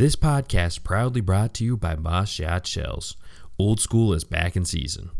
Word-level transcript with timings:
This 0.00 0.16
podcast 0.16 0.82
proudly 0.82 1.20
brought 1.20 1.52
to 1.52 1.64
you 1.66 1.76
by 1.76 1.94
Boss 1.94 2.30
Shot 2.30 2.66
Shells. 2.66 3.18
Old 3.58 3.80
school 3.80 4.14
is 4.14 4.24
back 4.24 4.56
in 4.56 4.64
season. 4.64 5.10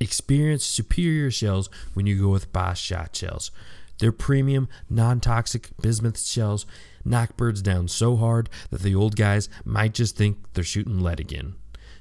Experience 0.00 0.64
superior 0.64 1.30
shells 1.30 1.70
when 1.92 2.06
you 2.06 2.20
go 2.20 2.30
with 2.30 2.52
Boss 2.52 2.76
Shot 2.76 3.14
Shells. 3.14 3.52
Their 4.00 4.10
premium, 4.10 4.68
non 4.90 5.20
toxic 5.20 5.68
bismuth 5.80 6.18
shells 6.18 6.66
knock 7.04 7.36
birds 7.36 7.62
down 7.62 7.86
so 7.86 8.16
hard 8.16 8.50
that 8.70 8.82
the 8.82 8.96
old 8.96 9.14
guys 9.14 9.48
might 9.64 9.94
just 9.94 10.16
think 10.16 10.38
they're 10.54 10.64
shooting 10.64 10.98
lead 10.98 11.20
again. 11.20 11.54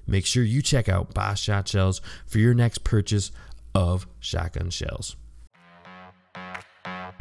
Make 0.07 0.25
sure 0.25 0.43
you 0.43 0.63
check 0.63 0.89
out 0.89 1.13
Boss 1.13 1.39
Shot 1.39 1.67
Shells 1.67 2.01
for 2.25 2.39
your 2.39 2.55
next 2.55 2.83
purchase 2.83 3.31
of 3.75 4.07
shotgun 4.19 4.71
shells. 4.71 5.15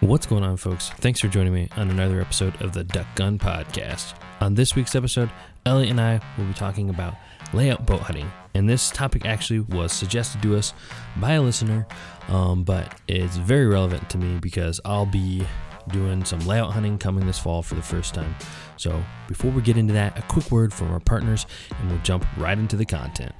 What's 0.00 0.26
going 0.26 0.42
on, 0.44 0.56
folks? 0.58 0.90
Thanks 0.90 1.20
for 1.20 1.28
joining 1.28 1.54
me 1.54 1.68
on 1.76 1.90
another 1.90 2.20
episode 2.20 2.60
of 2.60 2.72
the 2.72 2.84
Duck 2.84 3.06
Gun 3.14 3.38
Podcast. 3.38 4.14
On 4.40 4.54
this 4.54 4.74
week's 4.74 4.94
episode, 4.94 5.30
Elliot 5.64 5.90
and 5.90 6.00
I 6.00 6.20
will 6.36 6.44
be 6.44 6.52
talking 6.52 6.90
about 6.90 7.14
layout 7.54 7.86
boat 7.86 8.00
hunting. 8.00 8.30
And 8.54 8.68
this 8.68 8.90
topic 8.90 9.24
actually 9.24 9.60
was 9.60 9.92
suggested 9.92 10.42
to 10.42 10.56
us 10.56 10.74
by 11.16 11.34
a 11.34 11.42
listener, 11.42 11.86
um, 12.28 12.64
but 12.64 13.00
it's 13.08 13.36
very 13.36 13.66
relevant 13.66 14.10
to 14.10 14.18
me 14.18 14.38
because 14.40 14.78
I'll 14.84 15.06
be 15.06 15.46
doing 15.88 16.24
some 16.24 16.40
layout 16.40 16.72
hunting 16.72 16.98
coming 16.98 17.26
this 17.26 17.38
fall 17.38 17.62
for 17.62 17.74
the 17.74 17.82
first 17.82 18.14
time. 18.14 18.34
So, 18.76 19.02
before 19.28 19.52
we 19.52 19.62
get 19.62 19.76
into 19.78 19.94
that, 19.94 20.18
a 20.18 20.22
quick 20.22 20.50
word 20.50 20.72
from 20.72 20.90
our 20.92 21.00
partners 21.00 21.46
and 21.78 21.90
we'll 21.90 22.00
jump 22.00 22.26
right 22.36 22.58
into 22.58 22.76
the 22.76 22.84
content. 22.84 23.32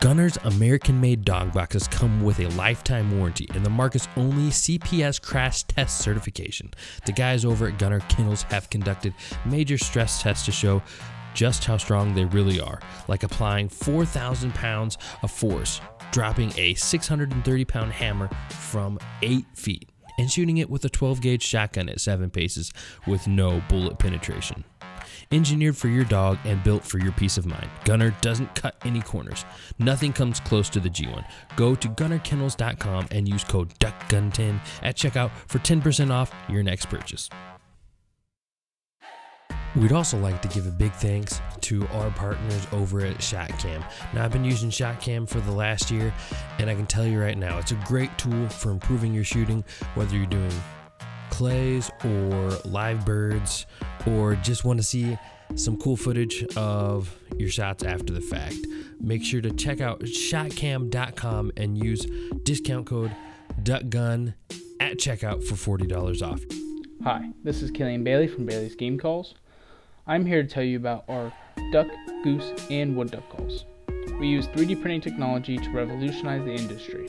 Gunner's 0.00 0.36
American 0.44 1.00
made 1.00 1.24
dog 1.24 1.52
boxes 1.52 1.88
come 1.88 2.22
with 2.22 2.38
a 2.38 2.48
lifetime 2.50 3.16
warranty 3.16 3.48
and 3.54 3.64
the 3.64 3.70
market's 3.70 4.08
only 4.16 4.50
CPS 4.50 5.20
crash 5.20 5.62
test 5.62 5.98
certification. 5.98 6.70
The 7.06 7.12
guys 7.12 7.44
over 7.44 7.68
at 7.68 7.78
Gunner 7.78 8.00
Kennels 8.00 8.42
have 8.44 8.68
conducted 8.68 9.14
major 9.46 9.78
stress 9.78 10.22
tests 10.22 10.44
to 10.44 10.52
show 10.52 10.82
just 11.32 11.64
how 11.64 11.76
strong 11.78 12.14
they 12.14 12.26
really 12.26 12.60
are, 12.60 12.80
like 13.08 13.22
applying 13.22 13.68
4,000 13.68 14.54
pounds 14.54 14.98
of 15.22 15.30
force, 15.30 15.80
dropping 16.12 16.52
a 16.56 16.74
630 16.74 17.64
pound 17.64 17.92
hammer 17.92 18.28
from 18.50 18.98
8 19.22 19.44
feet, 19.54 19.90
and 20.18 20.30
shooting 20.30 20.58
it 20.58 20.70
with 20.70 20.84
a 20.84 20.88
12 20.88 21.20
gauge 21.20 21.42
shotgun 21.42 21.88
at 21.88 22.00
7 22.00 22.30
paces 22.30 22.72
with 23.06 23.26
no 23.26 23.62
bullet 23.68 23.98
penetration. 23.98 24.64
Engineered 25.34 25.76
for 25.76 25.88
your 25.88 26.04
dog 26.04 26.38
and 26.44 26.62
built 26.62 26.84
for 26.84 26.98
your 26.98 27.10
peace 27.10 27.36
of 27.36 27.44
mind. 27.44 27.68
Gunner 27.84 28.14
doesn't 28.20 28.54
cut 28.54 28.76
any 28.84 29.00
corners. 29.00 29.44
Nothing 29.80 30.12
comes 30.12 30.38
close 30.38 30.68
to 30.70 30.78
the 30.78 30.88
G1. 30.88 31.24
Go 31.56 31.74
to 31.74 31.88
gunnerkennels.com 31.88 33.08
and 33.10 33.28
use 33.28 33.42
code 33.42 33.76
DUCKGUN10 33.80 34.60
at 34.84 34.96
checkout 34.96 35.32
for 35.48 35.58
10% 35.58 36.12
off 36.12 36.32
your 36.48 36.62
next 36.62 36.86
purchase. 36.86 37.28
We'd 39.74 39.90
also 39.90 40.20
like 40.20 40.40
to 40.42 40.46
give 40.46 40.68
a 40.68 40.70
big 40.70 40.92
thanks 40.92 41.40
to 41.62 41.84
our 41.88 42.12
partners 42.12 42.68
over 42.70 43.00
at 43.00 43.16
ShotCam. 43.16 43.84
Now, 44.14 44.24
I've 44.24 44.30
been 44.30 44.44
using 44.44 44.70
ShotCam 44.70 45.28
for 45.28 45.40
the 45.40 45.50
last 45.50 45.90
year, 45.90 46.14
and 46.60 46.70
I 46.70 46.76
can 46.76 46.86
tell 46.86 47.04
you 47.04 47.20
right 47.20 47.36
now, 47.36 47.58
it's 47.58 47.72
a 47.72 47.82
great 47.86 48.16
tool 48.18 48.48
for 48.48 48.70
improving 48.70 49.12
your 49.12 49.24
shooting, 49.24 49.64
whether 49.96 50.16
you're 50.16 50.26
doing 50.26 50.52
clays 51.30 51.90
or 52.04 52.50
live 52.64 53.04
birds, 53.04 53.66
or 54.06 54.34
just 54.36 54.64
want 54.64 54.78
to 54.78 54.84
see 54.84 55.18
some 55.54 55.76
cool 55.76 55.96
footage 55.96 56.44
of 56.56 57.16
your 57.38 57.48
shots 57.48 57.84
after 57.84 58.12
the 58.12 58.20
fact. 58.20 58.56
Make 59.00 59.22
sure 59.24 59.40
to 59.40 59.50
check 59.50 59.80
out 59.80 60.00
shotcam.com 60.00 61.52
and 61.56 61.76
use 61.76 62.06
discount 62.42 62.86
code 62.86 63.14
DUCKGUN 63.62 64.34
at 64.80 64.96
checkout 64.98 65.44
for 65.44 65.78
$40 65.78 66.22
off. 66.22 66.40
Hi, 67.02 67.30
this 67.42 67.62
is 67.62 67.70
Killian 67.70 68.02
Bailey 68.04 68.26
from 68.26 68.46
Bailey's 68.46 68.74
Game 68.74 68.98
Calls. 68.98 69.34
I'm 70.06 70.24
here 70.26 70.42
to 70.42 70.48
tell 70.48 70.62
you 70.62 70.76
about 70.76 71.04
our 71.08 71.32
duck, 71.72 71.86
goose, 72.22 72.52
and 72.70 72.96
wood 72.96 73.10
duck 73.10 73.28
calls. 73.30 73.64
We 74.18 74.28
use 74.28 74.46
3D 74.48 74.80
printing 74.80 75.00
technology 75.00 75.58
to 75.58 75.70
revolutionize 75.70 76.44
the 76.44 76.54
industry. 76.54 77.08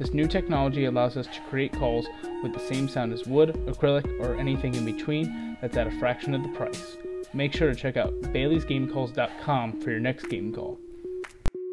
This 0.00 0.14
new 0.14 0.26
technology 0.26 0.86
allows 0.86 1.18
us 1.18 1.26
to 1.26 1.40
create 1.50 1.74
calls 1.74 2.06
with 2.42 2.54
the 2.54 2.58
same 2.58 2.88
sound 2.88 3.12
as 3.12 3.26
wood, 3.26 3.50
acrylic, 3.66 4.18
or 4.18 4.34
anything 4.34 4.74
in 4.74 4.86
between 4.86 5.58
that's 5.60 5.76
at 5.76 5.86
a 5.86 5.90
fraction 5.98 6.32
of 6.34 6.42
the 6.42 6.48
price. 6.48 6.96
Make 7.34 7.52
sure 7.52 7.68
to 7.68 7.78
check 7.78 7.98
out 7.98 8.18
baileysgamecalls.com 8.22 9.82
for 9.82 9.90
your 9.90 10.00
next 10.00 10.30
game 10.30 10.54
call. 10.54 10.80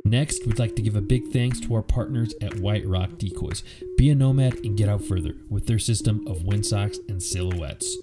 Next, 0.03 0.45
we'd 0.45 0.59
like 0.59 0.75
to 0.75 0.81
give 0.81 0.97
a 0.97 1.01
big 1.01 1.29
thanks 1.29 1.61
to 1.61 1.73
our 1.75 1.81
partners 1.81 2.33
at 2.41 2.59
White 2.59 2.85
Rock 2.85 3.11
Decoys. 3.17 3.63
Be 3.97 4.09
a 4.09 4.16
nomad 4.16 4.55
and 4.55 4.77
get 4.77 4.89
out 4.89 5.05
further 5.05 5.35
with 5.49 5.67
their 5.67 5.79
system 5.79 6.27
of 6.27 6.43
windsocks 6.43 6.99
and 7.07 7.23
silhouettes. 7.23 7.95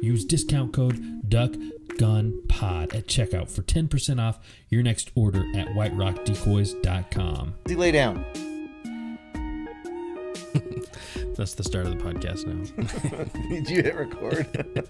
Use 0.00 0.24
discount 0.24 0.72
code 0.74 1.28
DUCKGUNPOD 1.28 2.94
at 2.94 3.08
checkout 3.08 3.50
for 3.50 3.62
10% 3.62 4.20
off 4.20 4.38
your 4.68 4.84
next 4.84 5.10
order 5.16 5.44
at 5.56 5.68
whiterockdecoys.com. 5.68 7.54
Lay 7.66 7.90
down. 7.90 8.24
That's 11.36 11.52
the 11.52 11.64
start 11.64 11.86
of 11.86 11.98
the 11.98 12.02
podcast 12.02 12.46
now. 12.46 13.24
Did 13.50 13.68
you 13.68 13.82
hit 13.82 13.94
record? 13.94 14.88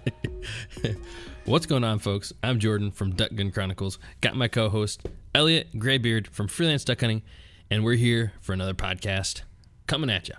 What's 1.45 1.65
going 1.65 1.83
on, 1.83 1.99
folks? 1.99 2.31
I'm 2.41 2.57
Jordan 2.59 2.91
from 2.91 3.15
Duck 3.15 3.35
Gun 3.35 3.51
Chronicles. 3.51 3.99
Got 4.21 4.37
my 4.37 4.47
co-host 4.47 5.05
Elliot 5.35 5.77
Graybeard 5.77 6.29
from 6.29 6.47
Freelance 6.47 6.85
Duck 6.85 7.01
Hunting, 7.01 7.21
and 7.69 7.83
we're 7.83 7.95
here 7.97 8.31
for 8.39 8.53
another 8.53 8.73
podcast 8.73 9.41
coming 9.87 10.09
at 10.09 10.29
you. 10.29 10.35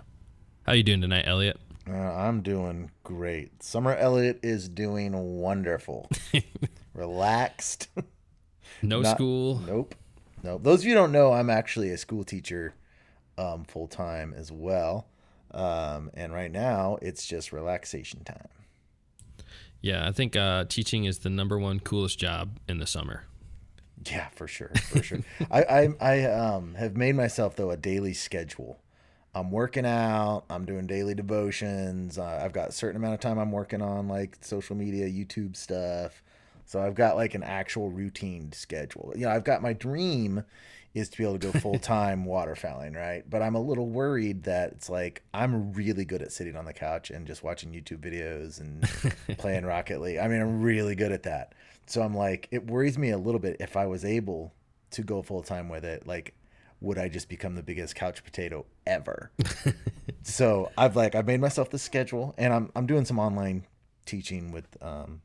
How 0.63 0.73
you 0.73 0.81
doing 0.81 1.01
tonight, 1.01 1.25
Elliot? 1.27 1.59
Uh, 1.87 1.93
I'm 1.93 2.41
doing 2.41 2.89
great. 3.03 3.61
Summer 3.61 3.93
Elliot 3.95 4.39
is 4.41 4.67
doing 4.67 5.13
wonderful. 5.39 6.09
Relaxed. 6.95 7.87
No 8.81 9.01
Not- 9.01 9.15
school. 9.15 9.61
Nope. 9.67 9.93
Nope. 10.41 10.63
Those 10.63 10.79
of 10.79 10.85
you 10.85 10.91
who 10.91 10.95
don't 10.95 11.11
know, 11.11 11.33
I'm 11.33 11.51
actually 11.51 11.91
a 11.91 11.97
school 11.97 12.23
teacher 12.23 12.73
um, 13.37 13.63
full 13.63 13.87
time 13.87 14.33
as 14.35 14.51
well. 14.51 15.07
Um, 15.51 16.11
and 16.13 16.33
right 16.33 16.51
now, 16.51 16.97
it's 17.01 17.25
just 17.25 17.51
relaxation 17.51 18.23
time. 18.23 18.47
Yeah, 19.81 20.07
I 20.07 20.11
think 20.11 20.35
uh, 20.35 20.65
teaching 20.65 21.05
is 21.05 21.19
the 21.19 21.29
number 21.29 21.57
one 21.57 21.79
coolest 21.79 22.19
job 22.19 22.59
in 22.67 22.79
the 22.79 22.87
summer. 22.87 23.23
Yeah, 24.05 24.27
for 24.29 24.47
sure, 24.47 24.71
for 24.89 25.01
sure. 25.01 25.19
I 25.51 25.63
I, 25.63 25.89
I 26.01 26.23
um, 26.25 26.75
have 26.75 26.95
made 26.95 27.15
myself 27.15 27.55
though 27.55 27.71
a 27.71 27.77
daily 27.77 28.13
schedule. 28.13 28.79
I'm 29.33 29.51
working 29.51 29.85
out. 29.85 30.43
I'm 30.49 30.65
doing 30.65 30.87
daily 30.87 31.13
devotions. 31.13 32.17
Uh, 32.17 32.41
I've 32.43 32.51
got 32.51 32.69
a 32.69 32.71
certain 32.71 32.97
amount 32.97 33.13
of 33.13 33.19
time 33.19 33.37
I'm 33.37 33.51
working 33.51 33.81
on 33.81 34.07
like 34.07 34.37
social 34.41 34.75
media, 34.75 35.07
YouTube 35.07 35.55
stuff. 35.55 36.23
So 36.65 36.81
I've 36.81 36.95
got 36.95 37.15
like 37.15 37.35
an 37.35 37.43
actual 37.43 37.89
routine 37.89 38.51
schedule. 38.51 39.13
You 39.15 39.25
know, 39.25 39.31
I've 39.31 39.43
got 39.43 39.61
my 39.61 39.73
dream 39.73 40.43
is 40.93 41.09
to 41.09 41.17
be 41.17 41.23
able 41.23 41.39
to 41.39 41.51
go 41.51 41.59
full 41.59 41.79
time 41.79 42.25
waterfowling, 42.25 42.95
right? 42.95 43.27
But 43.29 43.41
I'm 43.41 43.55
a 43.55 43.61
little 43.61 43.87
worried 43.87 44.43
that 44.43 44.71
it's 44.71 44.89
like 44.89 45.23
I'm 45.33 45.73
really 45.73 46.05
good 46.05 46.21
at 46.21 46.31
sitting 46.31 46.55
on 46.55 46.65
the 46.65 46.73
couch 46.73 47.09
and 47.09 47.27
just 47.27 47.43
watching 47.43 47.71
YouTube 47.71 47.99
videos 47.99 48.59
and 48.59 49.37
playing 49.37 49.65
Rocket 49.65 50.01
League. 50.01 50.17
I 50.17 50.27
mean, 50.27 50.41
I'm 50.41 50.61
really 50.61 50.95
good 50.95 51.11
at 51.11 51.23
that. 51.23 51.53
So 51.85 52.01
I'm 52.01 52.13
like, 52.13 52.47
it 52.51 52.67
worries 52.67 52.97
me 52.97 53.09
a 53.09 53.17
little 53.17 53.39
bit 53.39 53.57
if 53.59 53.75
I 53.75 53.87
was 53.87 54.05
able 54.05 54.53
to 54.91 55.01
go 55.01 55.21
full 55.21 55.41
time 55.41 55.69
with 55.69 55.83
it. 55.83 56.05
Like, 56.05 56.35
would 56.81 56.97
I 56.97 57.09
just 57.09 57.29
become 57.29 57.55
the 57.55 57.63
biggest 57.63 57.95
couch 57.95 58.23
potato 58.23 58.65
ever? 58.85 59.31
so 60.23 60.71
I've 60.77 60.95
like 60.95 61.15
I've 61.15 61.27
made 61.27 61.41
myself 61.41 61.69
the 61.69 61.79
schedule, 61.79 62.33
and 62.37 62.53
I'm 62.53 62.71
I'm 62.75 62.85
doing 62.85 63.05
some 63.05 63.19
online 63.19 63.65
teaching 64.05 64.51
with 64.51 64.65
um 64.81 65.21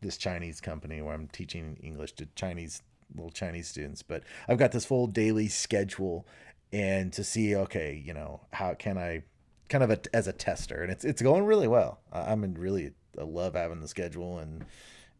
this 0.00 0.16
Chinese 0.16 0.60
company 0.60 1.02
where 1.02 1.14
I'm 1.14 1.28
teaching 1.28 1.78
English 1.82 2.12
to 2.14 2.26
Chinese 2.34 2.82
little 3.14 3.30
Chinese 3.30 3.68
students. 3.68 4.02
But 4.02 4.22
I've 4.48 4.58
got 4.58 4.72
this 4.72 4.84
full 4.84 5.06
daily 5.06 5.48
schedule, 5.48 6.26
and 6.72 7.12
to 7.12 7.24
see 7.24 7.54
okay, 7.56 8.02
you 8.04 8.14
know, 8.14 8.40
how 8.52 8.74
can 8.74 8.98
I 8.98 9.22
kind 9.68 9.84
of 9.84 9.90
a, 9.90 10.00
as 10.14 10.26
a 10.26 10.32
tester, 10.32 10.82
and 10.82 10.90
it's 10.90 11.04
it's 11.04 11.22
going 11.22 11.44
really 11.44 11.68
well. 11.68 12.00
I'm 12.12 12.44
in 12.44 12.54
really 12.54 12.92
I 13.18 13.22
love 13.22 13.54
having 13.54 13.80
the 13.80 13.88
schedule 13.88 14.38
and 14.38 14.64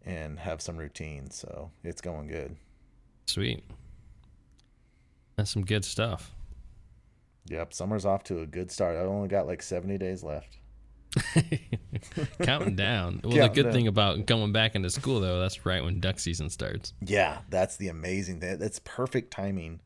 and 0.04 0.38
have 0.38 0.60
some 0.60 0.76
routine, 0.76 1.30
so 1.30 1.70
it's 1.82 2.00
going 2.00 2.28
good. 2.28 2.56
Sweet. 3.26 3.64
That's 5.36 5.50
some 5.50 5.64
good 5.64 5.84
stuff. 5.84 6.32
Yep, 7.48 7.74
summer's 7.74 8.04
off 8.04 8.24
to 8.24 8.40
a 8.40 8.46
good 8.46 8.70
start. 8.70 8.96
I 8.96 9.00
only 9.00 9.28
got 9.28 9.46
like 9.46 9.62
70 9.62 9.98
days 9.98 10.22
left. 10.22 10.58
Counting 12.42 12.76
down. 12.76 13.20
Well, 13.24 13.32
Counting 13.32 13.40
the 13.40 13.48
good 13.48 13.62
down. 13.64 13.72
thing 13.72 13.86
about 13.88 14.26
going 14.26 14.52
back 14.52 14.74
into 14.74 14.90
school, 14.90 15.20
though, 15.20 15.40
that's 15.40 15.64
right 15.64 15.82
when 15.82 16.00
duck 16.00 16.18
season 16.18 16.50
starts. 16.50 16.92
Yeah, 17.00 17.38
that's 17.48 17.76
the 17.76 17.88
amazing 17.88 18.40
thing. 18.40 18.58
That's 18.58 18.80
perfect 18.80 19.30
timing. 19.30 19.80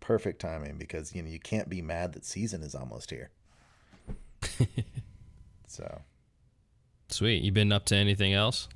Perfect 0.00 0.40
timing 0.40 0.78
because 0.78 1.14
you 1.14 1.22
know 1.22 1.28
you 1.28 1.40
can't 1.40 1.68
be 1.68 1.82
mad 1.82 2.12
that 2.14 2.24
season 2.24 2.62
is 2.62 2.74
almost 2.74 3.10
here. 3.10 3.30
so, 5.66 6.02
Sweet. 7.08 7.42
You 7.42 7.52
been 7.52 7.72
up 7.72 7.84
to 7.86 7.96
anything 7.96 8.32
else? 8.32 8.68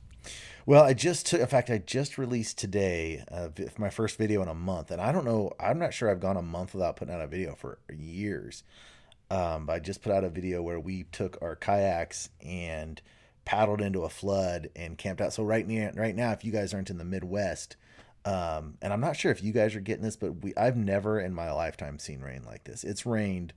well, 0.66 0.84
I 0.84 0.94
just 0.94 1.26
took. 1.26 1.40
In 1.40 1.46
fact, 1.46 1.70
I 1.70 1.78
just 1.78 2.18
released 2.18 2.58
today 2.58 3.24
uh, 3.30 3.48
my 3.78 3.90
first 3.90 4.18
video 4.18 4.42
in 4.42 4.48
a 4.48 4.54
month, 4.54 4.90
and 4.90 5.00
I 5.00 5.12
don't 5.12 5.24
know. 5.24 5.52
I'm 5.60 5.78
not 5.78 5.94
sure 5.94 6.10
I've 6.10 6.20
gone 6.20 6.36
a 6.36 6.42
month 6.42 6.74
without 6.74 6.96
putting 6.96 7.14
out 7.14 7.20
a 7.20 7.26
video 7.26 7.54
for 7.54 7.78
years. 7.92 8.62
Um, 9.32 9.70
I 9.70 9.78
just 9.78 10.02
put 10.02 10.12
out 10.12 10.24
a 10.24 10.28
video 10.28 10.60
where 10.60 10.78
we 10.78 11.04
took 11.04 11.38
our 11.40 11.56
kayaks 11.56 12.28
and 12.44 13.00
paddled 13.46 13.80
into 13.80 14.04
a 14.04 14.10
flood 14.10 14.68
and 14.76 14.98
camped 14.98 15.22
out. 15.22 15.32
So 15.32 15.42
right 15.42 15.66
near 15.66 15.90
right 15.96 16.14
now, 16.14 16.32
if 16.32 16.44
you 16.44 16.52
guys 16.52 16.74
aren't 16.74 16.90
in 16.90 16.98
the 16.98 17.04
Midwest, 17.04 17.76
um, 18.26 18.74
and 18.82 18.92
I'm 18.92 19.00
not 19.00 19.16
sure 19.16 19.32
if 19.32 19.42
you 19.42 19.52
guys 19.52 19.74
are 19.74 19.80
getting 19.80 20.04
this, 20.04 20.16
but 20.16 20.42
we 20.42 20.54
I've 20.54 20.76
never 20.76 21.18
in 21.18 21.32
my 21.32 21.50
lifetime 21.50 21.98
seen 21.98 22.20
rain 22.20 22.42
like 22.44 22.64
this. 22.64 22.84
It's 22.84 23.06
rained 23.06 23.54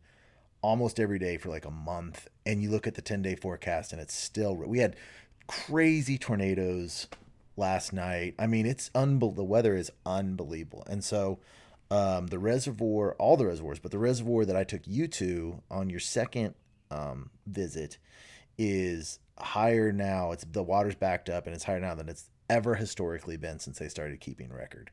almost 0.62 0.98
every 0.98 1.20
day 1.20 1.36
for 1.36 1.50
like 1.50 1.66
a 1.66 1.72
month, 1.72 2.30
and 2.46 2.64
you 2.64 2.72
look 2.72 2.88
at 2.88 2.96
the 2.96 3.02
10 3.02 3.22
day 3.22 3.36
forecast 3.36 3.92
and 3.92 4.02
it's 4.02 4.16
still 4.16 4.56
we 4.56 4.80
had 4.80 4.96
crazy 5.46 6.18
tornadoes 6.18 7.08
last 7.58 7.92
night. 7.92 8.34
I 8.40 8.48
mean, 8.48 8.66
it's 8.66 8.92
unbel- 8.92 9.36
the 9.36 9.44
weather 9.44 9.76
is 9.76 9.92
unbelievable, 10.06 10.86
and 10.88 11.04
so 11.04 11.40
um, 11.92 12.28
the 12.28 12.40
reservoir, 12.40 13.16
all 13.20 13.38
the 13.38 13.46
reservoirs, 13.46 13.80
but 13.80 13.92
the 13.92 14.00
reservoir 14.00 14.46
that 14.46 14.56
I 14.56 14.64
took 14.64 14.82
you 14.86 15.08
to 15.10 15.62
on 15.70 15.90
your 15.90 16.00
second 16.00 16.56
um, 16.92 17.30
visit 17.46 17.98
is 18.58 19.20
higher 19.38 19.92
now. 19.92 20.32
It's 20.32 20.46
the 20.46 20.64
water's 20.64 20.96
backed 20.96 21.30
up 21.30 21.46
and 21.46 21.56
it's 21.56 21.64
higher 21.64 21.80
now 21.80 21.96
than 21.96 22.10
it's 22.10 22.30
ever 22.50 22.76
historically 22.76 23.38
been 23.38 23.60
since 23.60 23.80
they 23.80 23.90
started 23.90 24.20
keeping 24.20 24.52
record. 24.52 24.92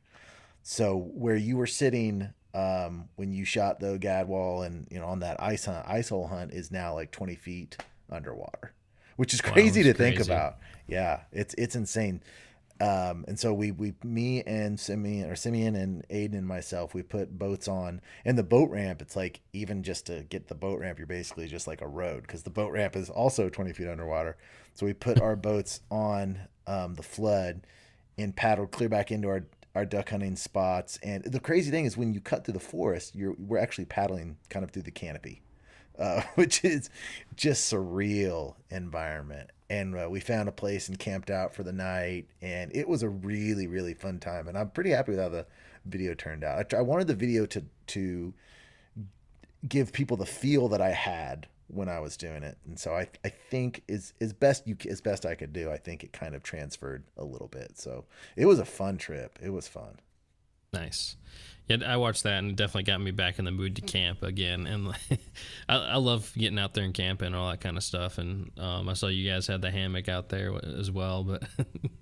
So 0.62 0.96
where 0.96 1.36
you 1.36 1.56
were 1.56 1.66
sitting 1.66 2.32
um, 2.54 3.08
when 3.16 3.32
you 3.32 3.44
shot 3.44 3.80
the 3.80 3.98
gadwall 3.98 4.66
and 4.66 4.86
you 4.90 4.98
know 4.98 5.06
on 5.06 5.20
that 5.20 5.42
ice 5.42 5.64
hunt, 5.64 5.86
ice 5.88 6.10
hole 6.10 6.26
hunt 6.26 6.52
is 6.52 6.70
now 6.70 6.94
like 6.94 7.10
20 7.10 7.34
feet 7.36 7.76
underwater, 8.10 8.72
which 9.16 9.32
is 9.32 9.40
crazy 9.40 9.82
to 9.82 9.88
that's 9.88 9.98
think 9.98 10.20
about. 10.20 10.58
Yeah, 10.86 11.20
it's 11.32 11.54
it's 11.56 11.74
insane. 11.74 12.22
Um, 12.82 13.24
and 13.28 13.38
so 13.38 13.54
we 13.54 13.70
we 13.70 13.94
me 14.02 14.42
and 14.42 14.78
Simeon 14.78 15.30
or 15.30 15.36
Simeon 15.36 15.76
and 15.76 16.04
Aiden 16.08 16.36
and 16.36 16.46
myself 16.48 16.94
we 16.94 17.02
put 17.04 17.38
boats 17.38 17.68
on 17.68 18.00
and 18.24 18.36
the 18.36 18.42
boat 18.42 18.70
ramp. 18.70 19.00
It's 19.00 19.14
like 19.14 19.40
even 19.52 19.84
just 19.84 20.06
to 20.06 20.24
get 20.24 20.48
the 20.48 20.56
boat 20.56 20.80
ramp, 20.80 20.98
you're 20.98 21.06
basically 21.06 21.46
just 21.46 21.68
like 21.68 21.80
a 21.80 21.86
road 21.86 22.22
because 22.22 22.42
the 22.42 22.50
boat 22.50 22.72
ramp 22.72 22.96
is 22.96 23.08
also 23.08 23.48
20 23.48 23.72
feet 23.72 23.86
underwater. 23.86 24.36
So 24.74 24.84
we 24.84 24.94
put 24.94 25.20
our 25.20 25.36
boats 25.36 25.80
on 25.92 26.40
um, 26.66 26.94
the 26.94 27.04
flood 27.04 27.60
and 28.18 28.34
paddled 28.34 28.72
clear 28.72 28.88
back 28.88 29.12
into 29.12 29.28
our 29.28 29.44
our 29.76 29.84
duck 29.84 30.10
hunting 30.10 30.34
spots. 30.34 30.98
And 31.04 31.22
the 31.22 31.38
crazy 31.38 31.70
thing 31.70 31.84
is 31.84 31.96
when 31.96 32.12
you 32.12 32.20
cut 32.20 32.44
through 32.44 32.54
the 32.54 32.60
forest, 32.60 33.14
you're 33.14 33.36
we're 33.38 33.58
actually 33.58 33.84
paddling 33.84 34.38
kind 34.48 34.64
of 34.64 34.72
through 34.72 34.82
the 34.82 34.90
canopy, 34.90 35.40
uh, 36.00 36.22
which 36.34 36.64
is 36.64 36.90
just 37.36 37.72
surreal 37.72 38.56
environment. 38.70 39.50
And 39.72 39.96
uh, 39.96 40.06
we 40.10 40.20
found 40.20 40.48
a 40.50 40.52
place 40.52 40.88
and 40.88 40.98
camped 40.98 41.30
out 41.30 41.54
for 41.54 41.62
the 41.62 41.72
night, 41.72 42.26
and 42.42 42.70
it 42.74 42.86
was 42.86 43.02
a 43.02 43.08
really 43.08 43.66
really 43.66 43.94
fun 43.94 44.18
time. 44.20 44.46
And 44.46 44.58
I'm 44.58 44.70
pretty 44.70 44.90
happy 44.90 45.12
with 45.12 45.20
how 45.20 45.30
the 45.30 45.46
video 45.86 46.12
turned 46.14 46.44
out. 46.44 46.74
I, 46.74 46.78
I 46.78 46.82
wanted 46.82 47.06
the 47.06 47.14
video 47.14 47.46
to 47.46 47.64
to 47.86 48.34
give 49.66 49.92
people 49.92 50.16
the 50.16 50.26
feel 50.26 50.68
that 50.68 50.82
I 50.82 50.90
had 50.90 51.46
when 51.68 51.88
I 51.88 52.00
was 52.00 52.18
doing 52.18 52.42
it, 52.42 52.58
and 52.66 52.78
so 52.78 52.94
I 52.94 53.08
I 53.24 53.30
think 53.30 53.82
is 53.88 54.12
is 54.20 54.34
best 54.34 54.66
you 54.66 54.76
as 54.90 55.00
best 55.00 55.24
I 55.24 55.34
could 55.34 55.54
do. 55.54 55.70
I 55.70 55.78
think 55.78 56.04
it 56.04 56.12
kind 56.12 56.34
of 56.34 56.42
transferred 56.42 57.04
a 57.16 57.24
little 57.24 57.48
bit. 57.48 57.78
So 57.78 58.04
it 58.36 58.44
was 58.44 58.58
a 58.58 58.66
fun 58.66 58.98
trip. 58.98 59.38
It 59.42 59.50
was 59.50 59.68
fun. 59.68 59.98
Nice. 60.72 61.16
Yeah, 61.68 61.76
I 61.86 61.96
watched 61.96 62.24
that 62.24 62.38
and 62.38 62.50
it 62.50 62.56
definitely 62.56 62.84
got 62.84 63.00
me 63.00 63.12
back 63.12 63.38
in 63.38 63.44
the 63.44 63.50
mood 63.52 63.76
to 63.76 63.82
camp 63.82 64.22
again. 64.22 64.66
And 64.66 64.88
I, 65.68 65.76
I 65.76 65.96
love 65.96 66.32
getting 66.36 66.58
out 66.58 66.74
there 66.74 66.84
and 66.84 66.94
camping 66.94 67.28
and 67.28 67.36
all 67.36 67.50
that 67.50 67.60
kind 67.60 67.76
of 67.76 67.84
stuff. 67.84 68.18
And 68.18 68.50
um, 68.58 68.88
I 68.88 68.94
saw 68.94 69.06
you 69.06 69.30
guys 69.30 69.46
had 69.46 69.62
the 69.62 69.70
hammock 69.70 70.08
out 70.08 70.28
there 70.28 70.52
as 70.78 70.90
well. 70.90 71.24
But 71.24 71.44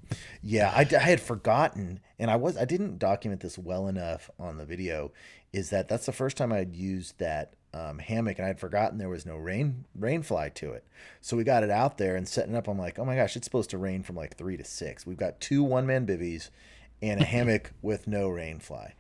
Yeah, 0.43 0.73
I 0.75 0.85
had 0.85 1.21
forgotten, 1.21 2.01
and 2.19 2.31
I 2.31 2.37
was 2.37 2.57
I 2.57 2.65
didn't 2.65 2.99
document 2.99 3.41
this 3.41 3.59
well 3.59 3.89
enough 3.89 4.31
on 4.39 4.57
the 4.57 4.65
video. 4.65 5.13
Is 5.53 5.71
that 5.71 5.89
that's 5.89 6.07
the 6.07 6.13
first 6.13 6.37
time 6.37 6.53
I'd 6.53 6.75
used 6.77 7.19
that 7.19 7.55
um, 7.75 7.99
hammock, 7.99 8.39
and 8.39 8.45
I 8.45 8.49
had 8.49 8.61
forgotten 8.61 8.99
there 8.99 9.09
was 9.09 9.27
no 9.27 9.37
rain 9.37 9.85
rain 9.95 10.23
fly 10.23 10.49
to 10.51 10.73
it. 10.73 10.85
So 11.21 11.37
we 11.37 11.45
got 11.45 11.63
it 11.63 11.71
out 11.71 11.99
there 11.99 12.17
and 12.17 12.27
setting 12.27 12.57
up. 12.57 12.69
I'm 12.69 12.79
like, 12.79 12.99
oh 12.99 13.05
my 13.05 13.17
gosh, 13.17 13.37
it's 13.37 13.45
supposed 13.45 13.71
to 13.71 13.79
rain 13.79 14.03
from 14.03 14.17
like 14.17 14.37
three 14.37 14.57
to 14.57 14.65
six. 14.65 15.07
We've 15.07 15.17
got 15.17 15.41
two 15.41 15.63
one 15.63 15.87
man 15.87 16.07
bivvies 16.07 16.51
and 17.03 17.21
a 17.21 17.25
hammock 17.25 17.73
with 17.83 18.07
no 18.07 18.29
rain 18.29 18.59
fly. 18.59 18.95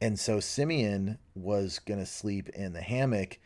And 0.00 0.18
so 0.18 0.40
Simeon 0.40 1.18
was 1.34 1.78
gonna 1.78 2.06
sleep 2.06 2.48
in 2.50 2.72
the 2.72 2.82
hammock, 2.82 3.38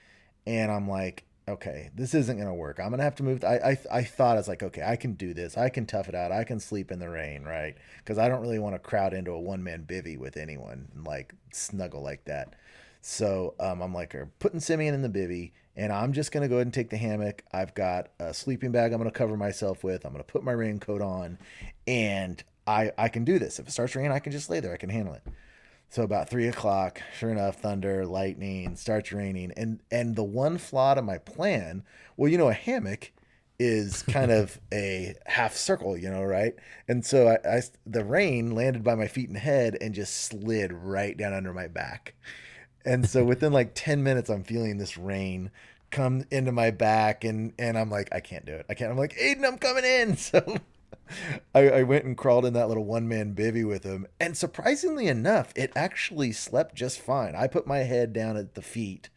and 0.46 0.70
I'm 0.70 0.88
like, 0.88 1.24
okay, 1.48 1.90
this 1.94 2.14
isn't 2.14 2.38
gonna 2.38 2.54
work. 2.54 2.80
I'm 2.80 2.90
gonna 2.90 3.02
have 3.02 3.16
to 3.16 3.22
move. 3.22 3.44
I 3.44 3.56
I, 3.56 3.98
I 3.98 4.04
thought 4.04 4.36
I 4.36 4.40
was 4.40 4.48
like, 4.48 4.62
okay, 4.62 4.82
I 4.82 4.96
can 4.96 5.14
do 5.14 5.34
this. 5.34 5.56
I 5.56 5.68
can 5.68 5.86
tough 5.86 6.08
it 6.08 6.14
out. 6.14 6.32
I 6.32 6.44
can 6.44 6.60
sleep 6.60 6.90
in 6.90 6.98
the 6.98 7.08
rain, 7.08 7.44
right? 7.44 7.76
Because 7.98 8.18
I 8.18 8.28
don't 8.28 8.40
really 8.40 8.58
want 8.58 8.74
to 8.74 8.78
crowd 8.78 9.14
into 9.14 9.32
a 9.32 9.40
one 9.40 9.62
man 9.62 9.84
bivvy 9.88 10.18
with 10.18 10.36
anyone 10.36 10.88
and 10.94 11.06
like 11.06 11.34
snuggle 11.52 12.02
like 12.02 12.24
that. 12.24 12.54
So 13.02 13.54
um, 13.60 13.80
I'm 13.80 13.94
like, 13.94 14.14
"Are 14.14 14.30
putting 14.38 14.60
Simeon 14.60 14.94
in 14.94 15.02
the 15.02 15.08
bivvy, 15.08 15.52
and 15.76 15.92
I'm 15.92 16.12
just 16.12 16.32
gonna 16.32 16.48
go 16.48 16.56
ahead 16.56 16.66
and 16.66 16.74
take 16.74 16.90
the 16.90 16.96
hammock. 16.96 17.44
I've 17.52 17.74
got 17.74 18.08
a 18.18 18.34
sleeping 18.34 18.72
bag. 18.72 18.92
I'm 18.92 18.98
gonna 18.98 19.10
cover 19.10 19.36
myself 19.36 19.82
with. 19.84 20.04
I'm 20.04 20.12
gonna 20.12 20.24
put 20.24 20.42
my 20.42 20.52
raincoat 20.52 21.00
on, 21.00 21.38
and 21.86 22.42
I 22.70 22.92
I 22.98 23.08
can 23.08 23.24
do 23.24 23.38
this. 23.38 23.58
If 23.58 23.68
it 23.68 23.72
starts 23.72 23.94
raining, 23.94 24.12
I 24.12 24.18
can 24.18 24.32
just 24.32 24.50
lay 24.50 24.60
there. 24.60 24.72
I 24.72 24.76
can 24.78 24.90
handle 24.90 25.14
it. 25.14 25.22
So 25.90 26.02
about 26.04 26.28
three 26.30 26.46
o'clock, 26.46 27.02
sure 27.18 27.30
enough, 27.30 27.56
thunder, 27.56 28.06
lightning, 28.06 28.76
starts 28.76 29.12
raining, 29.12 29.52
and 29.56 29.80
and 29.90 30.14
the 30.16 30.24
one 30.24 30.58
flaw 30.58 30.94
to 30.94 31.02
my 31.02 31.18
plan. 31.18 31.82
Well, 32.16 32.30
you 32.30 32.38
know, 32.38 32.48
a 32.48 32.54
hammock 32.54 33.12
is 33.58 34.02
kind 34.04 34.30
of 34.30 34.60
a 34.72 35.14
half 35.26 35.54
circle, 35.56 35.96
you 35.96 36.10
know, 36.10 36.22
right? 36.22 36.54
And 36.88 37.04
so 37.04 37.28
I, 37.28 37.56
I 37.56 37.62
the 37.86 38.04
rain 38.04 38.54
landed 38.54 38.84
by 38.84 38.94
my 38.94 39.08
feet 39.08 39.28
and 39.28 39.38
head 39.38 39.76
and 39.80 39.94
just 39.94 40.14
slid 40.26 40.72
right 40.72 41.16
down 41.16 41.34
under 41.34 41.52
my 41.52 41.66
back. 41.68 42.14
And 42.84 43.08
so 43.08 43.24
within 43.26 43.52
like 43.52 43.72
ten 43.74 44.02
minutes, 44.02 44.30
I'm 44.30 44.44
feeling 44.44 44.78
this 44.78 44.96
rain 44.96 45.50
come 45.90 46.24
into 46.30 46.52
my 46.52 46.70
back, 46.70 47.24
and 47.24 47.52
and 47.58 47.76
I'm 47.76 47.90
like, 47.90 48.08
I 48.12 48.20
can't 48.20 48.46
do 48.46 48.54
it. 48.54 48.66
I 48.68 48.74
can't. 48.74 48.92
I'm 48.92 48.98
like, 48.98 49.16
Aiden, 49.16 49.44
I'm 49.44 49.58
coming 49.58 49.84
in. 49.84 50.16
So 50.16 50.58
I, 51.54 51.68
I 51.68 51.82
went 51.82 52.04
and 52.04 52.16
crawled 52.16 52.44
in 52.44 52.54
that 52.54 52.68
little 52.68 52.84
one 52.84 53.08
man 53.08 53.34
bivvy 53.34 53.66
with 53.66 53.84
him, 53.84 54.06
and 54.18 54.36
surprisingly 54.36 55.06
enough, 55.06 55.52
it 55.56 55.72
actually 55.74 56.32
slept 56.32 56.74
just 56.74 57.00
fine. 57.00 57.34
I 57.34 57.46
put 57.46 57.66
my 57.66 57.78
head 57.78 58.12
down 58.12 58.36
at 58.36 58.54
the 58.54 58.62
feet, 58.62 59.08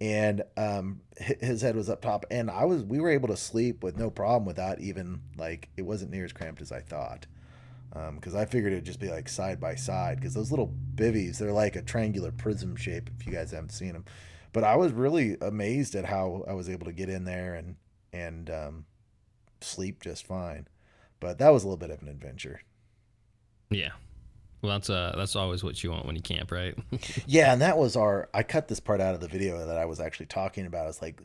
and 0.00 0.42
um, 0.56 1.00
his 1.16 1.62
head 1.62 1.76
was 1.76 1.88
up 1.88 2.02
top, 2.02 2.24
and 2.30 2.50
I 2.50 2.64
was 2.64 2.82
we 2.82 3.00
were 3.00 3.10
able 3.10 3.28
to 3.28 3.36
sleep 3.36 3.82
with 3.82 3.96
no 3.96 4.10
problem 4.10 4.44
without 4.44 4.80
even 4.80 5.20
like 5.36 5.68
it 5.76 5.82
wasn't 5.82 6.10
near 6.10 6.24
as 6.24 6.32
cramped 6.32 6.60
as 6.62 6.72
I 6.72 6.80
thought. 6.80 7.26
Because 8.14 8.34
I 8.34 8.46
figured 8.46 8.72
it'd 8.72 8.86
just 8.86 9.00
be 9.00 9.10
like 9.10 9.28
side 9.28 9.60
by 9.60 9.74
side. 9.74 10.18
Because 10.18 10.32
those 10.32 10.50
little 10.50 10.74
bivvies, 10.94 11.36
they're 11.36 11.52
like 11.52 11.76
a 11.76 11.82
triangular 11.82 12.32
prism 12.32 12.74
shape. 12.74 13.10
If 13.20 13.26
you 13.26 13.32
guys 13.34 13.50
haven't 13.50 13.72
seen 13.72 13.92
them, 13.92 14.06
but 14.52 14.64
I 14.64 14.76
was 14.76 14.92
really 14.92 15.36
amazed 15.40 15.94
at 15.94 16.06
how 16.06 16.44
I 16.48 16.54
was 16.54 16.70
able 16.70 16.86
to 16.86 16.92
get 16.92 17.08
in 17.08 17.24
there 17.24 17.54
and 17.54 17.76
and 18.12 18.50
um, 18.50 18.84
sleep 19.60 20.02
just 20.02 20.26
fine. 20.26 20.68
But 21.22 21.38
that 21.38 21.50
was 21.50 21.62
a 21.62 21.68
little 21.68 21.78
bit 21.78 21.90
of 21.90 22.02
an 22.02 22.08
adventure. 22.08 22.60
yeah. 23.70 23.90
Well, 24.60 24.72
that's 24.72 24.90
uh, 24.90 25.14
that's 25.16 25.34
always 25.36 25.64
what 25.64 25.82
you 25.82 25.90
want 25.90 26.04
when 26.06 26.16
you 26.16 26.22
camp, 26.22 26.50
right? 26.52 26.76
Yeah, 27.26 27.52
and 27.52 27.62
that 27.62 27.78
was 27.78 27.96
our. 27.96 28.28
I 28.34 28.42
cut 28.42 28.68
this 28.68 28.80
part 28.80 29.00
out 29.00 29.14
of 29.14 29.20
the 29.20 29.28
video 29.28 29.66
that 29.66 29.78
I 29.78 29.86
was 29.86 30.00
actually 30.00 30.26
talking 30.26 30.66
about. 30.66 30.88
It's 30.88 31.00
like 31.00 31.22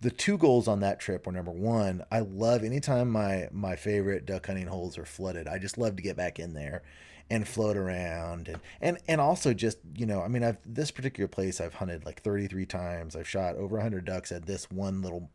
the 0.00 0.10
two 0.10 0.36
goals 0.36 0.66
on 0.68 0.80
that 0.80 0.98
trip 1.00 1.26
were 1.26 1.32
number 1.32 1.52
one. 1.52 2.04
I 2.10 2.20
love 2.20 2.64
anytime 2.64 3.10
my 3.10 3.48
my 3.52 3.76
favorite 3.76 4.26
duck 4.26 4.46
hunting 4.46 4.66
holes 4.66 4.98
are 4.98 5.04
flooded. 5.04 5.46
I 5.46 5.58
just 5.58 5.78
love 5.78 5.96
to 5.96 6.02
get 6.02 6.16
back 6.16 6.38
in 6.38 6.54
there 6.54 6.82
and 7.30 7.46
float 7.48 7.76
around 7.76 8.48
and 8.48 8.60
and 8.80 8.98
and 9.08 9.20
also 9.20 9.54
just 9.54 9.78
you 9.96 10.04
know 10.04 10.20
I 10.20 10.28
mean 10.28 10.42
I've 10.44 10.58
this 10.66 10.90
particular 10.90 11.28
place 11.28 11.60
I've 11.60 11.74
hunted 11.74 12.04
like 12.04 12.22
33 12.22 12.66
times. 12.66 13.16
I've 13.16 13.28
shot 13.28 13.56
over 13.56 13.76
100 13.76 14.04
ducks 14.04 14.30
at 14.32 14.46
this 14.46 14.70
one 14.70 15.02
little 15.02 15.30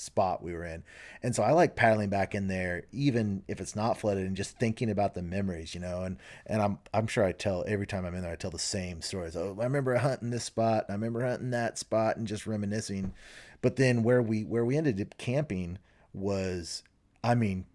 spot 0.00 0.42
we 0.42 0.52
were 0.52 0.64
in. 0.64 0.82
And 1.22 1.34
so 1.34 1.42
I 1.42 1.52
like 1.52 1.76
paddling 1.76 2.08
back 2.08 2.34
in 2.34 2.48
there 2.48 2.84
even 2.92 3.42
if 3.46 3.60
it's 3.60 3.76
not 3.76 3.98
flooded 3.98 4.26
and 4.26 4.36
just 4.36 4.58
thinking 4.58 4.90
about 4.90 5.14
the 5.14 5.22
memories, 5.22 5.74
you 5.74 5.80
know. 5.80 6.02
And 6.02 6.18
and 6.46 6.62
I'm 6.62 6.78
I'm 6.92 7.06
sure 7.06 7.24
I 7.24 7.32
tell 7.32 7.64
every 7.66 7.86
time 7.86 8.04
I'm 8.04 8.14
in 8.14 8.22
there 8.22 8.32
I 8.32 8.36
tell 8.36 8.50
the 8.50 8.58
same 8.58 9.02
stories. 9.02 9.36
Oh, 9.36 9.56
I 9.60 9.64
remember 9.64 9.94
hunting 9.96 10.30
this 10.30 10.44
spot, 10.44 10.86
I 10.88 10.92
remember 10.92 11.24
hunting 11.24 11.50
that 11.50 11.78
spot 11.78 12.16
and 12.16 12.26
just 12.26 12.46
reminiscing. 12.46 13.12
But 13.62 13.76
then 13.76 14.02
where 14.02 14.22
we 14.22 14.44
where 14.44 14.64
we 14.64 14.76
ended 14.76 15.00
up 15.00 15.18
camping 15.18 15.78
was 16.12 16.82
I 17.22 17.34
mean 17.34 17.66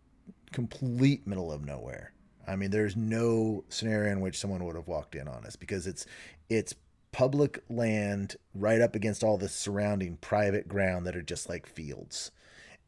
complete 0.51 1.27
middle 1.27 1.51
of 1.51 1.63
nowhere. 1.63 2.11
I 2.47 2.55
mean 2.55 2.71
there's 2.71 2.95
no 2.95 3.63
scenario 3.69 4.11
in 4.11 4.21
which 4.21 4.37
someone 4.37 4.63
would 4.65 4.75
have 4.75 4.87
walked 4.87 5.15
in 5.15 5.27
on 5.27 5.45
us 5.45 5.55
because 5.55 5.87
it's 5.87 6.05
it's 6.49 6.75
public 7.15 7.63
land 7.69 8.35
right 8.53 8.81
up 8.81 8.93
against 8.93 9.23
all 9.23 9.37
the 9.37 9.47
surrounding 9.47 10.17
private 10.17 10.67
ground 10.67 11.07
that 11.07 11.15
are 11.15 11.21
just 11.21 11.47
like 11.47 11.65
fields. 11.65 12.29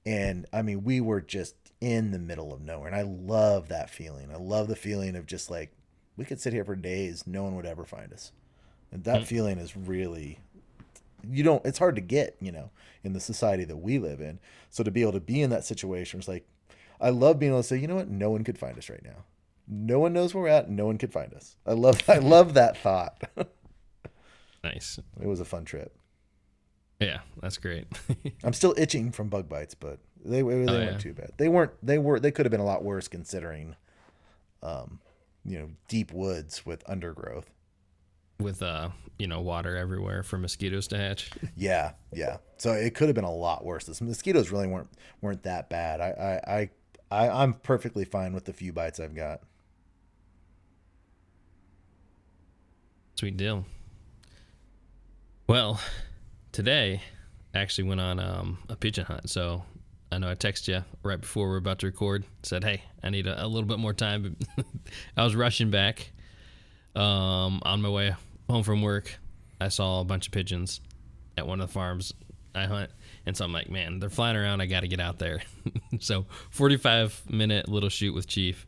and 0.05 0.45
I 0.51 0.61
mean 0.61 0.83
we 0.83 0.99
were 0.99 1.21
just 1.21 1.55
in 1.79 2.11
the 2.11 2.19
middle 2.19 2.53
of 2.53 2.59
nowhere, 2.59 2.87
and 2.87 2.95
I 2.95 3.03
love 3.03 3.69
that 3.69 3.89
feeling. 3.89 4.29
I 4.29 4.35
love 4.35 4.67
the 4.67 4.75
feeling 4.75 5.15
of 5.15 5.27
just 5.27 5.49
like 5.49 5.71
we 6.17 6.25
could 6.25 6.41
sit 6.41 6.51
here 6.51 6.65
for 6.65 6.75
days, 6.75 7.25
no 7.25 7.41
one 7.43 7.55
would 7.55 7.65
ever 7.65 7.85
find 7.85 8.11
us, 8.11 8.33
and 8.91 9.05
that 9.05 9.21
mm. 9.21 9.25
feeling 9.25 9.59
is 9.59 9.77
really 9.77 10.39
you 11.25 11.41
don't 11.41 11.65
it's 11.65 11.79
hard 11.79 11.95
to 11.95 12.01
get 12.01 12.35
you 12.41 12.51
know 12.51 12.69
in 13.05 13.13
the 13.13 13.21
society 13.21 13.63
that 13.63 13.77
we 13.77 13.97
live 13.97 14.19
in. 14.19 14.39
So 14.69 14.83
to 14.83 14.91
be 14.91 15.03
able 15.03 15.13
to 15.13 15.21
be 15.21 15.41
in 15.41 15.51
that 15.51 15.63
situation 15.63 16.19
it's 16.19 16.27
like 16.27 16.45
i 16.99 17.09
love 17.11 17.39
being 17.39 17.53
able 17.53 17.61
to 17.61 17.67
say 17.67 17.77
you 17.77 17.87
know 17.87 17.95
what? 17.95 18.09
No 18.09 18.29
one 18.29 18.43
could 18.43 18.57
find 18.57 18.77
us 18.77 18.89
right 18.89 19.05
now. 19.05 19.23
No 19.69 19.99
one 19.99 20.11
knows 20.11 20.33
where 20.33 20.43
we're 20.43 20.49
at. 20.49 20.69
No 20.69 20.85
one 20.85 20.97
could 20.97 21.13
find 21.13 21.33
us. 21.33 21.55
I 21.65 21.71
love 21.71 22.01
i 22.09 22.17
love 22.17 22.55
that 22.55 22.77
thought 22.77 23.23
Nice. 24.73 24.99
it 25.21 25.27
was 25.27 25.39
a 25.39 25.45
fun 25.45 25.65
trip 25.65 25.95
Yeah, 26.99 27.19
that's 27.41 27.57
great. 27.57 27.87
i'm 28.43 28.53
still 28.53 28.73
itching 28.77 29.11
from 29.11 29.29
bug 29.29 29.47
bites 29.49 29.75
but 29.75 29.99
they, 30.25 30.37
they 30.37 30.43
weren't 30.43 30.69
Oh, 30.69 30.79
yeah. 30.79 30.97
too 30.97 31.13
bad 31.13 31.31
they 31.37 31.47
weren't 31.47 31.71
they 31.83 31.97
were 31.97 32.19
they 32.19 32.31
could 32.31 32.45
have 32.45 32.51
been 32.51 32.59
a 32.59 32.65
lot 32.65 32.83
worse 32.83 33.07
considering 33.07 33.75
um 34.63 34.99
you 35.45 35.57
know 35.59 35.69
deep 35.87 36.11
woods 36.11 36.65
with 36.65 36.83
undergrowth 36.89 37.49
With 38.39 38.61
uh, 38.61 38.89
you 39.19 39.25
know, 39.27 39.41
water 39.41 39.75
everywhere 39.75 40.21
for 40.21 40.37
mosquitoes 40.37 40.87
to 40.89 40.97
hatch. 40.97 41.31
Yeah, 41.55 41.93
yeah. 42.13 42.37
So 42.57 42.73
it 42.73 42.93
could 42.93 43.07
have 43.07 43.15
been 43.15 43.23
a 43.23 43.33
lot 43.33 43.65
worse. 43.65 43.85
The 43.85 44.03
mosquitoes 44.03 44.51
really 44.51 44.67
weren't 44.67 44.89
weren't 45.21 45.41
that 45.43 45.69
bad. 45.69 46.01
I 46.01 46.09
I, 46.47 46.53
I, 46.57 46.69
I 47.25 47.41
I'm 47.41 47.53
perfectly 47.53 48.05
fine 48.05 48.33
with 48.33 48.45
the 48.45 48.53
few 48.53 48.71
bites 48.73 48.99
I've 48.99 49.15
got. 49.15 49.41
Sweet 53.15 53.37
deal. 53.37 53.65
Well, 55.47 55.79
today 56.51 57.01
I 57.55 57.59
actually 57.59 57.85
went 57.87 58.01
on 58.01 58.19
um, 58.19 58.57
a 58.67 58.75
pigeon 58.75 59.05
hunt. 59.05 59.29
So 59.29 59.63
I 60.11 60.17
know 60.17 60.29
I 60.29 60.35
texted 60.35 60.67
you 60.67 60.83
right 61.03 61.19
before 61.19 61.47
we 61.47 61.55
are 61.55 61.57
about 61.57 61.79
to 61.79 61.85
record. 61.85 62.25
Said, 62.43 62.65
"Hey, 62.65 62.83
I 63.01 63.09
need 63.09 63.27
a, 63.27 63.45
a 63.45 63.47
little 63.47 63.67
bit 63.67 63.79
more 63.79 63.93
time." 63.93 64.35
I 65.17 65.23
was 65.23 65.35
rushing 65.37 65.71
back 65.71 66.11
um, 66.95 67.61
on 67.63 67.81
my 67.81 67.87
way 67.87 68.13
home 68.49 68.63
from 68.63 68.81
work. 68.81 69.17
I 69.61 69.69
saw 69.69 70.01
a 70.01 70.03
bunch 70.03 70.27
of 70.27 70.33
pigeons 70.33 70.81
at 71.37 71.47
one 71.47 71.61
of 71.61 71.67
the 71.69 71.73
farms 71.73 72.13
I 72.53 72.65
hunt, 72.65 72.91
and 73.25 73.37
so 73.37 73.45
I'm 73.45 73.53
like, 73.53 73.69
"Man, 73.69 73.99
they're 73.99 74.09
flying 74.09 74.35
around. 74.35 74.59
I 74.59 74.65
got 74.65 74.81
to 74.81 74.89
get 74.89 74.99
out 74.99 75.17
there." 75.17 75.41
so 76.01 76.25
45 76.49 77.23
minute 77.29 77.69
little 77.69 77.89
shoot 77.89 78.13
with 78.13 78.27
Chief, 78.27 78.67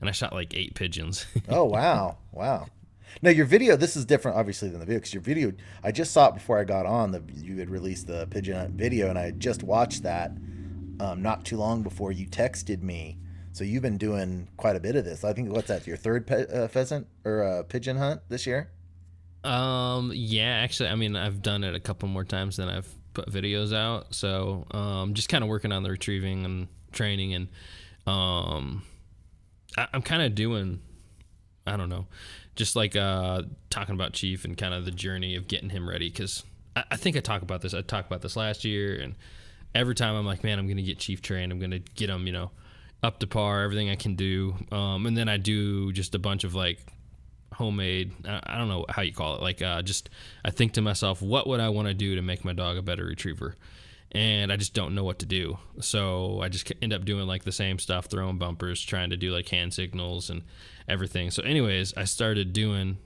and 0.00 0.08
I 0.08 0.12
shot 0.12 0.32
like 0.32 0.54
eight 0.54 0.74
pigeons. 0.74 1.24
Oh 1.48 1.64
wow, 1.66 2.18
wow. 2.32 2.66
Now 3.22 3.30
your 3.30 3.46
video, 3.46 3.76
this 3.76 3.96
is 3.96 4.04
different 4.04 4.36
obviously 4.36 4.68
than 4.68 4.80
the 4.80 4.86
video 4.86 4.98
because 4.98 5.14
your 5.14 5.22
video, 5.22 5.52
I 5.82 5.92
just 5.92 6.12
saw 6.12 6.28
it 6.28 6.34
before 6.34 6.58
I 6.58 6.64
got 6.64 6.86
on. 6.86 7.12
The 7.12 7.22
you 7.34 7.58
had 7.58 7.70
released 7.70 8.06
the 8.06 8.26
pigeon 8.28 8.56
hunt 8.56 8.70
video, 8.72 9.08
and 9.08 9.18
I 9.18 9.30
just 9.30 9.62
watched 9.62 10.02
that 10.02 10.32
um, 11.00 11.22
not 11.22 11.44
too 11.44 11.56
long 11.56 11.82
before 11.82 12.12
you 12.12 12.26
texted 12.26 12.82
me. 12.82 13.18
So 13.52 13.64
you've 13.64 13.82
been 13.82 13.96
doing 13.96 14.48
quite 14.58 14.76
a 14.76 14.80
bit 14.80 14.96
of 14.96 15.04
this. 15.04 15.24
I 15.24 15.32
think 15.32 15.50
what's 15.50 15.68
that? 15.68 15.86
Your 15.86 15.96
third 15.96 16.26
pe- 16.26 16.46
uh, 16.46 16.68
pheasant 16.68 17.06
or 17.24 17.42
uh, 17.42 17.62
pigeon 17.62 17.96
hunt 17.96 18.20
this 18.28 18.46
year? 18.46 18.70
Um, 19.44 20.12
yeah, 20.14 20.60
actually, 20.62 20.90
I 20.90 20.94
mean, 20.94 21.16
I've 21.16 21.40
done 21.40 21.64
it 21.64 21.74
a 21.74 21.80
couple 21.80 22.08
more 22.08 22.24
times 22.24 22.56
than 22.56 22.68
I've 22.68 22.92
put 23.14 23.30
videos 23.30 23.74
out. 23.74 24.14
So, 24.14 24.66
um, 24.72 25.14
just 25.14 25.30
kind 25.30 25.42
of 25.42 25.48
working 25.48 25.72
on 25.72 25.84
the 25.84 25.90
retrieving 25.90 26.44
and 26.44 26.68
training, 26.92 27.32
and 27.32 27.48
um, 28.06 28.82
I, 29.78 29.86
I'm 29.94 30.02
kind 30.02 30.22
of 30.22 30.34
doing, 30.34 30.80
I 31.66 31.76
don't 31.76 31.88
know, 31.88 32.06
just 32.56 32.74
like 32.74 32.96
uh, 32.96 33.42
talking 33.70 33.94
about 33.94 34.12
Chief 34.12 34.44
and 34.44 34.56
kind 34.56 34.74
of 34.74 34.84
the 34.84 34.90
journey 34.90 35.36
of 35.36 35.46
getting 35.46 35.70
him 35.70 35.88
ready. 35.88 36.10
Because 36.10 36.42
I, 36.74 36.84
I 36.92 36.96
think 36.96 37.16
I 37.16 37.20
talk 37.20 37.42
about 37.42 37.60
this. 37.60 37.74
I 37.74 37.82
talked 37.82 38.08
about 38.08 38.22
this 38.22 38.36
last 38.36 38.64
year, 38.64 38.98
and 38.98 39.14
every 39.74 39.94
time 39.94 40.16
I'm 40.16 40.26
like, 40.26 40.42
man, 40.42 40.58
I'm 40.58 40.66
gonna 40.66 40.82
get 40.82 40.98
Chief 40.98 41.22
trained. 41.22 41.52
I'm 41.52 41.60
gonna 41.60 41.78
get 41.78 42.10
him, 42.10 42.26
you 42.26 42.32
know, 42.32 42.50
up 43.02 43.20
to 43.20 43.26
par, 43.26 43.62
everything 43.62 43.90
I 43.90 43.96
can 43.96 44.16
do. 44.16 44.54
Um, 44.72 45.06
and 45.06 45.16
then 45.16 45.28
I 45.28 45.36
do 45.36 45.92
just 45.92 46.14
a 46.14 46.18
bunch 46.18 46.44
of 46.44 46.54
like 46.54 46.80
homemade 47.56 48.12
I, 48.26 48.40
I 48.44 48.58
don't 48.58 48.68
know 48.68 48.84
how 48.88 49.02
you 49.02 49.12
call 49.12 49.36
it 49.36 49.42
like 49.42 49.62
uh, 49.62 49.80
just 49.80 50.10
i 50.44 50.50
think 50.50 50.72
to 50.74 50.82
myself 50.82 51.22
what 51.22 51.46
would 51.46 51.60
i 51.60 51.68
want 51.68 51.88
to 51.88 51.94
do 51.94 52.14
to 52.16 52.22
make 52.22 52.44
my 52.44 52.52
dog 52.52 52.76
a 52.76 52.82
better 52.82 53.04
retriever 53.04 53.54
and 54.16 54.50
i 54.50 54.56
just 54.56 54.72
don't 54.72 54.94
know 54.94 55.04
what 55.04 55.18
to 55.18 55.26
do. 55.26 55.58
So 55.80 56.40
i 56.40 56.48
just 56.48 56.72
end 56.80 56.92
up 56.92 57.04
doing 57.04 57.26
like 57.26 57.44
the 57.44 57.52
same 57.52 57.78
stuff 57.78 58.06
throwing 58.06 58.38
bumpers 58.38 58.82
trying 58.82 59.10
to 59.10 59.16
do 59.16 59.32
like 59.32 59.48
hand 59.48 59.74
signals 59.74 60.30
and 60.30 60.42
everything. 60.88 61.30
So 61.30 61.42
anyways 61.42 61.94
i 61.96 62.04
started 62.04 62.52
doing 62.52 62.96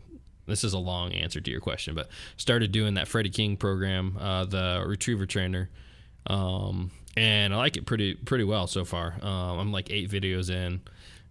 this 0.47 0.65
is 0.65 0.73
a 0.73 0.79
long 0.79 1.13
answer 1.13 1.41
to 1.41 1.51
your 1.51 1.61
question 1.61 1.95
but 1.95 2.09
started 2.37 2.73
doing 2.73 2.95
that 2.95 3.09
freddie 3.09 3.31
king 3.31 3.57
program 3.57 4.17
uh, 4.19 4.45
the 4.45 4.83
retriever 4.87 5.27
trainer 5.27 5.71
um, 6.27 6.91
and 7.17 7.53
i 7.55 7.57
like 7.57 7.77
it 7.77 7.87
pretty 7.87 8.15
pretty 8.15 8.45
well 8.45 8.67
so 8.67 8.85
far. 8.85 9.15
Um, 9.21 9.59
i'm 9.59 9.73
like 9.73 9.91
eight 9.91 10.11
videos 10.11 10.51
in 10.51 10.81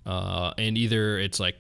uh, 0.06 0.54
and 0.58 0.78
either 0.78 1.18
it's 1.18 1.40
like 1.40 1.56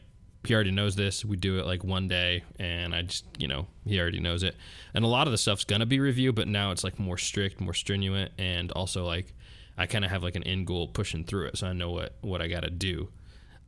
he 0.45 0.53
already 0.53 0.71
knows 0.71 0.95
this. 0.95 1.25
We 1.25 1.35
do 1.37 1.59
it 1.59 1.65
like 1.65 1.83
one 1.83 2.07
day, 2.07 2.43
and 2.57 2.95
I 2.95 3.01
just, 3.01 3.25
you 3.37 3.47
know, 3.47 3.67
he 3.85 3.99
already 3.99 4.19
knows 4.19 4.43
it. 4.43 4.55
And 4.93 5.03
a 5.03 5.07
lot 5.07 5.27
of 5.27 5.31
the 5.31 5.37
stuff's 5.37 5.65
gonna 5.65 5.85
be 5.85 5.99
review, 5.99 6.31
but 6.31 6.47
now 6.47 6.71
it's 6.71 6.83
like 6.83 6.97
more 6.97 7.17
strict, 7.17 7.59
more 7.59 7.73
stringent, 7.73 8.31
and 8.37 8.71
also 8.71 9.05
like 9.05 9.33
I 9.77 9.85
kind 9.85 10.05
of 10.05 10.11
have 10.11 10.23
like 10.23 10.35
an 10.35 10.43
end 10.43 10.67
goal 10.67 10.87
pushing 10.87 11.23
through 11.23 11.47
it, 11.47 11.57
so 11.57 11.67
I 11.67 11.73
know 11.73 11.91
what 11.91 12.15
what 12.21 12.41
I 12.41 12.47
gotta 12.47 12.69
do, 12.69 13.09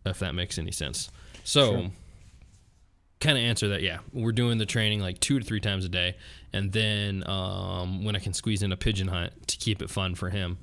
if 0.06 0.20
that 0.20 0.34
makes 0.34 0.58
any 0.58 0.72
sense. 0.72 1.12
So, 1.44 1.88
kind 3.20 3.38
of 3.38 3.44
answer 3.44 3.70
that. 3.70 3.82
Yeah, 3.82 4.00
we're 4.14 4.32
doing 4.32 4.58
the 4.58 4.66
training 4.66 5.02
like 5.02 5.20
two 5.20 5.40
to 5.40 5.46
three 5.46 5.60
times 5.60 5.84
a 5.84 5.90
day, 5.90 6.16
and 6.54 6.72
then 6.72 7.28
um, 7.28 8.06
when 8.06 8.16
I 8.16 8.20
can 8.20 8.34
squeeze 8.34 8.64
in 8.64 8.72
a 8.72 8.78
pigeon 8.78 9.08
hunt 9.08 9.48
to 9.48 9.58
keep 9.58 9.82
it 9.82 9.90
fun 9.90 10.16
for 10.16 10.30
him. 10.30 10.58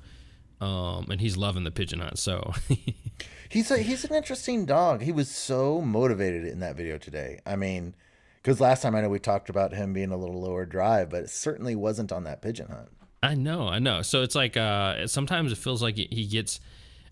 Um, 0.61 1.07
and 1.09 1.21
he's 1.21 1.37
loving 1.37 1.63
the 1.63 1.71
pigeon 1.71 1.99
hunt, 1.99 2.19
so 2.19 2.51
He's 3.49 3.71
a, 3.71 3.79
he's 3.79 4.05
an 4.05 4.15
interesting 4.15 4.65
dog. 4.65 5.01
He 5.01 5.11
was 5.11 5.29
so 5.29 5.81
motivated 5.81 6.45
in 6.45 6.59
that 6.59 6.75
video 6.75 6.97
today. 6.99 7.39
I 7.45 7.55
mean, 7.55 7.95
because 8.41 8.61
last 8.61 8.83
time 8.83 8.95
I 8.95 9.01
know 9.01 9.09
we 9.09 9.19
talked 9.19 9.49
about 9.49 9.73
him 9.73 9.91
being 9.91 10.11
a 10.11 10.17
little 10.17 10.39
lower 10.39 10.65
drive, 10.65 11.09
but 11.09 11.23
it 11.23 11.29
certainly 11.29 11.75
wasn't 11.75 12.11
on 12.11 12.23
that 12.25 12.41
pigeon 12.41 12.67
hunt. 12.67 12.89
I 13.21 13.35
know, 13.35 13.67
I 13.67 13.79
know. 13.79 14.01
So 14.01 14.21
it's 14.21 14.35
like 14.35 14.55
uh, 14.55 15.07
sometimes 15.07 15.51
it 15.51 15.57
feels 15.57 15.81
like 15.81 15.95
he 15.95 16.25
gets. 16.27 16.59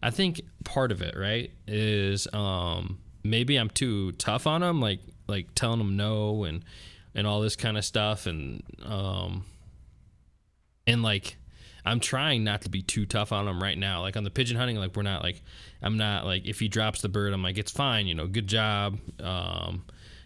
I 0.01 0.11
think 0.11 0.41
part 0.63 0.91
of 0.91 1.01
it, 1.01 1.17
right, 1.17 1.51
is 1.67 2.27
um, 2.33 2.99
maybe 3.23 3.57
I'm 3.57 3.69
too 3.69 4.11
tough 4.13 4.47
on 4.47 4.63
him, 4.63 4.79
like 4.79 4.99
like 5.27 5.53
telling 5.55 5.81
him 5.81 5.97
no 5.97 6.43
and 6.43 6.63
and 7.13 7.27
all 7.27 7.41
this 7.41 7.55
kind 7.55 7.77
of 7.77 7.83
stuff, 7.83 8.25
and 8.25 8.63
um, 8.85 9.43
and 10.85 11.03
like 11.03 11.35
I'm 11.87 11.99
trying 11.99 12.43
not 12.43 12.61
to 12.63 12.69
be 12.69 12.81
too 12.81 13.05
tough 13.05 13.31
on 13.31 13.47
him 13.47 13.63
right 13.63 13.77
now. 13.77 14.01
Like 14.01 14.17
on 14.17 14.23
the 14.23 14.29
pigeon 14.29 14.57
hunting, 14.57 14.75
like 14.75 14.95
we're 14.95 15.03
not 15.03 15.23
like 15.23 15.41
I'm 15.81 15.97
not 15.97 16.25
like 16.25 16.45
if 16.45 16.59
he 16.59 16.67
drops 16.67 17.01
the 17.01 17.09
bird, 17.09 17.33
I'm 17.33 17.41
like 17.41 17.57
it's 17.57 17.71
fine, 17.71 18.07
you 18.07 18.15
know, 18.15 18.27
good 18.27 18.47
job. 18.47 18.99
Um, 19.21 19.85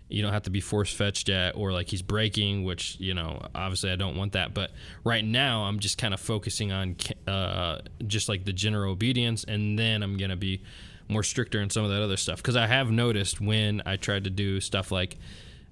you 0.09 0.21
don't 0.21 0.33
have 0.33 0.43
to 0.43 0.49
be 0.49 0.59
force 0.59 0.91
fetched 0.91 1.29
yet, 1.29 1.55
or 1.55 1.71
like 1.71 1.87
he's 1.87 2.01
breaking, 2.01 2.63
which 2.63 2.99
you 2.99 3.13
know 3.13 3.45
obviously 3.53 3.91
I 3.91 3.95
don't 3.95 4.17
want 4.17 4.33
that. 4.33 4.53
But 4.53 4.71
right 5.03 5.23
now 5.23 5.63
I'm 5.63 5.79
just 5.79 5.97
kind 5.97 6.13
of 6.13 6.19
focusing 6.19 6.71
on 6.71 6.95
uh, 7.27 7.79
just 8.07 8.27
like 8.27 8.43
the 8.43 8.53
general 8.53 8.91
obedience, 8.91 9.43
and 9.43 9.77
then 9.77 10.03
I'm 10.03 10.17
gonna 10.17 10.35
be 10.35 10.63
more 11.07 11.23
stricter 11.23 11.61
in 11.61 11.69
some 11.69 11.83
of 11.83 11.91
that 11.91 12.01
other 12.01 12.17
stuff 12.17 12.37
because 12.37 12.55
I 12.55 12.67
have 12.67 12.89
noticed 12.89 13.39
when 13.39 13.81
I 13.85 13.97
tried 13.97 14.23
to 14.23 14.29
do 14.29 14.59
stuff 14.61 14.91
like 14.91 15.17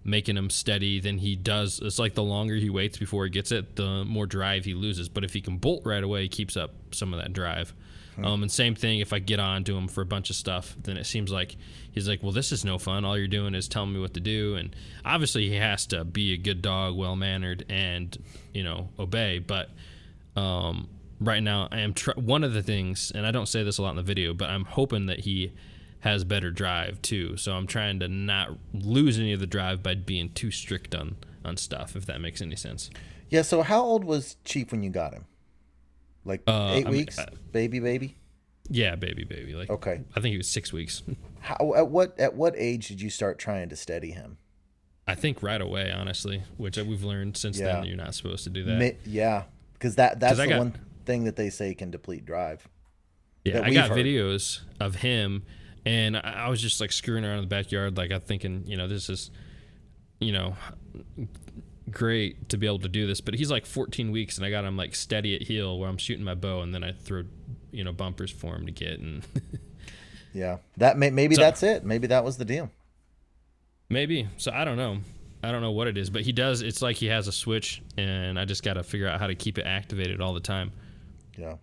making 0.10 0.38
him 0.38 0.50
steady 0.50 1.00
than 1.00 1.18
he 1.18 1.36
does. 1.36 1.80
It's 1.82 2.00
like 2.00 2.16
the 2.16 2.24
longer 2.24 2.56
he 2.56 2.70
waits 2.70 2.98
before 2.98 3.26
he 3.26 3.30
gets 3.30 3.52
it, 3.52 3.76
the 3.76 4.04
more 4.06 4.26
drive 4.26 4.66
he 4.66 4.74
loses. 4.74 5.10
But 5.10 5.24
if 5.24 5.34
he 5.34 5.42
can 5.42 5.58
bolt 5.58 5.84
right 5.86 6.04
away, 6.04 6.24
he 6.24 6.30
keeps 6.30 6.58
up 6.58 6.72
some 6.92 7.14
of 7.14 7.20
that 7.20 7.34
drive. 7.34 7.74
Um, 8.24 8.42
and 8.42 8.52
same 8.52 8.76
thing 8.76 9.00
if 9.00 9.14
I 9.14 9.20
get 9.20 9.40
on 9.40 9.64
to 9.66 9.78
him 9.78 9.88
for 9.88 10.02
a 10.02 10.06
bunch 10.06 10.30
of 10.30 10.36
stuff, 10.36 10.76
then 10.84 10.98
it 10.98 11.06
seems 11.06 11.32
like 11.32 11.56
he's 11.92 12.08
like, 12.08 12.22
well, 12.22 12.32
this 12.32 12.52
is 12.52 12.66
no 12.66 12.78
fun. 12.78 13.06
All 13.06 13.18
you're 13.18 13.28
doing 13.28 13.56
is 13.56 13.68
telling 13.68 13.94
me 13.94 14.00
what 14.00 14.14
to 14.16 14.20
do. 14.20 14.56
And 14.56 14.76
obviously, 15.06 15.48
he 15.48 15.56
has 15.56 15.86
to 15.88 16.04
be 16.04 16.34
a 16.34 16.38
good 16.38 16.62
dog, 16.62 16.98
well 16.98 17.16
mannered, 17.16 17.66
and 17.70 18.18
you 18.54 18.64
know 18.64 18.90
obey. 18.98 19.40
But 19.40 19.70
um, 20.36 20.90
right 21.20 21.42
now, 21.42 21.70
I 21.72 21.80
am 21.80 21.94
tr- 21.94 22.12
one 22.16 22.44
of 22.44 22.54
the 22.54 22.64
things, 22.64 23.12
and 23.14 23.26
I 23.26 23.32
don't 23.32 23.48
say 23.48 23.64
this 23.64 23.78
a 23.78 23.84
lot 23.84 23.92
in 23.92 23.96
the 23.96 24.04
video, 24.04 24.34
but 24.34 24.50
I'm 24.50 24.66
hoping 24.66 25.06
that 25.06 25.22
he 25.22 25.54
has 26.02 26.24
better 26.24 26.52
drive 26.52 27.02
too. 27.02 27.36
So 27.38 27.54
I'm 27.54 27.68
trying 27.68 28.00
to 28.00 28.08
not 28.08 28.52
lose 28.74 29.20
any 29.20 29.34
of 29.34 29.40
the 29.40 29.48
drive 29.48 29.84
by 29.84 29.96
being 29.96 30.30
too 30.30 30.52
strict 30.52 30.96
on 30.96 31.18
on 31.46 31.58
stuff. 31.58 31.96
If 31.96 32.06
that 32.06 32.22
makes 32.22 32.42
any 32.42 32.56
sense. 32.56 32.90
Yeah. 33.30 33.42
So 33.44 33.62
how 33.64 33.82
old 33.84 34.04
was 34.04 34.38
Chief 34.46 34.72
when 34.72 34.84
you 34.84 34.90
got 34.90 35.14
him? 35.14 35.26
Like 36.26 36.42
Uh, 36.48 36.74
eight 36.76 36.86
I 36.88 36.90
mean, 36.90 37.00
weeks, 37.00 37.18
uh, 37.20 37.28
baby, 37.52 37.80
baby. 37.80 38.16
Yeah, 38.70 38.96
baby, 38.96 39.24
baby. 39.24 39.56
Like 39.56 39.70
Okay. 39.70 40.02
I 40.16 40.20
think 40.20 40.32
he 40.34 40.38
was 40.38 40.48
six 40.50 40.72
weeks. 40.72 41.02
How 41.42 41.74
at 41.76 41.88
what 41.90 42.20
at 42.20 42.36
what 42.36 42.54
age 42.58 42.88
did 42.90 43.02
you 43.02 43.10
start 43.10 43.40
trying 43.40 43.70
to 43.70 43.76
steady 43.76 44.12
him? 44.12 44.38
I 45.08 45.16
think 45.16 45.42
right 45.42 45.60
away, 45.62 45.90
honestly, 45.92 46.44
which 46.58 46.78
we've 46.78 47.04
learned 47.04 47.36
since 47.38 47.58
Yeah. 47.60 47.74
then. 47.74 47.86
You're 47.86 47.98
not 47.98 48.14
supposed 48.14 48.44
to 48.44 48.50
do 48.52 48.64
that. 48.66 48.78
Mi- 48.78 48.96
yeah, 49.06 49.44
because 49.74 49.96
that 49.96 50.20
that's 50.20 50.38
the 50.38 50.48
got- 50.48 50.58
one 50.60 50.76
thing 51.06 51.24
that 51.24 51.36
they 51.36 51.50
say 51.50 51.74
can 51.74 51.90
deplete 51.90 52.26
drive. 52.26 52.68
Yeah, 53.46 53.62
I 53.64 53.74
got 53.74 53.90
heard. 53.90 53.98
videos 54.06 54.60
of 54.80 54.96
him, 54.98 55.44
and 55.86 56.18
I, 56.18 56.46
I 56.46 56.50
was 56.50 56.62
just 56.62 56.80
like 56.82 56.92
screwing 56.92 57.24
around 57.26 57.36
in 57.38 57.42
the 57.44 57.48
backyard, 57.48 57.98
like 57.98 58.12
I'm 58.12 58.22
thinking, 58.22 58.64
you 58.66 58.78
know, 58.78 58.88
this 58.88 59.10
is, 59.10 59.32
you 60.20 60.32
know, 60.32 60.56
great 61.92 62.50
to 62.50 62.58
be 62.58 62.68
able 62.68 62.80
to 62.80 62.90
do 62.90 63.08
this, 63.08 63.22
but 63.22 63.34
he's 63.34 63.50
like 63.50 63.66
14 63.66 64.12
weeks, 64.12 64.38
and 64.38 64.46
I 64.46 64.50
got 64.52 64.64
him 64.66 64.78
like 64.78 64.96
steady 64.96 65.36
at 65.36 65.42
heel 65.44 65.80
where 65.80 65.90
I'm 65.90 65.98
shooting 65.98 66.24
my 66.24 66.36
bow, 66.36 66.62
and 66.62 66.74
then 66.74 66.84
I 66.84 66.92
throw, 66.92 67.24
you 67.72 67.84
know, 67.84 67.92
bumpers 67.94 68.32
for 68.32 68.56
him 68.56 68.66
to 68.66 68.72
get, 68.72 69.00
and 69.00 69.24
Yeah, 70.34 70.58
that 70.78 70.98
may, 70.98 71.10
maybe 71.10 71.36
So- 71.36 71.42
that's 71.42 71.64
it. 71.64 71.84
Maybe 71.84 72.08
that 72.08 72.24
was 72.24 72.38
the 72.38 72.46
deal. 72.46 72.70
maybe. 73.90 74.28
So 74.38 74.52
I 74.52 74.64
don't 74.66 74.78
know. 74.78 75.00
I 75.42 75.52
don't 75.52 75.62
know 75.62 75.72
what 75.72 75.88
it 75.88 75.98
is, 75.98 76.10
but 76.10 76.22
he 76.24 76.34
does. 76.34 76.62
It's 76.62 76.82
like 76.82 76.98
he 76.98 77.06
has 77.08 77.28
a 77.28 77.32
switch, 77.32 77.82
and 77.98 78.38
I 78.38 78.44
just 78.46 78.62
got 78.62 78.74
to 78.74 78.84
figure 78.84 79.08
out 79.08 79.20
how 79.20 79.28
to 79.28 79.36
keep 79.36 79.58
it 79.58 79.66
activated 79.66 80.20
all 80.22 80.34
the 80.34 80.40
time. 80.42 80.72
Yeah. 81.38 81.56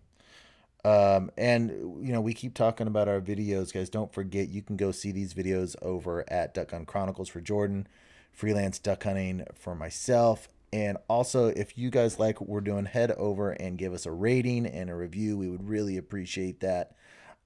Um, 0.86 1.32
and 1.36 1.70
you 2.00 2.12
know, 2.12 2.20
we 2.20 2.32
keep 2.32 2.54
talking 2.54 2.86
about 2.86 3.08
our 3.08 3.20
videos, 3.20 3.74
guys. 3.74 3.90
Don't 3.90 4.12
forget 4.12 4.50
you 4.50 4.62
can 4.62 4.76
go 4.76 4.92
see 4.92 5.10
these 5.10 5.34
videos 5.34 5.74
over 5.82 6.24
at 6.28 6.54
Duck 6.54 6.68
Gun 6.68 6.86
Chronicles 6.86 7.28
for 7.28 7.40
Jordan, 7.40 7.88
freelance 8.32 8.78
duck 8.78 9.02
hunting 9.02 9.44
for 9.52 9.74
myself. 9.74 10.48
And 10.72 10.96
also, 11.08 11.48
if 11.48 11.76
you 11.76 11.90
guys 11.90 12.20
like 12.20 12.40
what 12.40 12.48
we're 12.48 12.60
doing, 12.60 12.84
head 12.84 13.10
over 13.12 13.50
and 13.50 13.76
give 13.76 13.94
us 13.94 14.06
a 14.06 14.12
rating 14.12 14.64
and 14.64 14.88
a 14.88 14.94
review. 14.94 15.36
We 15.36 15.48
would 15.48 15.68
really 15.68 15.96
appreciate 15.96 16.60
that. 16.60 16.92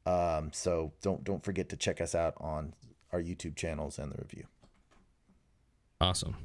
Um, 0.05 0.51
so 0.53 0.93
don't 1.01 1.25
don't 1.25 1.43
forget 1.43 1.71
to 1.71 1.77
check 1.77 2.03
us 2.03 2.15
out 2.15 2.35
on 2.41 2.75
our 3.11 3.23
YouTube 3.23 3.57
channels 3.57 3.99
and 3.99 4.13
the 4.13 4.19
review. 4.19 4.45
Awesome. 5.99 6.37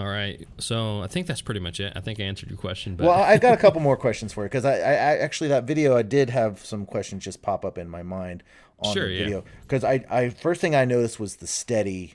All 0.00 0.08
right. 0.08 0.48
So 0.56 1.02
I 1.02 1.08
think 1.08 1.26
that's 1.26 1.42
pretty 1.42 1.60
much 1.60 1.78
it. 1.78 1.92
I 1.94 2.00
think 2.00 2.18
I 2.20 2.22
answered 2.22 2.48
your 2.48 2.58
question, 2.58 2.96
but 2.96 3.06
Well, 3.06 3.22
I've 3.22 3.42
got 3.42 3.52
a 3.52 3.56
couple 3.58 3.82
more 3.82 3.98
questions 3.98 4.32
for 4.32 4.44
you 4.44 4.48
because 4.48 4.64
I, 4.64 4.78
I, 4.78 4.92
I 4.92 5.16
actually 5.18 5.48
that 5.48 5.64
video 5.64 5.94
I 5.94 6.00
did 6.00 6.30
have 6.30 6.64
some 6.64 6.86
questions 6.86 7.22
just 7.22 7.42
pop 7.42 7.66
up 7.66 7.76
in 7.76 7.86
my 7.86 8.02
mind 8.02 8.42
on 8.78 8.94
Sure, 8.94 9.06
the 9.06 9.18
video 9.18 9.44
because 9.60 9.84
I, 9.84 10.02
I 10.08 10.30
first 10.30 10.62
thing 10.62 10.74
I 10.74 10.86
noticed 10.86 11.20
was 11.20 11.36
the 11.36 11.46
steady 11.46 12.14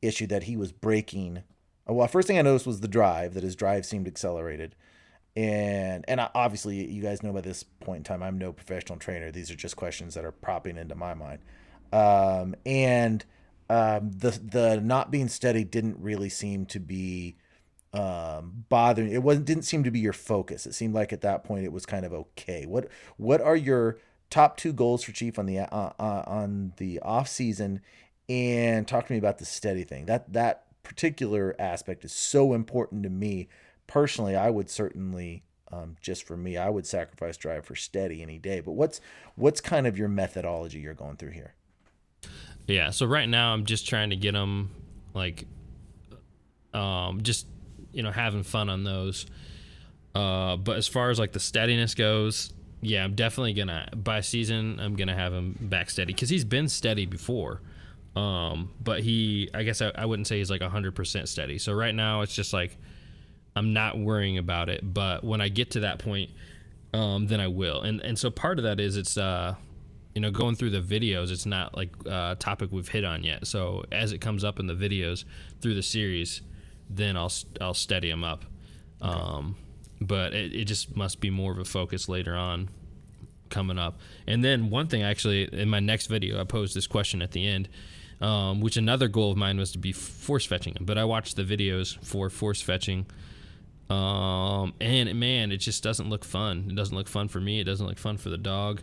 issue 0.00 0.28
that 0.28 0.44
he 0.44 0.56
was 0.56 0.70
breaking. 0.70 1.42
Well, 1.88 2.06
first 2.06 2.28
thing 2.28 2.38
I 2.38 2.42
noticed 2.42 2.66
was 2.66 2.80
the 2.80 2.86
drive 2.86 3.34
that 3.34 3.42
his 3.42 3.56
drive 3.56 3.86
seemed 3.86 4.06
accelerated, 4.06 4.76
and 5.34 6.04
and 6.06 6.20
I, 6.20 6.30
obviously 6.32 6.88
you 6.88 7.02
guys 7.02 7.24
know 7.24 7.32
by 7.32 7.40
this 7.40 7.64
point 7.64 7.98
in 7.98 8.04
time 8.04 8.22
I'm 8.22 8.38
no 8.38 8.52
professional 8.52 9.00
trainer. 9.00 9.32
These 9.32 9.50
are 9.50 9.56
just 9.56 9.74
questions 9.74 10.14
that 10.14 10.24
are 10.24 10.30
popping 10.30 10.76
into 10.76 10.94
my 10.94 11.14
mind, 11.14 11.40
um, 11.92 12.54
and 12.64 13.24
um, 13.68 14.12
the 14.12 14.30
the 14.30 14.80
not 14.80 15.10
being 15.10 15.28
steady 15.28 15.64
didn't 15.64 15.98
really 15.98 16.28
seem 16.28 16.66
to 16.66 16.80
be 16.80 17.36
um 17.92 18.64
bothering 18.68 19.10
it 19.10 19.22
wasn't 19.22 19.46
didn't 19.46 19.64
seem 19.64 19.82
to 19.84 19.90
be 19.90 19.98
your 19.98 20.12
focus. 20.12 20.66
It 20.66 20.74
seemed 20.74 20.94
like 20.94 21.12
at 21.12 21.22
that 21.22 21.44
point 21.44 21.64
it 21.64 21.72
was 21.72 21.86
kind 21.86 22.04
of 22.04 22.12
okay. 22.12 22.66
What 22.66 22.88
what 23.16 23.40
are 23.40 23.56
your 23.56 23.98
top 24.30 24.56
two 24.56 24.72
goals 24.72 25.02
for 25.02 25.12
chief 25.12 25.38
on 25.38 25.46
the 25.46 25.60
uh, 25.60 25.90
uh, 25.98 26.22
on 26.26 26.72
the 26.76 27.00
off 27.00 27.28
season? 27.28 27.80
And 28.28 28.88
talk 28.88 29.06
to 29.06 29.12
me 29.12 29.18
about 29.18 29.38
the 29.38 29.44
steady 29.44 29.84
thing. 29.84 30.06
That 30.06 30.32
that 30.32 30.64
particular 30.82 31.56
aspect 31.58 32.04
is 32.04 32.12
so 32.12 32.54
important 32.54 33.02
to 33.02 33.10
me. 33.10 33.48
Personally 33.86 34.34
i 34.36 34.50
would 34.50 34.68
certainly 34.68 35.44
um, 35.72 35.96
just 36.00 36.24
for 36.24 36.36
me 36.36 36.56
i 36.56 36.68
would 36.68 36.86
sacrifice 36.86 37.36
drive 37.36 37.64
for 37.64 37.74
steady 37.74 38.22
any 38.22 38.38
day. 38.38 38.60
But 38.60 38.72
what's 38.72 39.00
what's 39.36 39.60
kind 39.60 39.86
of 39.86 39.96
your 39.98 40.08
methodology 40.08 40.78
you're 40.80 40.94
going 40.94 41.16
through 41.16 41.32
here 41.32 41.54
Yeah, 42.66 42.90
so 42.90 43.06
right 43.06 43.28
now 43.28 43.52
I'm 43.52 43.64
just 43.64 43.88
trying 43.88 44.10
to 44.10 44.16
get 44.16 44.32
them 44.32 44.70
like 45.14 45.46
um 46.74 47.22
just 47.22 47.46
you 47.92 48.02
know 48.02 48.10
having 48.10 48.42
fun 48.42 48.68
on 48.68 48.84
those. 48.84 49.26
Uh 50.14 50.56
but 50.56 50.76
as 50.76 50.88
far 50.88 51.10
as 51.10 51.18
like 51.18 51.32
the 51.32 51.40
steadiness 51.40 51.94
goes, 51.94 52.52
yeah, 52.80 53.04
I'm 53.04 53.14
definitely 53.14 53.52
to 53.68 53.88
by 53.96 54.20
season 54.20 54.80
I'm 54.80 54.96
to 55.08 55.14
have 55.14 55.32
him 55.32 55.56
back 55.60 55.90
steady 55.90 56.12
cuz 56.12 56.28
he's 56.28 56.44
been 56.44 56.68
steady 56.68 57.06
before. 57.06 57.60
Um 58.16 58.70
but 58.82 59.00
he 59.00 59.48
I 59.54 59.62
guess 59.62 59.80
I, 59.80 59.92
I 59.94 60.06
wouldn't 60.06 60.26
say 60.26 60.38
he's 60.38 60.50
like 60.50 60.62
100% 60.62 61.28
steady. 61.28 61.58
So 61.58 61.72
right 61.72 61.94
now 61.94 62.22
it's 62.22 62.34
just 62.34 62.52
like 62.52 62.76
I'm 63.54 63.72
not 63.72 63.98
worrying 63.98 64.38
about 64.38 64.68
it, 64.68 64.80
but 64.82 65.24
when 65.24 65.40
I 65.40 65.48
get 65.48 65.70
to 65.72 65.80
that 65.80 65.98
point 65.98 66.30
um, 66.92 67.26
then 67.26 67.40
I 67.40 67.48
will. 67.48 67.82
And 67.82 68.00
and 68.00 68.18
so 68.18 68.30
part 68.30 68.58
of 68.58 68.64
that 68.64 68.80
is 68.80 68.96
it's 68.96 69.18
uh, 69.18 69.54
you 70.16 70.22
know 70.22 70.30
going 70.30 70.56
through 70.56 70.70
the 70.70 70.80
videos. 70.80 71.30
It's 71.30 71.44
not 71.44 71.76
like 71.76 71.90
uh, 72.06 72.32
a 72.32 72.36
topic 72.38 72.72
we've 72.72 72.88
hit 72.88 73.04
on 73.04 73.22
yet. 73.22 73.46
So 73.46 73.84
as 73.92 74.12
it 74.12 74.22
comes 74.22 74.44
up 74.44 74.58
in 74.58 74.66
the 74.66 74.74
videos 74.74 75.24
through 75.60 75.74
the 75.74 75.82
series, 75.82 76.40
then 76.88 77.18
I'll 77.18 77.32
I'll 77.60 77.74
steady 77.74 78.10
them 78.10 78.24
up. 78.24 78.46
Um, 79.02 79.56
but 80.00 80.32
it, 80.32 80.54
it 80.54 80.64
just 80.64 80.96
must 80.96 81.20
be 81.20 81.28
more 81.28 81.52
of 81.52 81.58
a 81.58 81.66
focus 81.66 82.08
later 82.08 82.34
on 82.34 82.70
coming 83.50 83.78
up. 83.78 84.00
And 84.26 84.42
then 84.42 84.70
one 84.70 84.86
thing 84.86 85.02
actually 85.02 85.52
in 85.52 85.68
my 85.68 85.80
next 85.80 86.06
video, 86.06 86.40
I 86.40 86.44
posed 86.44 86.74
this 86.74 86.86
question 86.86 87.20
at 87.20 87.32
the 87.32 87.46
end, 87.46 87.68
um, 88.22 88.62
which 88.62 88.78
another 88.78 89.08
goal 89.08 89.32
of 89.32 89.36
mine 89.36 89.58
was 89.58 89.72
to 89.72 89.78
be 89.78 89.92
force 89.92 90.46
fetching 90.46 90.72
them. 90.72 90.86
But 90.86 90.96
I 90.96 91.04
watched 91.04 91.36
the 91.36 91.44
videos 91.44 92.02
for 92.02 92.30
force 92.30 92.62
fetching, 92.62 93.04
um, 93.90 94.72
and 94.80 95.20
man, 95.20 95.52
it 95.52 95.58
just 95.58 95.82
doesn't 95.82 96.08
look 96.08 96.24
fun. 96.24 96.68
It 96.70 96.74
doesn't 96.74 96.96
look 96.96 97.06
fun 97.06 97.28
for 97.28 97.38
me. 97.38 97.60
It 97.60 97.64
doesn't 97.64 97.86
look 97.86 97.98
fun 97.98 98.16
for 98.16 98.30
the 98.30 98.38
dog. 98.38 98.80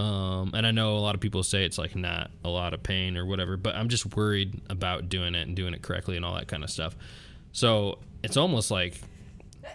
Um, 0.00 0.52
and 0.54 0.66
I 0.66 0.70
know 0.70 0.96
a 0.96 0.98
lot 1.00 1.14
of 1.14 1.20
people 1.20 1.42
say 1.42 1.66
it's 1.66 1.76
like 1.76 1.94
not 1.94 2.30
a 2.42 2.48
lot 2.48 2.72
of 2.72 2.82
pain 2.82 3.18
or 3.18 3.26
whatever, 3.26 3.58
but 3.58 3.74
I'm 3.74 3.90
just 3.90 4.16
worried 4.16 4.58
about 4.70 5.10
doing 5.10 5.34
it 5.34 5.46
and 5.46 5.54
doing 5.54 5.74
it 5.74 5.82
correctly 5.82 6.16
and 6.16 6.24
all 6.24 6.34
that 6.36 6.48
kind 6.48 6.64
of 6.64 6.70
stuff. 6.70 6.96
So 7.52 7.98
it's 8.22 8.38
almost 8.38 8.70
like 8.70 8.98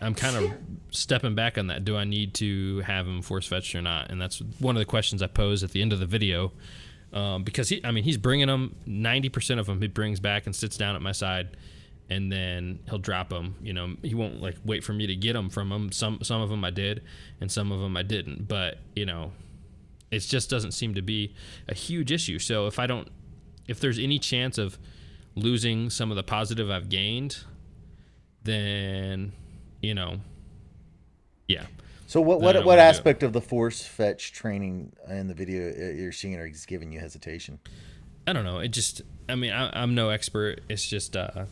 I'm 0.02 0.16
kind 0.16 0.36
of 0.36 0.52
stepping 0.90 1.36
back 1.36 1.60
on 1.60 1.68
that. 1.68 1.86
Do 1.86 1.96
I 1.96 2.06
need 2.06 2.34
to 2.36 2.80
have 2.80 3.06
him 3.06 3.22
force 3.22 3.46
fetched 3.46 3.76
or 3.76 3.84
not? 3.84 4.10
And 4.10 4.20
that's 4.20 4.40
one 4.58 4.76
of 4.76 4.80
the 4.80 4.86
questions 4.86 5.22
I 5.22 5.28
pose 5.28 5.64
at 5.64 5.72
the 5.72 5.82
end 5.84 5.94
of 5.94 6.00
the 6.00 6.08
video. 6.08 6.54
Um, 7.14 7.44
because 7.44 7.70
he, 7.70 7.80
I 7.84 7.92
mean, 7.92 8.04
he's 8.04 8.18
bringing 8.18 8.48
them 8.48 8.76
90% 8.88 9.60
of 9.60 9.68
them. 9.68 9.80
He 9.80 9.88
brings 9.88 10.20
back 10.20 10.48
and 10.48 10.56
sits 10.56 10.76
down 10.76 10.96
at 10.96 11.04
my 11.04 11.12
side, 11.12 11.56
and 12.10 12.32
then 12.32 12.80
he'll 12.90 12.98
drop 12.98 13.30
them. 13.30 13.56
You 13.62 13.74
know, 13.74 13.96
he 14.02 14.16
won't 14.16 14.42
like 14.42 14.56
wait 14.66 14.84
for 14.84 14.92
me 14.92 15.06
to 15.06 15.16
get 15.16 15.34
them 15.34 15.52
from 15.52 15.72
him. 15.72 15.92
Some 15.92 16.20
some 16.24 16.42
of 16.42 16.50
them 16.50 16.66
I 16.66 16.72
did, 16.72 17.04
and 17.40 17.50
some 17.50 17.72
of 17.72 17.80
them 17.80 17.96
I 17.96 18.02
didn't. 18.04 18.50
But 18.50 18.80
you 18.96 19.06
know, 19.06 19.32
it 20.12 20.20
just 20.20 20.50
doesn't 20.50 20.72
seem 20.72 20.94
to 20.96 21.02
be 21.02 21.34
a 21.68 21.74
huge 21.74 22.12
issue. 22.12 22.40
So 22.40 22.68
if 22.68 22.80
I 22.80 22.88
don't, 22.88 23.08
if 23.68 23.80
there's 23.80 24.00
any 24.00 24.20
chance 24.20 24.58
of 24.58 24.78
losing 25.36 25.90
some 25.90 26.12
of 26.12 26.18
the 26.18 26.24
positive 26.24 26.70
I've 26.70 26.90
gained, 26.90 27.38
then 28.44 29.34
you 29.82 29.94
know, 29.94 30.20
yeah. 31.48 31.66
So 32.08 32.22
what 32.22 32.40
what 32.40 32.56
what 32.56 32.66
wanna 32.66 32.82
do 32.82 32.86
it. 32.86 32.90
aspect 32.90 33.24
of 33.24 33.34
the 33.34 33.42
force 33.42 33.82
fetch 33.82 34.32
training 34.32 34.94
in 35.10 35.28
the 35.28 35.34
video 35.34 35.92
you're 35.94 36.12
seeing 36.12 36.36
or 36.36 36.46
is 36.46 36.66
giving 36.66 36.92
you 36.92 37.00
hesitation? 37.00 37.60
I 38.28 38.34
don't 38.34 38.44
know. 38.44 38.60
It 38.60 38.70
just, 38.70 39.02
I 39.30 39.36
mean, 39.36 39.54
I, 39.54 39.70
I'm 39.82 39.94
no 39.94 40.10
expert. 40.10 40.62
It's 40.68 40.86
just, 40.86 41.16
uh, 41.16 41.46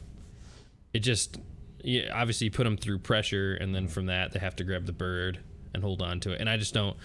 it 0.93 0.99
just, 0.99 1.37
yeah, 1.83 2.09
obviously 2.13 2.45
you 2.45 2.51
put 2.51 2.63
them 2.63 2.77
through 2.77 2.99
pressure, 2.99 3.55
and 3.55 3.75
then 3.75 3.87
from 3.87 4.07
that 4.07 4.31
they 4.31 4.39
have 4.39 4.55
to 4.55 4.63
grab 4.63 4.85
the 4.85 4.93
bird 4.93 5.39
and 5.73 5.83
hold 5.83 6.01
on 6.01 6.19
to 6.21 6.31
it. 6.31 6.39
And 6.39 6.49
I 6.49 6.57
just 6.57 6.73
don't, 6.73 6.97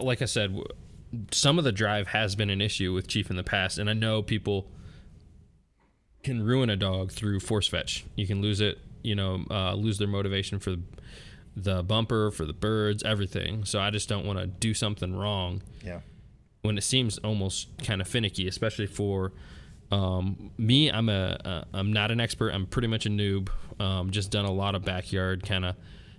like 0.00 0.22
I 0.22 0.26
said, 0.26 0.56
some 1.30 1.58
of 1.58 1.64
the 1.64 1.72
drive 1.72 2.08
has 2.08 2.34
been 2.36 2.50
an 2.50 2.60
issue 2.60 2.92
with 2.92 3.08
Chief 3.08 3.30
in 3.30 3.36
the 3.36 3.44
past, 3.44 3.78
and 3.78 3.88
I 3.88 3.92
know 3.94 4.22
people 4.22 4.68
can 6.22 6.42
ruin 6.42 6.68
a 6.70 6.76
dog 6.76 7.12
through 7.12 7.40
force 7.40 7.68
fetch. 7.68 8.04
You 8.16 8.26
can 8.26 8.42
lose 8.42 8.60
it, 8.60 8.78
you 9.02 9.14
know, 9.14 9.44
uh, 9.50 9.74
lose 9.74 9.98
their 9.98 10.08
motivation 10.08 10.58
for 10.58 10.76
the 11.56 11.82
bumper, 11.82 12.30
for 12.30 12.44
the 12.44 12.52
birds, 12.52 13.02
everything. 13.04 13.64
So 13.64 13.80
I 13.80 13.90
just 13.90 14.08
don't 14.08 14.26
want 14.26 14.38
to 14.38 14.46
do 14.46 14.74
something 14.74 15.14
wrong 15.16 15.62
Yeah. 15.84 16.00
when 16.62 16.76
it 16.76 16.82
seems 16.84 17.18
almost 17.18 17.68
kind 17.84 18.00
of 18.00 18.08
finicky, 18.08 18.46
especially 18.48 18.86
for 18.86 19.32
um, 19.90 20.50
me. 20.58 20.90
I'm 20.90 21.08
a 21.08 21.38
uh, 21.44 21.64
I'm 21.72 21.92
not 21.92 22.10
an 22.10 22.20
expert. 22.20 22.50
I'm 22.50 22.66
pretty 22.66 22.88
much 22.88 23.06
a 23.06 23.08
noob. 23.08 23.48
Um, 23.80 24.10
just 24.10 24.30
done 24.30 24.44
a 24.44 24.52
lot 24.52 24.74
of 24.74 24.84
backyard 24.84 25.46
kind 25.46 25.64
of 25.64 25.76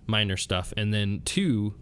minor 0.08 0.38
stuff, 0.38 0.74
and 0.76 0.92
then 0.94 1.22
two, 1.24 1.76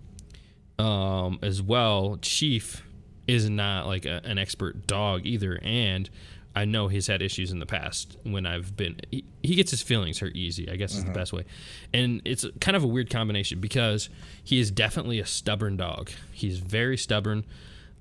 um, 0.80 1.40
as 1.42 1.62
well. 1.62 2.18
Chief 2.22 2.84
is 3.28 3.50
not 3.50 3.88
like 3.88 4.06
a, 4.06 4.22
an 4.24 4.38
expert 4.38 4.88
dog 4.88 5.26
either, 5.26 5.60
and 5.62 6.10
I 6.56 6.66
know 6.66 6.88
he's 6.88 7.08
had 7.08 7.22
issues 7.22 7.52
in 7.52 7.60
the 7.60 7.66
past 7.66 8.18
when 8.24 8.46
I've 8.46 8.76
been. 8.76 9.00
He, 9.12 9.24
he 9.44 9.56
gets 9.56 9.72
his 9.72 9.82
feelings 9.82 10.20
hurt 10.20 10.36
easy. 10.36 10.70
I 10.70 10.76
guess 10.76 10.96
is 10.96 11.06
the 11.06 11.12
best 11.12 11.34
way, 11.34 11.46
and 11.94 12.22
it's 12.26 12.46
kind 12.62 12.76
of 12.78 12.84
a 12.84 12.88
weird 12.88 13.10
combination 13.10 13.60
because 13.60 14.10
he 14.44 14.60
is 14.60 14.72
definitely 14.72 15.20
a 15.20 15.26
stubborn 15.26 15.78
dog. 15.78 16.10
He's 16.32 16.60
very 16.60 16.98
stubborn, 16.98 17.46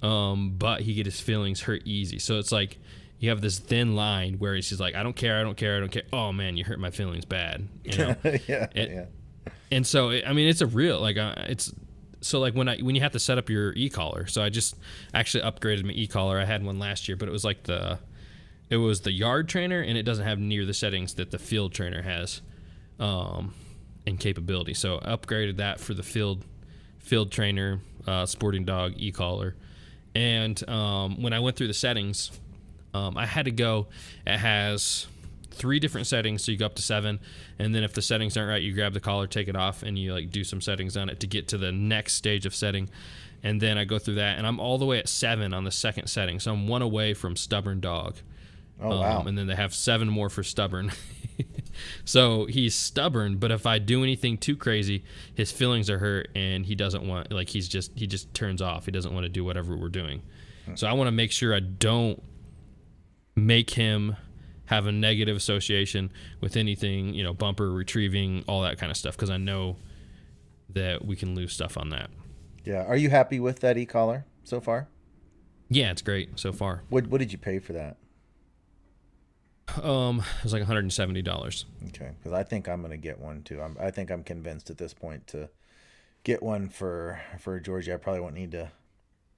um, 0.02 0.54
but 0.58 0.82
he 0.82 0.94
gets 0.94 1.06
his 1.16 1.20
feelings 1.20 1.62
hurt 1.62 1.82
easy. 1.84 2.18
So 2.18 2.38
it's 2.38 2.52
like 2.52 2.78
you 3.18 3.30
have 3.30 3.40
this 3.40 3.58
thin 3.58 3.94
line 3.96 4.34
where 4.38 4.54
he's 4.54 4.68
just 4.68 4.80
like, 4.80 4.94
I 4.94 5.02
don't 5.02 5.16
care, 5.16 5.40
I 5.40 5.42
don't 5.42 5.56
care, 5.56 5.76
I 5.76 5.80
don't 5.80 5.90
care. 5.90 6.02
Oh 6.12 6.32
man, 6.32 6.56
you 6.56 6.64
hurt 6.64 6.78
my 6.78 6.90
feelings 6.90 7.24
bad. 7.24 7.66
You 7.84 7.98
know? 7.98 8.16
yeah. 8.46 8.66
It- 8.74 8.90
yeah. 8.90 9.04
and 9.70 9.86
so 9.86 10.10
I 10.10 10.32
mean 10.32 10.48
it's 10.48 10.60
a 10.60 10.66
real 10.66 11.00
like 11.00 11.16
uh, 11.16 11.34
it's 11.48 11.72
so 12.26 12.40
like 12.40 12.54
when 12.54 12.68
I 12.68 12.78
when 12.78 12.94
you 12.94 13.00
have 13.02 13.12
to 13.12 13.18
set 13.18 13.38
up 13.38 13.48
your 13.48 13.72
e-collar. 13.74 14.26
So 14.26 14.42
I 14.42 14.48
just 14.48 14.76
actually 15.14 15.44
upgraded 15.44 15.84
my 15.84 15.92
e-collar. 15.92 16.38
I 16.38 16.44
had 16.44 16.64
one 16.64 16.78
last 16.78 17.08
year, 17.08 17.16
but 17.16 17.28
it 17.28 17.32
was 17.32 17.44
like 17.44 17.64
the 17.64 17.98
it 18.68 18.78
was 18.78 19.02
the 19.02 19.12
yard 19.12 19.48
trainer 19.48 19.80
and 19.80 19.96
it 19.96 20.02
doesn't 20.02 20.26
have 20.26 20.38
near 20.38 20.64
the 20.64 20.74
settings 20.74 21.14
that 21.14 21.30
the 21.30 21.38
field 21.38 21.72
trainer 21.72 22.02
has 22.02 22.42
um 22.98 23.54
and 24.06 24.20
capability. 24.20 24.74
So 24.74 24.98
I 25.02 25.16
upgraded 25.16 25.56
that 25.56 25.80
for 25.80 25.94
the 25.94 26.02
field 26.02 26.44
field 26.98 27.30
trainer 27.30 27.80
uh, 28.06 28.26
sporting 28.26 28.64
dog 28.64 28.94
e-collar. 28.96 29.54
And 30.14 30.66
um, 30.68 31.22
when 31.22 31.32
I 31.32 31.40
went 31.40 31.56
through 31.56 31.66
the 31.66 31.74
settings, 31.74 32.30
um, 32.94 33.16
I 33.18 33.26
had 33.26 33.44
to 33.44 33.50
go. 33.50 33.88
It 34.26 34.38
has 34.38 35.06
three 35.56 35.80
different 35.80 36.06
settings, 36.06 36.44
so 36.44 36.52
you 36.52 36.58
go 36.58 36.66
up 36.66 36.74
to 36.76 36.82
seven, 36.82 37.20
and 37.58 37.74
then 37.74 37.82
if 37.82 37.92
the 37.92 38.02
settings 38.02 38.36
aren't 38.36 38.50
right, 38.50 38.62
you 38.62 38.72
grab 38.72 38.92
the 38.92 39.00
collar, 39.00 39.26
take 39.26 39.48
it 39.48 39.56
off, 39.56 39.82
and 39.82 39.98
you 39.98 40.12
like 40.12 40.30
do 40.30 40.44
some 40.44 40.60
settings 40.60 40.96
on 40.96 41.08
it 41.08 41.20
to 41.20 41.26
get 41.26 41.48
to 41.48 41.58
the 41.58 41.72
next 41.72 42.14
stage 42.14 42.46
of 42.46 42.54
setting. 42.54 42.88
And 43.42 43.60
then 43.60 43.78
I 43.78 43.84
go 43.84 43.98
through 43.98 44.14
that, 44.14 44.38
and 44.38 44.46
I'm 44.46 44.60
all 44.60 44.78
the 44.78 44.86
way 44.86 44.98
at 44.98 45.08
seven 45.08 45.52
on 45.52 45.64
the 45.64 45.70
second 45.70 46.08
setting, 46.08 46.40
so 46.40 46.52
I'm 46.52 46.68
one 46.68 46.82
away 46.82 47.14
from 47.14 47.36
stubborn 47.36 47.80
dog. 47.80 48.16
Oh 48.80 49.00
wow. 49.00 49.20
Um, 49.20 49.26
and 49.26 49.38
then 49.38 49.46
they 49.46 49.56
have 49.56 49.74
seven 49.74 50.08
more 50.08 50.28
for 50.28 50.42
stubborn. 50.42 50.92
so 52.04 52.44
he's 52.46 52.74
stubborn, 52.74 53.36
but 53.36 53.50
if 53.50 53.66
I 53.66 53.78
do 53.78 54.02
anything 54.02 54.36
too 54.36 54.56
crazy, 54.56 55.04
his 55.34 55.50
feelings 55.50 55.88
are 55.88 55.98
hurt, 55.98 56.28
and 56.34 56.66
he 56.66 56.74
doesn't 56.74 57.06
want 57.06 57.32
like 57.32 57.48
he's 57.48 57.68
just 57.68 57.92
he 57.94 58.06
just 58.06 58.32
turns 58.34 58.60
off. 58.60 58.84
He 58.86 58.92
doesn't 58.92 59.14
want 59.14 59.24
to 59.24 59.30
do 59.30 59.44
whatever 59.44 59.76
we're 59.76 59.88
doing. 59.88 60.22
So 60.74 60.88
I 60.88 60.94
want 60.94 61.06
to 61.06 61.12
make 61.12 61.30
sure 61.30 61.54
I 61.54 61.60
don't 61.60 62.20
make 63.36 63.70
him 63.70 64.16
have 64.66 64.86
a 64.86 64.92
negative 64.92 65.36
association 65.36 66.12
with 66.40 66.56
anything, 66.56 67.14
you 67.14 67.22
know, 67.22 67.32
bumper 67.34 67.70
retrieving, 67.70 68.44
all 68.46 68.62
that 68.62 68.78
kind 68.78 68.90
of 68.90 68.96
stuff, 68.96 69.16
because 69.16 69.30
I 69.30 69.36
know 69.36 69.76
that 70.70 71.04
we 71.04 71.16
can 71.16 71.34
lose 71.34 71.52
stuff 71.52 71.76
on 71.78 71.90
that. 71.90 72.10
yeah. 72.64 72.82
Are 72.84 72.96
you 72.96 73.08
happy 73.10 73.38
with 73.40 73.60
that 73.60 73.78
e-collar 73.78 74.26
so 74.44 74.60
far? 74.60 74.88
Yeah, 75.68 75.90
it's 75.90 76.02
great 76.02 76.38
so 76.38 76.52
far. 76.52 76.82
What 76.90 77.06
What 77.08 77.18
did 77.18 77.32
you 77.32 77.38
pay 77.38 77.58
for 77.58 77.72
that? 77.72 77.96
Um, 79.82 80.20
it 80.38 80.44
was 80.44 80.52
like 80.52 80.60
170 80.60 81.22
dollars. 81.22 81.64
Okay, 81.88 82.12
because 82.18 82.32
I 82.32 82.42
think 82.44 82.68
I'm 82.68 82.82
gonna 82.82 82.96
get 82.96 83.18
one 83.18 83.42
too. 83.42 83.60
I'm, 83.60 83.76
I 83.80 83.90
think 83.90 84.10
I'm 84.10 84.22
convinced 84.22 84.70
at 84.70 84.78
this 84.78 84.94
point 84.94 85.26
to 85.28 85.50
get 86.24 86.42
one 86.42 86.68
for 86.68 87.20
for 87.40 87.58
Georgia. 87.58 87.94
I 87.94 87.96
probably 87.96 88.20
won't 88.20 88.34
need 88.34 88.52
to 88.52 88.70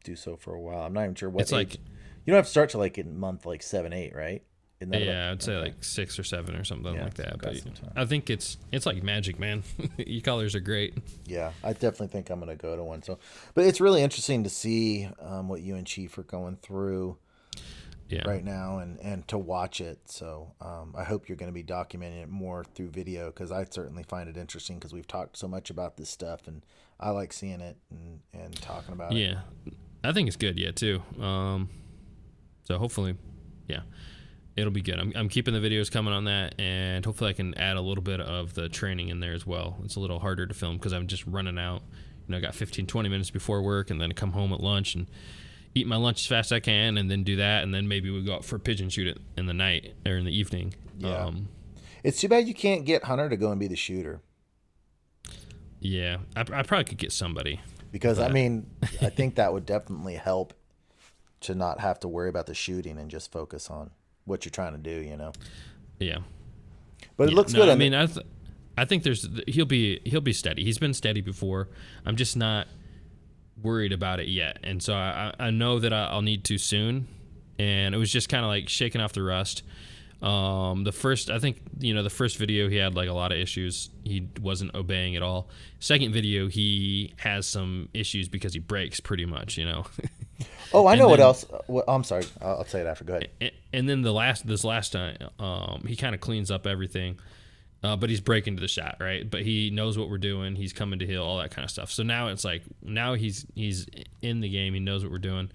do 0.05 0.17
so 0.17 0.37
for 0.37 0.55
a 0.55 0.61
while. 0.61 0.83
I'm 0.83 0.93
not 0.93 1.05
even 1.05 1.15
sure 1.15 1.31
what. 1.31 1.43
It's 1.43 1.53
like- 1.53 1.75
you 1.75 2.33
don't 2.33 2.37
have 2.37 2.45
to 2.45 2.51
start 2.51 2.69
to 2.71 2.79
like 2.79 2.99
in 2.99 3.19
month 3.19 3.47
like 3.47 3.63
seven, 3.63 3.95
eight, 3.95 4.15
right? 4.15 4.43
Yeah, 4.81 5.31
I'd 5.33 5.43
say 5.43 5.55
okay. 5.55 5.71
like 5.71 5.83
six 5.85 6.19
or 6.19 6.25
seven 6.25 6.55
or 6.55 6.63
something 6.65 6.95
Yeah, 6.95 7.05
like 7.05 7.15
that. 7.15 7.39
But. 7.41 7.57
I 7.97 8.05
think 8.05 8.31
it's 8.31 8.59
it's 8.71 8.87
like 8.87 9.03
magic, 9.03 9.39
man. 9.39 9.65
E-collars 9.99 10.55
are 10.55 10.61
great. 10.61 10.95
Yeah, 11.27 11.53
I 11.65 11.73
definitely 11.73 12.09
think 12.09 12.31
I'm 12.31 12.39
gonna 12.39 12.55
go 12.57 12.77
to 12.77 12.85
one. 12.85 13.03
So, 13.03 13.19
but 13.55 13.65
it's 13.65 13.81
really 13.81 14.03
interesting 14.03 14.45
to 14.45 14.51
see 14.51 15.09
um, 15.21 15.49
what 15.49 15.63
you 15.63 15.75
and 15.75 15.87
Chief 15.87 16.17
are 16.19 16.23
going 16.23 16.57
through 16.63 17.17
Yeah. 18.09 18.23
right 18.29 18.45
now, 18.45 18.79
and 18.79 19.01
and 19.01 19.27
to 19.29 19.37
watch 19.37 19.81
it. 19.81 19.99
So, 20.07 20.53
um, 20.61 20.95
I 20.97 21.03
hope 21.05 21.29
you're 21.29 21.37
going 21.37 21.53
to 21.53 21.55
be 21.55 21.65
documenting 21.65 22.23
it 22.23 22.29
more 22.29 22.65
through 22.75 22.91
video 22.91 23.27
because 23.27 23.51
I 23.51 23.65
certainly 23.69 24.05
find 24.05 24.29
it 24.29 24.37
interesting 24.37 24.77
because 24.79 24.93
we've 24.93 25.09
talked 25.09 25.37
so 25.37 25.49
much 25.49 25.71
about 25.71 25.97
this 25.97 26.09
stuff, 26.09 26.47
and 26.47 26.65
I 27.01 27.11
like 27.11 27.33
seeing 27.33 27.61
it 27.61 27.77
and 27.91 28.21
and 28.33 28.55
talking 28.63 28.93
about 28.93 29.13
it. 29.13 29.19
Yeah, 29.19 29.41
I 30.05 30.13
think 30.13 30.29
it's 30.29 30.37
good. 30.37 30.57
Yeah, 30.59 30.71
too. 30.71 31.03
Um, 31.21 31.69
so 32.65 32.79
hopefully, 32.79 33.17
yeah, 33.67 33.81
it'll 34.59 34.73
be 34.73 34.83
good. 34.83 34.99
I'm, 34.99 35.13
I'm 35.17 35.29
keeping 35.29 35.55
the 35.55 35.61
videos 35.61 35.91
coming 35.91 36.13
on 36.13 36.25
that, 36.25 36.55
and 36.59 37.05
hopefully 37.05 37.31
I 37.31 37.33
can 37.33 37.55
add 37.55 37.77
a 37.77 37.81
little 37.81 38.03
bit 38.03 38.21
of 38.21 38.55
the 38.55 38.69
training 38.69 39.09
in 39.09 39.21
there 39.21 39.33
as 39.33 39.47
well. 39.47 39.79
It's 39.85 39.97
a 39.97 40.01
little 40.01 40.19
harder 40.19 40.47
to 40.47 40.55
film 40.55 40.77
because 40.77 40.93
I'm 40.93 41.07
just 41.07 41.27
running 41.27 41.59
out. 41.59 41.83
You 42.27 42.33
know, 42.33 42.39
I 42.39 42.41
got 42.41 42.55
15, 42.55 42.87
20 42.87 43.09
minutes 43.09 43.31
before 43.31 43.63
work, 43.63 43.91
and 43.91 44.01
then 44.01 44.13
come 44.13 44.33
home 44.33 44.53
at 44.53 44.61
lunch 44.61 44.95
and 44.95 45.07
eat 45.75 45.87
my 45.87 45.97
lunch 45.97 46.21
as 46.21 46.27
fast 46.27 46.53
as 46.53 46.57
I 46.57 46.61
can, 46.61 46.99
and 46.99 47.11
then 47.11 47.23
do 47.23 47.37
that, 47.37 47.63
and 47.63 47.73
then 47.73 47.89
maybe 47.89 48.11
we 48.11 48.23
go 48.23 48.35
out 48.35 48.45
for 48.45 48.57
a 48.57 48.61
pigeon 48.61 48.89
shoot 48.91 49.07
it 49.07 49.19
in 49.37 49.47
the 49.47 49.55
night 49.55 49.95
or 50.05 50.17
in 50.17 50.25
the 50.25 50.37
evening. 50.37 50.75
Yeah. 50.99 51.27
Um, 51.27 51.49
It's 52.03 52.21
too 52.21 52.29
bad 52.29 52.49
you 52.49 52.55
can't 52.55 52.85
get 52.85 53.05
Hunter 53.05 53.29
to 53.29 53.37
go 53.37 53.51
and 53.51 53.61
be 53.61 53.69
the 53.69 53.77
shooter 53.77 54.21
yeah, 55.81 56.19
I, 56.35 56.41
I 56.41 56.63
probably 56.63 56.85
could 56.85 56.99
get 56.99 57.13
somebody. 57.13 57.61
because 57.93 58.19
I 58.19 58.29
mean 58.31 58.67
I 59.01 59.11
think 59.11 59.37
that 59.37 59.53
would 59.53 59.67
definitely 59.67 60.15
help 60.15 60.55
to 61.41 61.55
not 61.55 61.81
have 61.81 62.01
to 62.01 62.09
worry 62.09 62.29
about 62.29 62.47
the 62.47 62.55
shooting 62.55 62.99
and 62.99 63.11
just 63.11 63.31
focus 63.31 63.71
on 63.71 63.91
what 64.29 64.45
you're 64.45 64.51
trying 64.51 64.73
to 64.73 64.79
do. 64.79 64.91
You 65.01 65.17
know, 65.17 65.33
Yeah. 65.99 66.19
but 67.17 67.25
it 67.25 67.31
Yeah, 67.31 67.37
looks 67.37 67.53
no, 67.53 67.61
good. 67.61 67.69
I 67.71 67.75
mean, 67.75 67.95
I, 67.95 68.07
th- 68.07 68.27
I 68.77 68.85
think 68.85 69.03
there's 69.03 69.29
he'll 69.49 69.65
be 69.67 70.01
he'll 70.05 70.21
be 70.21 70.33
steady. 70.33 70.65
He's 70.65 70.79
been 70.79 70.95
steady 70.95 71.21
before. 71.21 71.69
I'm 72.07 72.15
just 72.17 72.37
not 72.37 72.69
worried 73.61 73.93
about 73.93 74.21
it 74.21 74.29
yet, 74.29 74.59
and 74.63 74.81
so 74.83 74.95
I, 74.95 75.35
I 75.39 75.51
know 75.51 75.81
that 75.81 75.93
I'll 75.93 76.23
need 76.23 76.45
to 76.45 76.59
soon. 76.59 77.09
And 77.61 77.93
it 77.93 77.99
was 77.99 78.13
just 78.13 78.29
kind 78.29 78.45
of 78.45 78.49
like 78.49 78.69
shaking 78.69 79.01
off 79.01 79.13
the 79.15 79.23
rust. 79.25 79.65
Um, 80.23 80.85
the 80.85 80.93
first, 80.93 81.29
I 81.29 81.41
think, 81.41 81.61
you 81.81 81.93
know, 81.93 82.05
the 82.05 82.11
first 82.11 82.37
video 82.39 82.69
he 82.69 82.77
had 82.77 82.95
like 82.95 83.09
a 83.09 83.13
lot 83.13 83.33
of 83.33 83.39
issues. 83.39 83.91
He 84.05 84.29
wasn't 84.41 84.77
obeying 84.77 85.17
at 85.17 85.23
all. 85.25 85.49
Second 85.81 86.13
video, 86.13 86.47
he 86.49 87.15
has 87.17 87.47
some 87.49 87.89
issues 87.95 88.29
because 88.29 88.53
he 88.53 88.61
breaks 88.61 89.01
pretty 89.01 89.25
much, 89.27 89.59
you 89.59 89.65
know. 89.65 89.87
oh, 90.73 90.87
I 90.87 90.93
and 90.93 91.01
know 91.01 91.09
what 91.09 91.21
else. 91.21 91.45
What, 91.67 91.85
I'm 91.89 92.05
sorry. 92.05 92.25
I'll, 92.41 92.59
I'll 92.59 92.65
say 92.65 92.81
it 92.81 92.87
after. 92.87 93.05
Go 93.05 93.15
ahead. 93.15 93.29
and, 93.41 93.51
and 93.73 93.89
then 93.89 94.03
the 94.03 94.13
last 94.13 94.47
this 94.47 94.65
last 94.65 94.93
time 94.93 95.17
um, 95.39 95.85
he 95.87 95.97
kind 95.97 96.15
of 96.15 96.21
cleans 96.21 96.51
up 96.51 96.67
everything 96.67 97.19
uh, 97.83 97.97
but 97.97 98.11
he's 98.11 98.21
breaking 98.21 98.57
to 98.57 98.61
the 98.61 98.69
shot 98.69 98.97
right 99.01 99.31
but 99.31 99.43
he 99.43 99.71
knows 99.71 99.97
what 99.99 100.09
we're 100.11 100.19
doing 100.19 100.55
he's 100.57 100.73
coming 100.73 100.99
to 100.99 101.07
heel 101.07 101.23
all 101.23 101.39
that 101.39 101.51
kind 101.51 101.65
of 101.65 101.71
stuff 101.71 101.91
so 101.91 102.03
now 102.03 102.29
it's 102.29 102.45
like 102.45 102.63
now 102.83 103.15
he's 103.15 103.47
he's 103.55 103.87
in 104.23 104.41
the 104.41 104.49
game 104.49 104.75
he 104.75 104.81
knows 104.81 105.03
what 105.05 105.13
we're 105.13 105.19
doing 105.19 105.51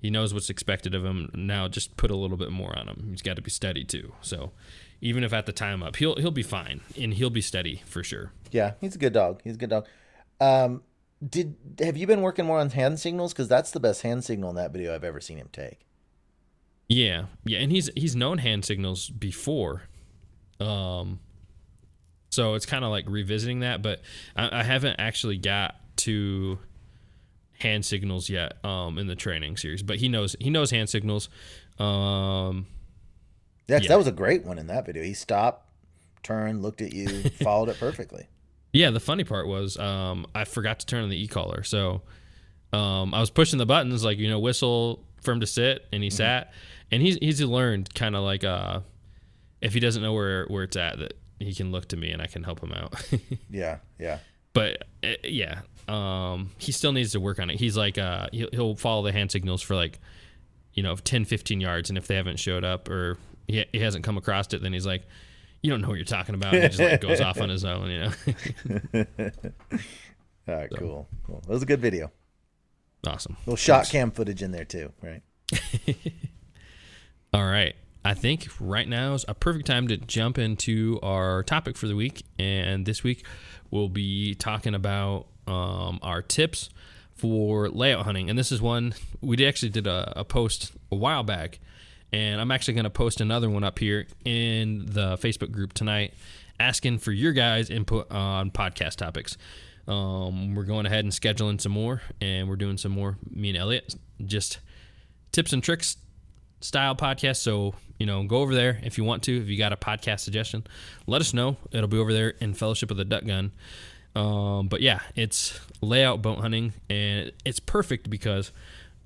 he 0.00 0.08
knows 0.10 0.32
what's 0.32 0.48
expected 0.50 0.94
of 0.94 1.04
him 1.04 1.30
now 1.34 1.66
just 1.68 1.96
put 1.96 2.10
a 2.10 2.16
little 2.16 2.36
bit 2.36 2.50
more 2.50 2.78
on 2.78 2.88
him 2.88 3.08
he's 3.10 3.22
got 3.22 3.36
to 3.36 3.42
be 3.42 3.50
steady 3.50 3.84
too 3.84 4.12
so 4.22 4.52
even 5.00 5.22
if 5.24 5.32
at 5.32 5.46
the 5.46 5.52
time 5.52 5.82
up 5.82 5.96
he'll 5.96 6.16
he'll 6.16 6.30
be 6.30 6.42
fine 6.42 6.80
and 7.00 7.14
he'll 7.14 7.28
be 7.30 7.40
steady 7.42 7.82
for 7.86 8.02
sure 8.02 8.32
Yeah, 8.50 8.72
he's 8.80 8.94
a 8.94 8.98
good 8.98 9.12
dog. 9.12 9.40
He's 9.44 9.54
a 9.56 9.58
good 9.58 9.70
dog. 9.70 9.86
Um, 10.40 10.82
did 11.26 11.56
have 11.80 11.96
you 11.96 12.06
been 12.06 12.20
working 12.22 12.44
more 12.46 12.58
on 12.60 12.70
hand 12.70 13.00
signals? 13.00 13.32
Because 13.32 13.48
that's 13.48 13.70
the 13.70 13.80
best 13.80 14.02
hand 14.02 14.24
signal 14.24 14.50
in 14.50 14.56
that 14.56 14.72
video 14.72 14.94
I've 14.94 15.04
ever 15.04 15.20
seen 15.20 15.38
him 15.38 15.48
take. 15.52 15.80
Yeah, 16.88 17.26
yeah, 17.44 17.58
and 17.58 17.70
he's 17.72 17.90
he's 17.96 18.16
known 18.16 18.38
hand 18.38 18.64
signals 18.64 19.10
before, 19.10 19.82
um, 20.58 21.20
so 22.30 22.54
it's 22.54 22.64
kind 22.66 22.84
of 22.84 22.90
like 22.90 23.04
revisiting 23.08 23.60
that. 23.60 23.82
But 23.82 24.00
I, 24.34 24.60
I 24.60 24.62
haven't 24.62 24.96
actually 24.98 25.36
got 25.36 25.74
to 25.98 26.58
hand 27.60 27.84
signals 27.84 28.30
yet 28.30 28.64
um, 28.64 28.98
in 28.98 29.06
the 29.06 29.16
training 29.16 29.56
series. 29.56 29.82
But 29.82 29.96
he 29.96 30.08
knows 30.08 30.34
he 30.40 30.48
knows 30.48 30.70
hand 30.70 30.88
signals. 30.88 31.28
Um, 31.78 32.66
Yeah, 33.66 33.80
Yeah. 33.82 33.88
that 33.88 33.98
was 33.98 34.06
a 34.06 34.12
great 34.12 34.44
one 34.46 34.58
in 34.58 34.68
that 34.68 34.86
video. 34.86 35.02
He 35.02 35.12
stopped, 35.14 35.68
turned, 36.22 36.62
looked 36.62 36.80
at 36.80 36.92
you, 36.94 37.08
followed 37.42 37.68
it 37.68 37.78
perfectly. 37.78 38.28
Yeah, 38.78 38.90
the 38.90 39.00
funny 39.00 39.24
part 39.24 39.48
was 39.48 39.76
um, 39.76 40.24
I 40.36 40.44
forgot 40.44 40.78
to 40.78 40.86
turn 40.86 41.02
on 41.02 41.08
the 41.08 41.20
e 41.20 41.26
collar, 41.26 41.64
so 41.64 42.02
um, 42.72 43.12
I 43.12 43.18
was 43.18 43.28
pushing 43.28 43.58
the 43.58 43.66
buttons 43.66 44.04
like 44.04 44.18
you 44.18 44.30
know 44.30 44.38
whistle 44.38 45.04
for 45.20 45.32
him 45.32 45.40
to 45.40 45.48
sit, 45.48 45.84
and 45.92 46.00
he 46.00 46.10
sat, 46.10 46.52
and 46.92 47.02
he's 47.02 47.16
he's 47.16 47.42
learned 47.42 47.92
kind 47.92 48.14
of 48.14 48.22
like 48.22 48.44
uh, 48.44 48.80
if 49.60 49.74
he 49.74 49.80
doesn't 49.80 50.00
know 50.00 50.12
where 50.12 50.46
where 50.46 50.62
it's 50.62 50.76
at 50.76 51.00
that 51.00 51.14
he 51.40 51.52
can 51.54 51.72
look 51.72 51.88
to 51.88 51.96
me 51.96 52.12
and 52.12 52.22
I 52.22 52.26
can 52.26 52.44
help 52.44 52.60
him 52.60 52.72
out. 52.72 52.94
Yeah, 53.50 53.78
yeah. 53.98 54.18
but 54.52 54.84
uh, 55.02 55.14
yeah, 55.24 55.62
um, 55.88 56.50
he 56.58 56.70
still 56.70 56.92
needs 56.92 57.10
to 57.12 57.20
work 57.20 57.40
on 57.40 57.50
it. 57.50 57.58
He's 57.58 57.76
like 57.76 57.98
uh, 57.98 58.28
he'll, 58.30 58.50
he'll 58.52 58.76
follow 58.76 59.02
the 59.02 59.12
hand 59.12 59.32
signals 59.32 59.60
for 59.60 59.74
like 59.74 59.98
you 60.74 60.84
know 60.84 60.94
10, 60.94 61.24
15 61.24 61.60
yards, 61.60 61.88
and 61.88 61.98
if 61.98 62.06
they 62.06 62.14
haven't 62.14 62.38
showed 62.38 62.62
up 62.62 62.88
or 62.88 63.18
he, 63.48 63.64
he 63.72 63.80
hasn't 63.80 64.04
come 64.04 64.16
across 64.16 64.52
it, 64.54 64.62
then 64.62 64.72
he's 64.72 64.86
like. 64.86 65.02
You 65.62 65.70
don't 65.70 65.80
know 65.80 65.88
what 65.88 65.96
you're 65.96 66.04
talking 66.04 66.34
about. 66.34 66.54
And 66.54 66.62
he 66.62 66.68
just 66.68 66.80
like 66.80 67.00
goes 67.00 67.20
off 67.20 67.40
on 67.40 67.48
his 67.48 67.64
own, 67.64 67.90
you 67.90 67.98
know. 67.98 68.12
All 70.48 70.54
right, 70.54 70.70
cool, 70.78 71.08
cool. 71.26 71.40
That 71.46 71.52
was 71.52 71.62
a 71.62 71.66
good 71.66 71.80
video. 71.80 72.10
awesome. 73.06 73.36
little 73.40 73.56
shot 73.56 73.88
cam 73.88 74.10
footage 74.10 74.42
in 74.42 74.50
there 74.52 74.64
too, 74.64 74.92
right? 75.02 75.22
All 77.32 77.44
right. 77.44 77.74
I 78.04 78.14
think 78.14 78.46
right 78.60 78.88
now 78.88 79.14
is 79.14 79.24
a 79.28 79.34
perfect 79.34 79.66
time 79.66 79.88
to 79.88 79.96
jump 79.96 80.38
into 80.38 80.98
our 81.02 81.42
topic 81.42 81.76
for 81.76 81.86
the 81.86 81.96
week. 81.96 82.24
And 82.38 82.86
this 82.86 83.02
week 83.02 83.26
we'll 83.70 83.88
be 83.88 84.34
talking 84.34 84.74
about 84.74 85.26
um, 85.46 85.98
our 86.02 86.22
tips 86.22 86.70
for 87.14 87.68
layout 87.68 88.04
hunting. 88.04 88.30
And 88.30 88.38
this 88.38 88.52
is 88.52 88.62
one 88.62 88.94
we 89.20 89.44
actually 89.46 89.70
did 89.70 89.86
a, 89.86 90.20
a 90.20 90.24
post 90.24 90.72
a 90.90 90.96
while 90.96 91.24
back. 91.24 91.58
And 92.12 92.40
I'm 92.40 92.50
actually 92.50 92.74
going 92.74 92.84
to 92.84 92.90
post 92.90 93.20
another 93.20 93.50
one 93.50 93.64
up 93.64 93.78
here 93.78 94.06
in 94.24 94.86
the 94.86 95.16
Facebook 95.18 95.50
group 95.50 95.74
tonight 95.74 96.14
asking 96.58 96.98
for 96.98 97.12
your 97.12 97.32
guys' 97.32 97.70
input 97.70 98.10
on 98.10 98.50
podcast 98.50 98.96
topics. 98.96 99.36
Um, 99.86 100.54
we're 100.54 100.64
going 100.64 100.86
ahead 100.86 101.04
and 101.04 101.12
scheduling 101.12 101.60
some 101.60 101.72
more, 101.72 102.02
and 102.20 102.48
we're 102.48 102.56
doing 102.56 102.76
some 102.76 102.92
more. 102.92 103.16
Me 103.30 103.50
and 103.50 103.58
Elliot 103.58 103.94
just 104.24 104.60
tips 105.32 105.52
and 105.52 105.62
tricks 105.62 105.96
style 106.60 106.94
podcast. 106.94 107.36
So, 107.36 107.74
you 107.98 108.06
know, 108.06 108.22
go 108.24 108.38
over 108.38 108.54
there 108.54 108.80
if 108.82 108.98
you 108.98 109.04
want 109.04 109.22
to. 109.24 109.40
If 109.40 109.48
you 109.48 109.56
got 109.56 109.72
a 109.72 109.76
podcast 109.76 110.20
suggestion, 110.20 110.66
let 111.06 111.20
us 111.20 111.32
know. 111.32 111.56
It'll 111.70 111.88
be 111.88 111.98
over 111.98 112.12
there 112.12 112.30
in 112.40 112.54
Fellowship 112.54 112.90
of 112.90 112.96
the 112.96 113.04
Duck 113.04 113.24
Gun. 113.24 113.52
Um, 114.14 114.68
but 114.68 114.80
yeah, 114.80 115.00
it's 115.14 115.58
layout 115.80 116.22
boat 116.22 116.40
hunting, 116.40 116.72
and 116.90 117.32
it's 117.44 117.60
perfect 117.60 118.10
because 118.10 118.52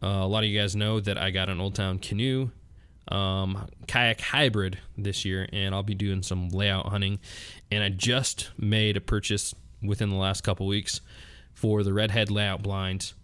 uh, 0.03 0.07
a 0.07 0.27
lot 0.27 0.43
of 0.43 0.51
you 0.51 0.59
guys 0.59 0.75
know 0.75 1.01
that 1.01 1.19
I 1.19 1.31
got 1.31 1.49
an 1.49 1.61
Old 1.61 1.75
Town 1.75 1.99
canoe 1.99 2.51
um, 3.09 3.69
kayak 3.87 4.21
hybrid 4.21 4.79
this 4.97 5.25
year, 5.25 5.49
and 5.53 5.75
I'll 5.75 5.83
be 5.83 5.95
doing 5.95 6.23
some 6.23 6.49
layout 6.49 6.87
hunting. 6.87 7.19
And 7.71 7.83
I 7.83 7.89
just 7.89 8.51
made 8.59 8.97
a 8.97 9.01
purchase 9.01 9.55
within 9.83 10.11
the 10.11 10.17
last 10.17 10.43
couple 10.43 10.67
weeks 10.67 11.01
for 11.55 11.83
the 11.83 11.93
Redhead 11.93 12.31
layout 12.31 12.63
blinds 12.63 13.15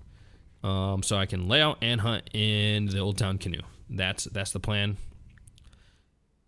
um, 0.63 1.03
so 1.03 1.17
I 1.17 1.27
can 1.27 1.49
lay 1.49 1.61
out 1.63 1.79
and 1.83 2.01
hunt 2.01 2.31
in 2.33 2.87
the 2.87 2.99
Old 2.99 3.19
Town 3.19 3.39
canoe. 3.39 3.63
That's 3.89 4.25
that's 4.25 4.53
the 4.53 4.61
plan. 4.61 4.97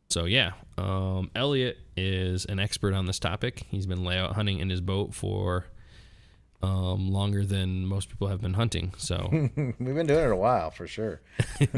So 0.09 0.25
yeah, 0.25 0.53
um, 0.77 1.31
Elliot 1.35 1.79
is 1.97 2.45
an 2.47 2.59
expert 2.59 2.95
on 2.95 3.07
this 3.07 3.19
topic. 3.19 3.67
He's 3.71 3.87
been 3.87 4.05
layout 4.05 4.35
hunting 4.35 4.59
in 4.59 4.69
his 4.69 4.81
boat 4.81 5.15
for 5.15 5.67
um, 6.63 7.11
longer 7.11 7.45
than 7.45 7.87
most 7.87 8.11
people 8.11 8.29
have 8.29 8.41
been 8.41 8.55
hunting. 8.55 8.93
So 8.99 9.29
we've 9.31 9.79
been 9.79 10.07
doing 10.07 10.25
it 10.25 10.31
a 10.31 10.37
while 10.37 10.71
for 10.71 10.87
sure. 10.87 11.21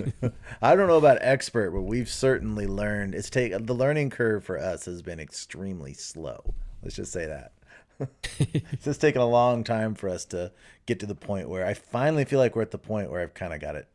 I 0.62 0.74
don't 0.74 0.88
know 0.88 0.98
about 0.98 1.18
expert, 1.20 1.70
but 1.70 1.82
we've 1.82 2.08
certainly 2.08 2.66
learned. 2.66 3.14
It's 3.14 3.30
take 3.30 3.52
the 3.66 3.74
learning 3.74 4.10
curve 4.10 4.44
for 4.44 4.58
us 4.58 4.84
has 4.86 5.02
been 5.02 5.20
extremely 5.20 5.94
slow. 5.94 6.54
Let's 6.82 6.96
just 6.96 7.12
say 7.12 7.26
that. 7.26 7.52
it's 8.38 8.84
just 8.84 9.00
taken 9.00 9.20
a 9.20 9.28
long 9.28 9.62
time 9.62 9.94
for 9.94 10.08
us 10.08 10.24
to 10.26 10.50
get 10.86 10.98
to 11.00 11.06
the 11.06 11.14
point 11.14 11.48
where 11.48 11.64
I 11.64 11.74
finally 11.74 12.24
feel 12.24 12.40
like 12.40 12.56
we're 12.56 12.62
at 12.62 12.72
the 12.72 12.78
point 12.78 13.10
where 13.10 13.20
I've 13.20 13.34
kind 13.34 13.54
of 13.54 13.60
got 13.60 13.76
it 13.76 13.86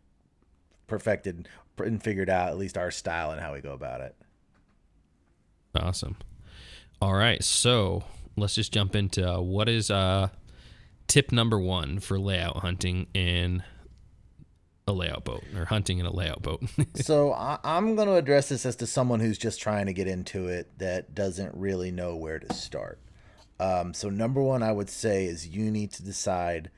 perfected 0.88 1.50
and 1.78 2.02
figured 2.02 2.30
out 2.30 2.48
at 2.50 2.58
least 2.58 2.78
our 2.78 2.92
style 2.92 3.32
and 3.32 3.42
how 3.42 3.54
we 3.54 3.60
go 3.60 3.74
about 3.74 4.00
it. 4.02 4.16
Awesome. 5.76 6.16
All 7.02 7.14
right, 7.14 7.44
so 7.44 8.06
let's 8.38 8.56
just 8.56 8.72
jump 8.72 8.96
into 8.96 9.30
uh, 9.30 9.40
what 9.42 9.68
is 9.68 9.92
uh 9.92 10.30
tip 11.08 11.32
number 11.32 11.60
one 11.60 12.00
for 12.00 12.20
layout 12.20 12.58
hunting 12.58 13.08
in 13.14 13.64
a 14.88 14.94
layout 14.94 15.26
boat 15.26 15.44
or 15.56 15.66
hunting 15.66 16.00
in 16.00 16.06
a 16.06 16.14
layout 16.14 16.42
boat? 16.42 16.64
so 16.96 17.34
I, 17.34 17.60
am 17.64 17.96
going 17.96 18.08
to 18.08 18.16
address 18.16 18.50
this 18.50 18.66
as 18.66 18.76
to 18.78 18.88
someone 18.88 19.20
who's 19.20 19.38
just 19.38 19.62
trying 19.62 19.88
to 19.88 19.94
get 19.94 20.08
into 20.08 20.48
it 20.48 20.78
that 20.80 21.14
doesn't 21.14 21.56
really 21.56 21.92
know 21.92 22.16
where 22.16 22.40
to 22.40 22.54
start. 22.54 23.00
Um, 23.60 23.94
so 23.94 24.10
number 24.10 24.42
one, 24.42 24.64
I 24.64 24.72
would 24.72 24.90
say 24.90 25.26
is 25.26 25.48
you 25.48 25.72
need 25.72 25.92
to 25.94 26.04
decide 26.04 26.70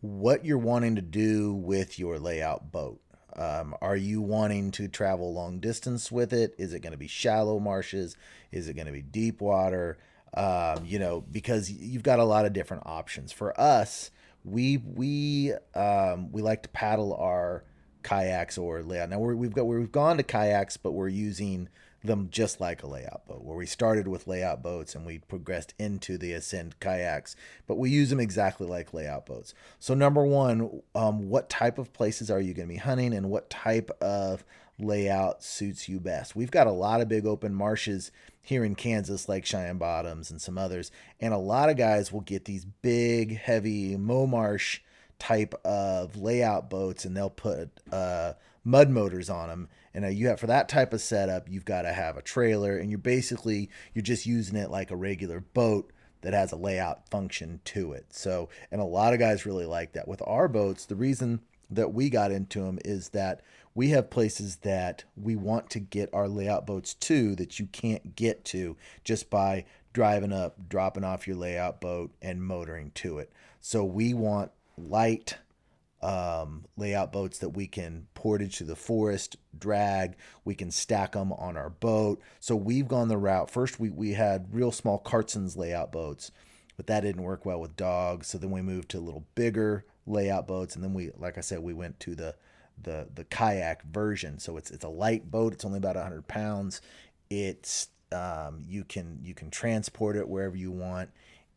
what 0.00 0.44
you're 0.44 0.58
wanting 0.58 0.94
to 0.96 1.02
do 1.02 1.52
with 1.52 1.98
your 1.98 2.18
layout 2.18 2.70
boat. 2.70 3.00
Um, 3.36 3.74
are 3.80 3.96
you 3.96 4.20
wanting 4.20 4.70
to 4.72 4.88
travel 4.88 5.32
long 5.32 5.60
distance 5.60 6.10
with 6.10 6.32
it? 6.32 6.54
Is 6.58 6.72
it 6.72 6.80
going 6.80 6.92
to 6.92 6.98
be 6.98 7.06
shallow 7.06 7.58
marshes? 7.58 8.16
Is 8.50 8.68
it 8.68 8.74
going 8.74 8.86
to 8.86 8.92
be 8.92 9.02
deep 9.02 9.40
water? 9.40 9.98
Um, 10.34 10.84
you 10.84 10.98
know, 10.98 11.24
because 11.30 11.70
you've 11.70 12.02
got 12.02 12.18
a 12.18 12.24
lot 12.24 12.46
of 12.46 12.52
different 12.52 12.84
options. 12.86 13.32
For 13.32 13.58
us, 13.60 14.10
we 14.44 14.78
we 14.78 15.52
um, 15.74 16.30
we 16.32 16.42
like 16.42 16.62
to 16.62 16.68
paddle 16.68 17.14
our 17.14 17.64
kayaks 18.02 18.56
or 18.56 18.82
layout. 18.82 19.10
Now 19.10 19.18
we 19.18 19.46
have 19.46 19.54
got 19.54 19.66
we've 19.66 19.92
gone 19.92 20.16
to 20.16 20.22
kayaks, 20.22 20.76
but 20.76 20.92
we're 20.92 21.08
using 21.08 21.68
them 22.04 22.28
just 22.30 22.60
like 22.60 22.82
a 22.82 22.86
layout 22.86 23.26
boat. 23.26 23.42
Where 23.42 23.56
we 23.56 23.66
started 23.66 24.06
with 24.06 24.28
layout 24.28 24.62
boats 24.62 24.94
and 24.94 25.04
we 25.04 25.18
progressed 25.18 25.74
into 25.78 26.16
the 26.16 26.32
ascend 26.32 26.78
kayaks, 26.78 27.34
but 27.66 27.76
we 27.76 27.90
use 27.90 28.10
them 28.10 28.20
exactly 28.20 28.68
like 28.68 28.94
layout 28.94 29.26
boats. 29.26 29.52
So 29.80 29.94
number 29.94 30.24
one, 30.24 30.82
um, 30.94 31.28
what 31.28 31.50
type 31.50 31.76
of 31.76 31.92
places 31.92 32.30
are 32.30 32.40
you 32.40 32.54
going 32.54 32.68
to 32.68 32.74
be 32.74 32.78
hunting, 32.78 33.12
and 33.12 33.30
what 33.30 33.50
type 33.50 33.90
of 34.00 34.44
layout 34.78 35.42
suits 35.42 35.88
you 35.88 36.00
best? 36.00 36.36
We've 36.36 36.50
got 36.50 36.66
a 36.66 36.72
lot 36.72 37.00
of 37.00 37.08
big 37.08 37.26
open 37.26 37.54
marshes 37.54 38.10
here 38.42 38.64
in 38.64 38.74
Kansas, 38.74 39.28
like 39.28 39.44
Cheyenne 39.44 39.78
Bottoms 39.78 40.30
and 40.30 40.40
some 40.40 40.56
others. 40.56 40.90
And 41.20 41.34
a 41.34 41.38
lot 41.38 41.68
of 41.68 41.76
guys 41.76 42.12
will 42.12 42.22
get 42.22 42.46
these 42.46 42.64
big, 42.64 43.36
heavy 43.36 43.96
Momarsh 43.96 44.80
type 45.18 45.54
of 45.64 46.16
layout 46.16 46.70
boats 46.70 47.04
and 47.04 47.16
they'll 47.16 47.28
put 47.28 47.70
uh, 47.92 48.34
mud 48.64 48.90
motors 48.90 49.28
on 49.28 49.48
them. 49.48 49.68
And 49.94 50.04
uh, 50.04 50.08
you 50.08 50.28
have 50.28 50.40
for 50.40 50.46
that 50.46 50.68
type 50.68 50.92
of 50.92 51.00
setup, 51.00 51.48
you've 51.48 51.64
got 51.64 51.82
to 51.82 51.92
have 51.92 52.16
a 52.16 52.22
trailer 52.22 52.76
and 52.76 52.90
you're 52.90 52.98
basically 52.98 53.70
you're 53.94 54.02
just 54.02 54.26
using 54.26 54.56
it 54.56 54.70
like 54.70 54.90
a 54.90 54.96
regular 54.96 55.40
boat 55.40 55.92
that 56.22 56.32
has 56.32 56.52
a 56.52 56.56
layout 56.56 57.08
function 57.08 57.60
to 57.64 57.92
it. 57.92 58.06
So, 58.10 58.48
and 58.70 58.80
a 58.80 58.84
lot 58.84 59.12
of 59.12 59.18
guys 59.18 59.46
really 59.46 59.66
like 59.66 59.92
that. 59.92 60.08
With 60.08 60.22
our 60.26 60.48
boats, 60.48 60.84
the 60.84 60.96
reason 60.96 61.40
that 61.70 61.92
we 61.92 62.10
got 62.10 62.32
into 62.32 62.60
them 62.60 62.78
is 62.84 63.10
that 63.10 63.42
we 63.78 63.90
have 63.90 64.10
places 64.10 64.56
that 64.56 65.04
we 65.14 65.36
want 65.36 65.70
to 65.70 65.78
get 65.78 66.12
our 66.12 66.26
layout 66.26 66.66
boats 66.66 66.94
to 66.94 67.36
that 67.36 67.60
you 67.60 67.66
can't 67.66 68.16
get 68.16 68.44
to 68.44 68.76
just 69.04 69.30
by 69.30 69.64
driving 69.92 70.32
up, 70.32 70.56
dropping 70.68 71.04
off 71.04 71.28
your 71.28 71.36
layout 71.36 71.80
boat, 71.80 72.10
and 72.20 72.42
motoring 72.42 72.90
to 72.92 73.20
it. 73.20 73.32
So 73.60 73.84
we 73.84 74.14
want 74.14 74.50
light 74.76 75.38
um, 76.02 76.64
layout 76.76 77.12
boats 77.12 77.38
that 77.38 77.50
we 77.50 77.68
can 77.68 78.08
portage 78.14 78.58
to 78.58 78.64
the 78.64 78.74
forest, 78.74 79.36
drag, 79.56 80.16
we 80.44 80.56
can 80.56 80.72
stack 80.72 81.12
them 81.12 81.32
on 81.32 81.56
our 81.56 81.70
boat. 81.70 82.20
So 82.40 82.56
we've 82.56 82.88
gone 82.88 83.06
the 83.06 83.16
route. 83.16 83.48
First, 83.48 83.78
we, 83.78 83.90
we 83.90 84.14
had 84.14 84.52
real 84.52 84.72
small 84.72 85.00
Kartzens 85.00 85.56
layout 85.56 85.92
boats, 85.92 86.32
but 86.76 86.88
that 86.88 87.02
didn't 87.02 87.22
work 87.22 87.46
well 87.46 87.60
with 87.60 87.76
dogs. 87.76 88.26
So 88.26 88.38
then 88.38 88.50
we 88.50 88.60
moved 88.60 88.88
to 88.88 88.98
a 88.98 89.06
little 89.06 89.24
bigger 89.36 89.84
layout 90.04 90.48
boats. 90.48 90.74
And 90.74 90.82
then 90.82 90.94
we, 90.94 91.12
like 91.16 91.38
I 91.38 91.42
said, 91.42 91.60
we 91.60 91.74
went 91.74 92.00
to 92.00 92.16
the 92.16 92.34
the 92.82 93.08
the 93.14 93.24
kayak 93.24 93.82
version. 93.82 94.38
So 94.38 94.56
it's 94.56 94.70
it's 94.70 94.84
a 94.84 94.88
light 94.88 95.30
boat. 95.30 95.52
It's 95.52 95.64
only 95.64 95.78
about 95.78 95.96
100 95.96 96.28
pounds. 96.28 96.80
It's 97.30 97.88
um, 98.12 98.62
you 98.66 98.84
can 98.84 99.18
you 99.22 99.34
can 99.34 99.50
transport 99.50 100.16
it 100.16 100.28
wherever 100.28 100.56
you 100.56 100.70
want, 100.70 101.10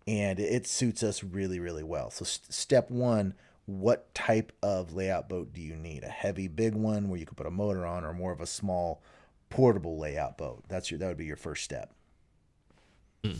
and 0.08 0.40
it 0.40 0.68
suits 0.68 1.04
us 1.04 1.24
really 1.24 1.60
really 1.60 1.84
well. 1.84 2.10
So 2.10 2.26
st- 2.26 2.54
step 2.54 2.92
one, 2.92 3.34
what 3.66 4.14
type 4.14 4.52
of 4.62 4.94
layout 4.94 5.30
boat 5.30 5.54
do 5.54 5.62
you 5.62 5.76
need? 5.76 6.04
A 6.04 6.10
heavy 6.10 6.48
big 6.48 6.76
one 6.76 7.10
where 7.10 7.20
you 7.20 7.26
can 7.26 7.36
put 7.36 7.48
a 7.48 7.52
motor 7.52 7.86
on, 7.86 8.04
or 8.04 8.14
more 8.14 8.32
of 8.32 8.42
a 8.42 8.48
small 8.48 9.02
portable 9.50 9.98
layout 9.98 10.38
boat? 10.38 10.64
That's 10.68 10.92
your 10.92 11.00
that 11.00 11.08
would 11.08 11.18
be 11.18 11.26
your 11.26 11.36
first 11.36 11.64
step. 11.64 11.94
Hmm. 13.24 13.40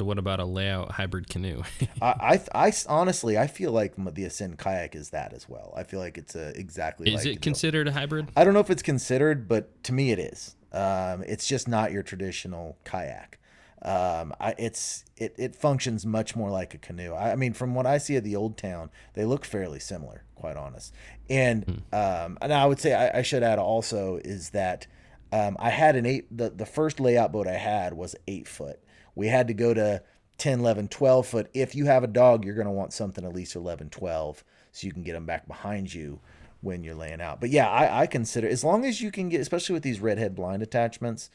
So 0.00 0.06
what 0.06 0.16
about 0.16 0.40
a 0.40 0.46
layout 0.46 0.92
hybrid 0.92 1.28
canoe? 1.28 1.62
I, 2.00 2.40
I, 2.54 2.68
I, 2.68 2.72
honestly, 2.88 3.36
I 3.36 3.46
feel 3.46 3.70
like 3.70 3.92
the 3.96 4.24
Ascend 4.24 4.58
kayak 4.58 4.94
is 4.94 5.10
that 5.10 5.34
as 5.34 5.46
well. 5.46 5.74
I 5.76 5.82
feel 5.82 6.00
like 6.00 6.16
it's 6.16 6.34
a, 6.34 6.58
exactly. 6.58 7.12
Is 7.12 7.26
like 7.26 7.36
it 7.36 7.42
considered 7.42 7.86
a 7.86 7.92
hybrid? 7.92 8.28
I 8.34 8.44
don't 8.44 8.54
know 8.54 8.60
if 8.60 8.70
it's 8.70 8.82
considered, 8.82 9.46
but 9.46 9.84
to 9.84 9.92
me 9.92 10.10
it 10.10 10.18
is. 10.18 10.56
Um, 10.72 11.22
it's 11.26 11.46
just 11.46 11.68
not 11.68 11.92
your 11.92 12.02
traditional 12.02 12.78
kayak. 12.82 13.40
Um, 13.82 14.32
I, 14.40 14.54
it's 14.56 15.04
it, 15.18 15.34
it 15.36 15.54
functions 15.54 16.06
much 16.06 16.34
more 16.34 16.48
like 16.48 16.72
a 16.72 16.78
canoe. 16.78 17.12
I, 17.12 17.32
I, 17.32 17.36
mean, 17.36 17.52
from 17.52 17.74
what 17.74 17.84
I 17.84 17.98
see 17.98 18.16
at 18.16 18.24
the 18.24 18.36
old 18.36 18.56
town, 18.56 18.88
they 19.12 19.26
look 19.26 19.44
fairly 19.44 19.80
similar, 19.80 20.24
quite 20.34 20.56
honest. 20.56 20.94
And 21.28 21.64
hmm. 21.64 21.94
um, 21.94 22.38
and 22.40 22.54
I 22.54 22.64
would 22.64 22.80
say 22.80 22.94
I, 22.94 23.18
I 23.18 23.20
should 23.20 23.42
add 23.42 23.58
also 23.58 24.16
is 24.24 24.48
that 24.50 24.86
um, 25.30 25.58
I 25.60 25.68
had 25.68 25.94
an 25.94 26.06
eight. 26.06 26.34
The 26.34 26.48
the 26.48 26.64
first 26.64 27.00
layout 27.00 27.32
boat 27.32 27.46
I 27.46 27.58
had 27.58 27.92
was 27.92 28.16
eight 28.26 28.48
foot 28.48 28.80
we 29.14 29.28
had 29.28 29.48
to 29.48 29.54
go 29.54 29.74
to 29.74 30.02
10, 30.38 30.60
11, 30.60 30.88
12 30.88 31.26
foot. 31.26 31.50
If 31.52 31.74
you 31.74 31.86
have 31.86 32.02
a 32.02 32.08
dog, 32.08 32.44
you're 32.44 32.54
going 32.54 32.66
to 32.66 32.72
want 32.72 32.92
something 32.92 33.24
at 33.24 33.34
least 33.34 33.54
11, 33.54 33.90
12 33.90 34.44
so 34.72 34.86
you 34.86 34.92
can 34.92 35.02
get 35.02 35.12
them 35.12 35.26
back 35.26 35.46
behind 35.46 35.92
you 35.92 36.20
when 36.62 36.82
you're 36.84 36.94
laying 36.94 37.20
out. 37.20 37.40
But 37.40 37.50
yeah, 37.50 37.68
I, 37.68 38.02
I 38.02 38.06
consider 38.06 38.48
as 38.48 38.64
long 38.64 38.84
as 38.84 39.00
you 39.00 39.10
can 39.10 39.28
get, 39.28 39.40
especially 39.40 39.74
with 39.74 39.82
these 39.82 40.00
redhead 40.00 40.34
blind 40.34 40.62
attachments. 40.62 41.30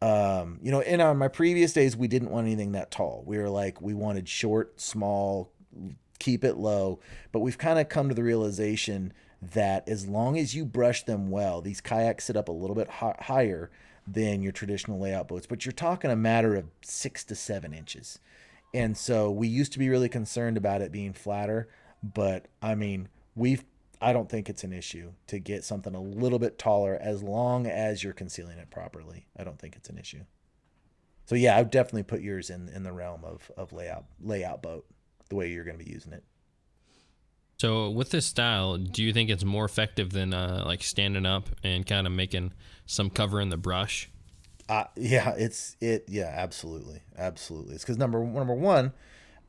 Um, 0.00 0.60
you 0.62 0.70
know, 0.70 0.80
in 0.80 1.00
our, 1.00 1.14
my 1.14 1.28
previous 1.28 1.72
days, 1.72 1.96
we 1.96 2.08
didn't 2.08 2.30
want 2.30 2.46
anything 2.46 2.72
that 2.72 2.90
tall. 2.90 3.22
We 3.26 3.38
were 3.38 3.48
like, 3.48 3.80
we 3.80 3.94
wanted 3.94 4.28
short, 4.28 4.80
small, 4.80 5.50
keep 6.18 6.44
it 6.44 6.56
low. 6.56 7.00
But 7.32 7.40
we've 7.40 7.58
kind 7.58 7.78
of 7.78 7.88
come 7.88 8.08
to 8.08 8.14
the 8.14 8.22
realization 8.22 9.12
that 9.40 9.88
as 9.88 10.06
long 10.06 10.38
as 10.38 10.54
you 10.54 10.64
brush 10.64 11.04
them 11.04 11.30
well, 11.30 11.60
these 11.60 11.80
kayaks 11.80 12.24
sit 12.24 12.36
up 12.36 12.48
a 12.48 12.52
little 12.52 12.76
bit 12.76 12.88
hi- 12.88 13.16
higher 13.20 13.70
than 14.10 14.42
your 14.42 14.52
traditional 14.52 14.98
layout 14.98 15.28
boats, 15.28 15.46
but 15.46 15.64
you're 15.64 15.72
talking 15.72 16.10
a 16.10 16.16
matter 16.16 16.54
of 16.54 16.66
six 16.82 17.24
to 17.24 17.34
seven 17.34 17.72
inches. 17.72 18.18
And 18.74 18.96
so 18.96 19.30
we 19.30 19.48
used 19.48 19.72
to 19.72 19.78
be 19.78 19.88
really 19.88 20.08
concerned 20.08 20.56
about 20.56 20.82
it 20.82 20.92
being 20.92 21.12
flatter, 21.12 21.68
but 22.02 22.46
I 22.62 22.74
mean, 22.74 23.08
we've 23.34 23.64
I 24.00 24.12
don't 24.12 24.28
think 24.28 24.48
it's 24.48 24.62
an 24.62 24.72
issue 24.72 25.12
to 25.26 25.40
get 25.40 25.64
something 25.64 25.94
a 25.94 26.00
little 26.00 26.38
bit 26.38 26.58
taller 26.58 26.96
as 27.00 27.22
long 27.22 27.66
as 27.66 28.04
you're 28.04 28.12
concealing 28.12 28.58
it 28.58 28.70
properly. 28.70 29.26
I 29.36 29.42
don't 29.42 29.58
think 29.58 29.74
it's 29.74 29.88
an 29.88 29.98
issue. 29.98 30.24
So 31.26 31.34
yeah, 31.34 31.56
I've 31.56 31.70
definitely 31.70 32.04
put 32.04 32.20
yours 32.20 32.48
in 32.48 32.68
in 32.68 32.84
the 32.84 32.92
realm 32.92 33.24
of 33.24 33.50
of 33.56 33.72
layout 33.72 34.04
layout 34.20 34.62
boat, 34.62 34.86
the 35.28 35.34
way 35.34 35.50
you're 35.50 35.64
going 35.64 35.78
to 35.78 35.84
be 35.84 35.90
using 35.90 36.12
it. 36.12 36.24
So 37.60 37.90
with 37.90 38.10
this 38.10 38.24
style, 38.24 38.76
do 38.76 39.02
you 39.02 39.12
think 39.12 39.30
it's 39.30 39.44
more 39.44 39.64
effective 39.64 40.10
than 40.10 40.32
uh, 40.32 40.62
like 40.64 40.80
standing 40.80 41.26
up 41.26 41.48
and 41.64 41.84
kind 41.84 42.06
of 42.06 42.12
making 42.12 42.52
some 42.86 43.10
cover 43.10 43.40
in 43.40 43.48
the 43.48 43.56
brush? 43.56 44.08
Uh, 44.68 44.84
yeah, 44.94 45.34
it's 45.36 45.76
it. 45.80 46.04
Yeah, 46.06 46.32
absolutely, 46.32 47.00
absolutely. 47.16 47.74
It's 47.74 47.82
because 47.82 47.98
number 47.98 48.24
number 48.24 48.54
one, 48.54 48.92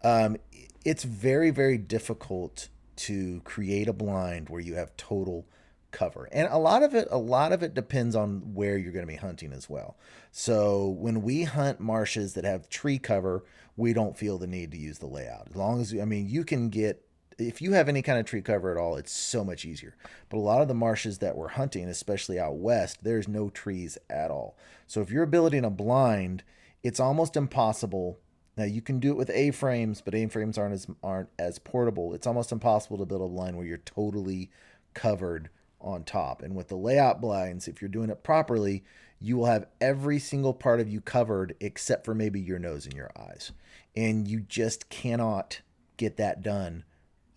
um, 0.03 0.37
it's 0.83 1.03
very 1.03 1.51
very 1.51 1.77
difficult 1.77 2.69
to 2.95 3.41
create 3.41 3.87
a 3.87 3.93
blind 3.93 4.49
where 4.49 4.61
you 4.61 4.73
have 4.73 4.97
total 4.97 5.45
cover, 5.91 6.27
and 6.31 6.47
a 6.49 6.57
lot 6.57 6.81
of 6.81 6.95
it 6.95 7.07
a 7.11 7.19
lot 7.19 7.51
of 7.53 7.61
it 7.61 7.75
depends 7.75 8.15
on 8.15 8.55
where 8.55 8.75
you're 8.75 8.91
going 8.91 9.05
to 9.05 9.11
be 9.11 9.17
hunting 9.17 9.53
as 9.53 9.69
well. 9.69 9.97
So 10.31 10.87
when 10.87 11.21
we 11.21 11.43
hunt 11.43 11.79
marshes 11.79 12.33
that 12.33 12.43
have 12.43 12.69
tree 12.69 12.97
cover, 12.97 13.43
we 13.77 13.93
don't 13.93 14.17
feel 14.17 14.39
the 14.39 14.47
need 14.47 14.71
to 14.71 14.77
use 14.77 14.97
the 14.97 15.05
layout. 15.05 15.49
As 15.51 15.55
long 15.55 15.79
as 15.79 15.93
I 15.93 16.05
mean, 16.05 16.27
you 16.27 16.43
can 16.43 16.69
get 16.69 17.05
if 17.39 17.61
you 17.61 17.73
have 17.73 17.89
any 17.89 18.01
kind 18.01 18.19
of 18.19 18.25
tree 18.25 18.41
cover 18.41 18.71
at 18.71 18.77
all, 18.77 18.95
it's 18.95 19.11
so 19.11 19.43
much 19.43 19.65
easier. 19.65 19.95
But 20.29 20.37
a 20.37 20.39
lot 20.39 20.61
of 20.61 20.67
the 20.67 20.73
marshes 20.73 21.19
that 21.19 21.37
we're 21.37 21.49
hunting, 21.49 21.87
especially 21.87 22.39
out 22.39 22.55
west, 22.55 23.03
there's 23.03 23.27
no 23.27 23.49
trees 23.49 23.97
at 24.09 24.31
all. 24.31 24.57
So 24.87 25.01
if 25.01 25.11
you're 25.11 25.25
building 25.25 25.65
a 25.65 25.69
blind, 25.69 26.43
it's 26.83 26.99
almost 26.99 27.35
impossible. 27.35 28.19
Now 28.57 28.65
you 28.65 28.81
can 28.81 28.99
do 28.99 29.11
it 29.11 29.17
with 29.17 29.29
A-frames, 29.29 30.01
but 30.01 30.15
A-frames 30.15 30.57
aren't 30.57 30.73
as 30.73 30.87
aren't 31.03 31.29
as 31.37 31.59
portable. 31.59 32.13
It's 32.13 32.27
almost 32.27 32.51
impossible 32.51 32.97
to 32.97 33.05
build 33.05 33.21
a 33.21 33.27
blind 33.27 33.57
where 33.57 33.65
you're 33.65 33.77
totally 33.77 34.49
covered 34.93 35.49
on 35.81 36.03
top. 36.03 36.41
And 36.41 36.55
with 36.55 36.67
the 36.67 36.75
layout 36.75 37.21
blinds, 37.21 37.67
if 37.67 37.81
you're 37.81 37.89
doing 37.89 38.09
it 38.09 38.23
properly, 38.23 38.83
you 39.19 39.37
will 39.37 39.45
have 39.45 39.67
every 39.79 40.19
single 40.19 40.53
part 40.53 40.79
of 40.79 40.89
you 40.89 41.01
covered 41.01 41.55
except 41.59 42.05
for 42.05 42.13
maybe 42.13 42.39
your 42.39 42.59
nose 42.59 42.85
and 42.85 42.93
your 42.93 43.11
eyes. 43.17 43.51
And 43.95 44.27
you 44.27 44.41
just 44.41 44.89
cannot 44.89 45.61
get 45.97 46.17
that 46.17 46.41
done 46.41 46.83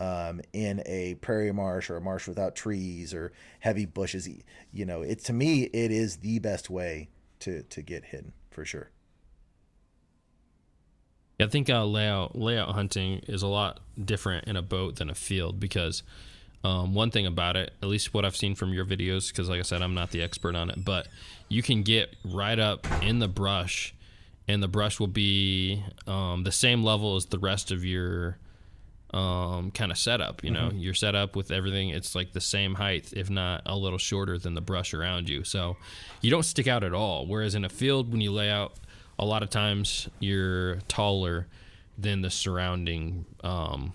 um, 0.03 0.41
in 0.53 0.83
a 0.85 1.15
prairie 1.15 1.53
marsh 1.53 1.89
or 1.89 1.97
a 1.97 2.01
marsh 2.01 2.27
without 2.27 2.57
trees 2.57 3.15
or 3.15 3.33
heavy 3.61 3.87
bushes. 3.87 4.29
You 4.73 4.85
know, 4.85 5.03
it 5.03 5.21
to 5.25 5.33
me 5.33 5.65
it 5.65 5.93
is 5.93 6.17
the 6.17 6.41
best 6.41 6.69
way 6.69 7.09
to 7.41 7.63
to 7.63 7.83
get 7.83 8.07
hidden 8.07 8.33
for 8.51 8.65
sure. 8.65 8.91
I 11.41 11.47
think 11.47 11.71
uh, 11.71 11.85
layout 11.85 12.37
layout 12.37 12.75
hunting 12.75 13.21
is 13.29 13.43
a 13.43 13.47
lot 13.47 13.81
different 14.03 14.49
in 14.49 14.57
a 14.57 14.63
boat 14.63 14.97
than 14.97 15.09
a 15.09 15.15
field 15.15 15.61
because 15.61 16.03
um, 16.65 16.95
one 16.95 17.11
thing 17.11 17.27
about 17.27 17.57
it, 17.57 17.73
at 17.81 17.89
least 17.89 18.13
what 18.13 18.25
I've 18.25 18.37
seen 18.37 18.55
from 18.55 18.73
your 18.73 18.85
videos, 18.85 19.29
because 19.29 19.49
like 19.49 19.61
I 19.61 19.63
said, 19.63 19.83
I'm 19.83 19.95
not 19.95 20.11
the 20.11 20.23
expert 20.23 20.57
on 20.57 20.71
it, 20.71 20.85
but 20.85 21.07
you 21.49 21.63
can 21.63 21.83
get 21.83 22.15
right 22.25 22.59
up 22.59 22.87
in 23.03 23.19
the 23.19 23.29
brush, 23.29 23.95
and 24.47 24.63
the 24.63 24.69
brush 24.69 25.01
will 25.01 25.09
be 25.09 25.83
um, 26.07 26.45
the 26.45 26.53
same 26.53 26.85
level 26.85 27.17
as 27.17 27.27
the 27.27 27.39
rest 27.39 27.73
of 27.73 27.85
your 27.85 28.39
um, 29.13 29.71
kind 29.71 29.93
of 29.93 29.99
setup. 29.99 30.43
You 30.43 30.51
know, 30.51 30.69
mm-hmm. 30.69 30.79
your 30.79 30.95
setup 30.95 31.37
with 31.37 31.51
everything, 31.51 31.91
it's 31.91 32.15
like 32.15 32.33
the 32.33 32.41
same 32.41 32.75
height, 32.75 33.13
if 33.15 33.31
not 33.31 33.63
a 33.67 33.77
little 33.77 33.99
shorter 33.99 34.39
than 34.39 34.55
the 34.55 34.61
brush 34.61 34.95
around 34.95 35.29
you. 35.29 35.45
So 35.45 35.77
you 36.21 36.31
don't 36.31 36.45
stick 36.45 36.67
out 36.67 36.85
at 36.85 36.95
all. 36.95 37.27
Whereas 37.27 37.55
in 37.55 37.65
a 37.65 37.69
field, 37.69 38.11
when 38.11 38.21
you 38.21 38.33
lay 38.33 38.51
out, 38.51 38.75
a 39.19 39.25
lot 39.25 39.43
of 39.43 39.51
times 39.51 40.09
you're 40.21 40.77
taller 40.89 41.47
than 41.99 42.23
the 42.23 42.31
surrounding 42.31 43.27
um, 43.45 43.93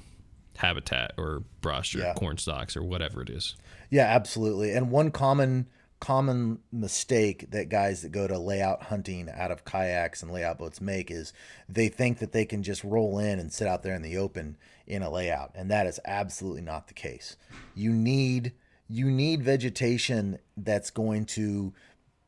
habitat 0.56 1.14
or 1.18 1.44
brush 1.62 1.96
or 1.96 2.00
yeah. 2.00 2.14
corn 2.14 2.38
stalks 2.38 2.78
or 2.78 2.84
whatever 2.84 3.22
it 3.22 3.30
is. 3.30 3.56
Yeah, 3.90 4.04
absolutely. 4.04 4.72
And 4.74 4.92
one 4.92 5.12
common 5.12 5.68
common 6.00 6.60
mistake 6.72 7.50
that 7.50 7.70
guys 7.70 8.04
that 8.04 8.12
go 8.12 8.28
to 8.28 8.38
layout 8.38 8.84
hunting 8.84 9.30
out 9.34 9.52
of 9.52 9.66
kayaks 9.66 10.22
and 10.22 10.32
layout 10.32 10.60
boats 10.60 10.80
make 10.80 11.10
is 11.10 11.34
they 11.68 11.88
think 11.88 12.20
that 12.20 12.32
they 12.32 12.46
can 12.46 12.62
just 12.62 12.84
roll 12.84 13.18
in 13.18 13.40
and 13.40 13.52
sit 13.52 13.68
out 13.68 13.82
there 13.82 13.96
in 13.96 14.04
the 14.04 14.18
open 14.18 14.58
in 14.86 15.02
a 15.02 15.10
layout 15.10 15.52
and 15.56 15.72
that 15.72 15.88
is 15.88 16.00
absolutely 16.06 16.62
not 16.62 16.88
the 16.88 16.94
case. 16.94 17.36
You 17.74 17.92
need 17.92 18.54
you 18.90 19.10
need 19.10 19.44
vegetation 19.44 20.40
that's 20.56 20.92
going 20.92 21.26
to 21.26 21.74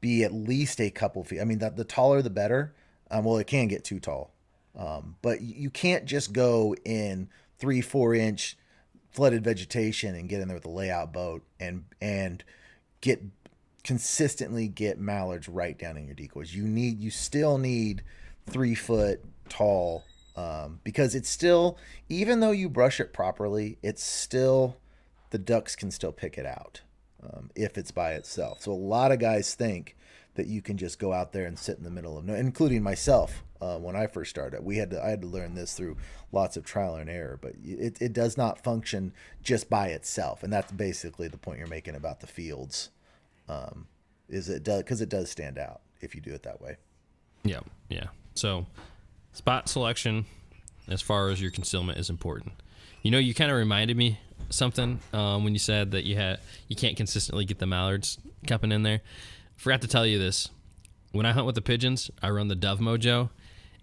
be 0.01 0.23
at 0.23 0.33
least 0.33 0.81
a 0.81 0.89
couple 0.89 1.23
feet. 1.23 1.39
I 1.39 1.45
mean, 1.45 1.59
the, 1.59 1.69
the 1.69 1.83
taller 1.83 2.21
the 2.21 2.29
better. 2.29 2.73
Um, 3.11 3.23
well, 3.23 3.37
it 3.37 3.47
can 3.47 3.67
get 3.67 3.83
too 3.83 3.99
tall, 3.99 4.33
um, 4.77 5.15
but 5.21 5.41
you 5.41 5.69
can't 5.69 6.05
just 6.05 6.31
go 6.31 6.75
in 6.85 7.29
three, 7.57 7.81
four 7.81 8.13
inch 8.13 8.57
flooded 9.09 9.43
vegetation 9.43 10.15
and 10.15 10.29
get 10.29 10.41
in 10.41 10.47
there 10.47 10.55
with 10.55 10.65
a 10.65 10.69
layout 10.69 11.11
boat 11.11 11.43
and 11.59 11.85
and 11.99 12.43
get 13.01 13.38
consistently 13.83 14.67
get 14.67 14.99
mallards 14.99 15.47
right 15.47 15.77
down 15.77 15.97
in 15.97 16.05
your 16.05 16.15
decoys. 16.15 16.53
You 16.53 16.63
need 16.63 16.99
you 16.99 17.11
still 17.11 17.57
need 17.57 18.03
three 18.47 18.75
foot 18.75 19.23
tall 19.47 20.03
um, 20.35 20.79
because 20.83 21.15
it's 21.15 21.29
still 21.29 21.77
even 22.07 22.39
though 22.39 22.51
you 22.51 22.69
brush 22.69 22.99
it 22.99 23.13
properly, 23.13 23.77
it's 23.81 24.03
still 24.03 24.77
the 25.31 25.37
ducks 25.37 25.75
can 25.75 25.91
still 25.91 26.11
pick 26.11 26.37
it 26.37 26.45
out 26.45 26.81
um, 27.23 27.49
if 27.55 27.77
it's 27.77 27.91
by 27.91 28.13
itself. 28.13 28.61
So 28.61 28.71
a 28.71 28.73
lot 28.73 29.11
of 29.11 29.19
guys 29.19 29.53
think 29.53 29.95
that 30.35 30.47
you 30.47 30.61
can 30.61 30.77
just 30.77 30.99
go 30.99 31.11
out 31.11 31.33
there 31.33 31.45
and 31.45 31.59
sit 31.59 31.77
in 31.77 31.83
the 31.83 31.89
middle 31.89 32.17
of 32.17 32.25
no, 32.25 32.33
including 32.33 32.81
myself 32.81 33.43
uh, 33.61 33.77
when 33.77 33.95
I 33.95 34.07
first 34.07 34.29
started. 34.29 34.63
We 34.63 34.77
had 34.77 34.91
to 34.91 35.03
I 35.03 35.09
had 35.09 35.21
to 35.21 35.27
learn 35.27 35.55
this 35.55 35.73
through 35.73 35.97
lots 36.31 36.55
of 36.57 36.63
trial 36.63 36.95
and 36.95 37.09
error, 37.09 37.37
but 37.41 37.53
it, 37.63 38.01
it 38.01 38.13
does 38.13 38.37
not 38.37 38.63
function 38.63 39.13
just 39.43 39.69
by 39.69 39.87
itself, 39.87 40.43
and 40.43 40.51
that's 40.51 40.71
basically 40.71 41.27
the 41.27 41.37
point 41.37 41.59
you're 41.59 41.67
making 41.67 41.95
about 41.95 42.21
the 42.21 42.27
fields. 42.27 42.89
Um, 43.49 43.87
is 44.29 44.47
it 44.47 44.63
does 44.63 44.83
because 44.83 45.01
it 45.01 45.09
does 45.09 45.29
stand 45.29 45.57
out 45.57 45.81
if 46.01 46.15
you 46.15 46.21
do 46.21 46.31
it 46.31 46.43
that 46.43 46.61
way. 46.61 46.77
Yeah, 47.43 47.61
yeah. 47.89 48.07
So 48.35 48.67
spot 49.33 49.67
selection 49.67 50.25
as 50.87 51.01
far 51.01 51.29
as 51.29 51.41
your 51.41 51.51
concealment 51.51 51.97
is 51.97 52.09
important. 52.09 52.53
You 53.01 53.11
know, 53.11 53.17
you 53.17 53.33
kind 53.33 53.51
of 53.51 53.57
reminded 53.57 53.97
me 53.97 54.19
something 54.49 54.99
um, 55.13 55.43
when 55.43 55.53
you 55.53 55.59
said 55.59 55.91
that 55.91 56.05
you 56.05 56.15
had 56.15 56.39
you 56.67 56.75
can't 56.75 56.95
consistently 56.95 57.45
get 57.45 57.59
the 57.59 57.65
mallards 57.65 58.17
cupping 58.47 58.71
in 58.71 58.83
there. 58.83 59.01
Forgot 59.57 59.81
to 59.81 59.87
tell 59.87 60.05
you 60.05 60.19
this. 60.19 60.49
When 61.11 61.25
I 61.25 61.31
hunt 61.31 61.47
with 61.47 61.55
the 61.55 61.61
pigeons, 61.61 62.11
I 62.21 62.29
run 62.29 62.49
the 62.49 62.55
Dove 62.55 62.79
Mojo, 62.79 63.29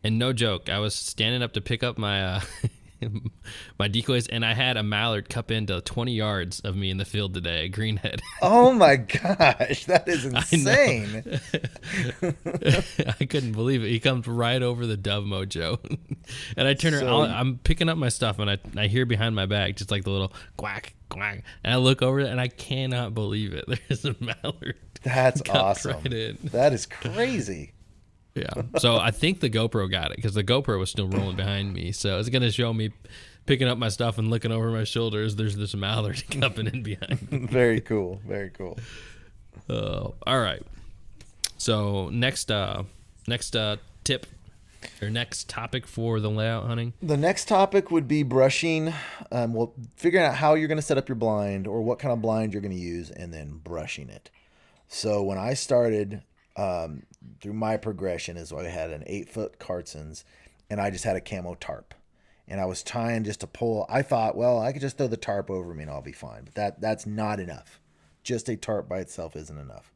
and 0.04 0.16
no 0.18 0.32
joke, 0.32 0.68
I 0.68 0.78
was 0.78 0.94
standing 0.94 1.42
up 1.42 1.52
to 1.54 1.60
pick 1.60 1.82
up 1.82 1.98
my 1.98 2.24
uh, 2.24 2.40
my 3.78 3.88
decoys, 3.88 4.26
and 4.26 4.44
I 4.44 4.54
had 4.54 4.76
a 4.76 4.82
mallard 4.82 5.28
cup 5.28 5.50
into 5.50 5.80
20 5.80 6.12
yards 6.12 6.60
of 6.60 6.76
me 6.76 6.90
in 6.90 6.96
the 6.96 7.04
field 7.04 7.34
today, 7.34 7.68
greenhead. 7.68 8.20
oh 8.42 8.72
my 8.72 8.96
gosh, 8.96 9.84
that 9.86 10.04
is 10.06 10.24
insane! 10.24 11.40
I, 12.22 13.14
I, 13.20 13.24
couldn't 13.24 13.52
believe 13.52 13.84
it. 13.84 13.88
He 13.88 14.00
comes 14.00 14.26
right 14.26 14.62
over 14.62 14.86
the 14.86 14.96
Dove 14.96 15.24
Mojo, 15.24 15.78
and 16.56 16.68
I 16.68 16.74
turn 16.74 16.92
so, 16.94 17.06
around. 17.06 17.30
I'm 17.32 17.58
picking 17.58 17.88
up 17.88 17.98
my 17.98 18.08
stuff, 18.08 18.38
and 18.38 18.50
I 18.50 18.58
I 18.76 18.86
hear 18.86 19.06
behind 19.06 19.34
my 19.34 19.46
back 19.46 19.76
just 19.76 19.90
like 19.90 20.04
the 20.04 20.10
little 20.10 20.32
quack 20.56 20.94
quack, 21.08 21.42
and 21.64 21.72
I 21.72 21.76
look 21.76 22.02
over 22.02 22.20
and 22.20 22.40
I 22.40 22.48
cannot 22.48 23.14
believe 23.14 23.54
it. 23.54 23.66
There's 23.88 24.04
a 24.04 24.16
mallard. 24.20 24.76
That's 25.02 25.42
awesome. 25.50 26.02
Right 26.04 26.36
that 26.52 26.72
is 26.72 26.86
crazy. 26.86 27.72
Yeah. 28.36 28.62
So 28.78 28.96
I 28.96 29.10
think 29.10 29.40
the 29.40 29.50
GoPro 29.50 29.90
got 29.90 30.10
it 30.10 30.16
because 30.16 30.34
the 30.34 30.44
GoPro 30.44 30.78
was 30.78 30.90
still 30.90 31.08
rolling 31.08 31.36
behind 31.36 31.72
me. 31.72 31.92
So 31.92 32.18
it's 32.18 32.28
gonna 32.28 32.52
show 32.52 32.72
me 32.72 32.90
picking 33.46 33.68
up 33.68 33.78
my 33.78 33.88
stuff 33.88 34.18
and 34.18 34.28
looking 34.28 34.52
over 34.52 34.70
my 34.70 34.84
shoulders. 34.84 35.36
There's 35.36 35.56
this 35.56 35.74
mallard 35.74 36.22
coming 36.30 36.66
in 36.66 36.82
behind. 36.82 37.30
Me. 37.32 37.38
Very 37.50 37.80
cool. 37.80 38.20
Very 38.26 38.50
cool. 38.50 38.78
Uh, 39.70 40.10
all 40.26 40.40
right. 40.40 40.62
So 41.56 42.10
next, 42.10 42.50
uh, 42.50 42.82
next 43.26 43.56
uh, 43.56 43.76
tip 44.04 44.26
or 45.00 45.10
next 45.10 45.48
topic 45.48 45.86
for 45.86 46.20
the 46.20 46.30
layout 46.30 46.66
hunting. 46.66 46.92
The 47.02 47.16
next 47.16 47.48
topic 47.48 47.90
would 47.90 48.06
be 48.06 48.22
brushing. 48.22 48.92
Um, 49.32 49.54
well, 49.54 49.72
figuring 49.96 50.26
out 50.26 50.34
how 50.34 50.54
you're 50.54 50.68
going 50.68 50.78
to 50.78 50.82
set 50.82 50.98
up 50.98 51.08
your 51.08 51.16
blind 51.16 51.66
or 51.66 51.82
what 51.82 51.98
kind 51.98 52.12
of 52.12 52.20
blind 52.20 52.52
you're 52.52 52.62
going 52.62 52.74
to 52.76 52.80
use, 52.80 53.10
and 53.10 53.32
then 53.32 53.60
brushing 53.64 54.08
it. 54.08 54.30
So 54.88 55.22
when 55.22 55.38
I 55.38 55.54
started 55.54 56.22
um, 56.56 57.02
through 57.40 57.52
my 57.52 57.76
progression 57.76 58.36
is 58.36 58.52
I 58.52 58.64
had 58.64 58.90
an 58.90 59.04
eight 59.06 59.28
foot 59.28 59.58
Carstens 59.58 60.24
and 60.70 60.80
I 60.80 60.90
just 60.90 61.04
had 61.04 61.16
a 61.16 61.20
camo 61.20 61.54
tarp. 61.54 61.94
And 62.48 62.60
I 62.60 62.64
was 62.64 62.82
trying 62.82 63.24
just 63.24 63.40
to 63.40 63.46
pull. 63.46 63.86
I 63.88 64.02
thought, 64.02 64.36
well, 64.36 64.60
I 64.60 64.72
could 64.72 64.80
just 64.80 64.96
throw 64.96 65.08
the 65.08 65.16
tarp 65.16 65.50
over 65.50 65.74
me 65.74 65.82
and 65.82 65.90
I'll 65.90 66.00
be 66.00 66.12
fine. 66.12 66.44
But 66.44 66.54
that 66.54 66.80
that's 66.80 67.04
not 67.06 67.40
enough. 67.40 67.80
Just 68.22 68.48
a 68.48 68.56
tarp 68.56 68.88
by 68.88 68.98
itself 68.98 69.34
isn't 69.34 69.58
enough. 69.58 69.92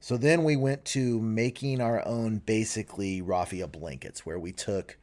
So 0.00 0.16
then 0.16 0.42
we 0.42 0.56
went 0.56 0.84
to 0.86 1.20
making 1.20 1.80
our 1.80 2.06
own 2.06 2.38
basically 2.38 3.20
raffia 3.22 3.68
blankets 3.68 4.26
where 4.26 4.38
we 4.38 4.52
took 4.52 4.98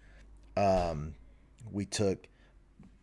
um 0.57 1.13
we 1.71 1.85
took 1.85 2.27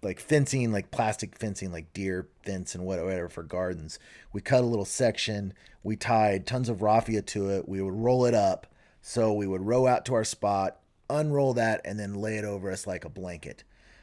like 0.02 0.20
fencing, 0.20 0.72
like 0.72 0.90
plastic 0.90 1.36
fencing, 1.36 1.72
like 1.72 1.92
deer 1.92 2.28
fence 2.44 2.74
and 2.74 2.84
whatever 2.84 3.28
for 3.28 3.42
gardens. 3.42 3.98
We 4.32 4.40
cut 4.40 4.62
a 4.62 4.66
little 4.66 4.84
section. 4.84 5.54
We 5.82 5.96
tied 5.96 6.46
tons 6.46 6.68
of 6.68 6.82
raffia 6.82 7.22
to 7.22 7.50
it. 7.50 7.68
We 7.68 7.80
would 7.80 7.94
roll 7.94 8.24
it 8.26 8.34
up. 8.34 8.66
So 9.00 9.32
we 9.32 9.46
would 9.46 9.62
row 9.62 9.86
out 9.86 10.04
to 10.06 10.14
our 10.14 10.24
spot, 10.24 10.80
unroll 11.08 11.54
that, 11.54 11.80
and 11.84 11.98
then 11.98 12.14
lay 12.14 12.36
it 12.36 12.44
over 12.44 12.70
us 12.70 12.86
like 12.86 13.04
a 13.04 13.08
blanket. 13.08 13.62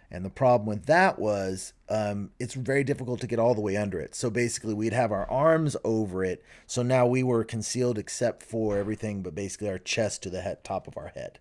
And 0.09 0.23
the 0.23 0.29
problem 0.29 0.67
with 0.67 0.85
that 0.85 1.17
was 1.17 1.73
um, 1.89 2.29
it's 2.39 2.53
very 2.53 2.83
difficult 2.83 3.19
to 3.21 3.27
get 3.27 3.39
all 3.39 3.55
the 3.55 3.61
way 3.61 3.75
under 3.75 3.99
it. 3.99 4.13
So 4.13 4.29
basically, 4.29 4.75
we'd 4.75 4.93
have 4.93 5.11
our 5.11 5.29
arms 5.29 5.75
over 5.83 6.23
it. 6.23 6.43
So 6.67 6.83
now 6.83 7.07
we 7.07 7.23
were 7.23 7.43
concealed 7.43 7.97
except 7.97 8.43
for 8.43 8.77
everything 8.77 9.23
but 9.23 9.33
basically 9.35 9.69
our 9.69 9.79
chest 9.79 10.21
to 10.23 10.29
the 10.29 10.41
head, 10.41 10.63
top 10.63 10.87
of 10.87 10.97
our 10.97 11.09
head. 11.09 11.39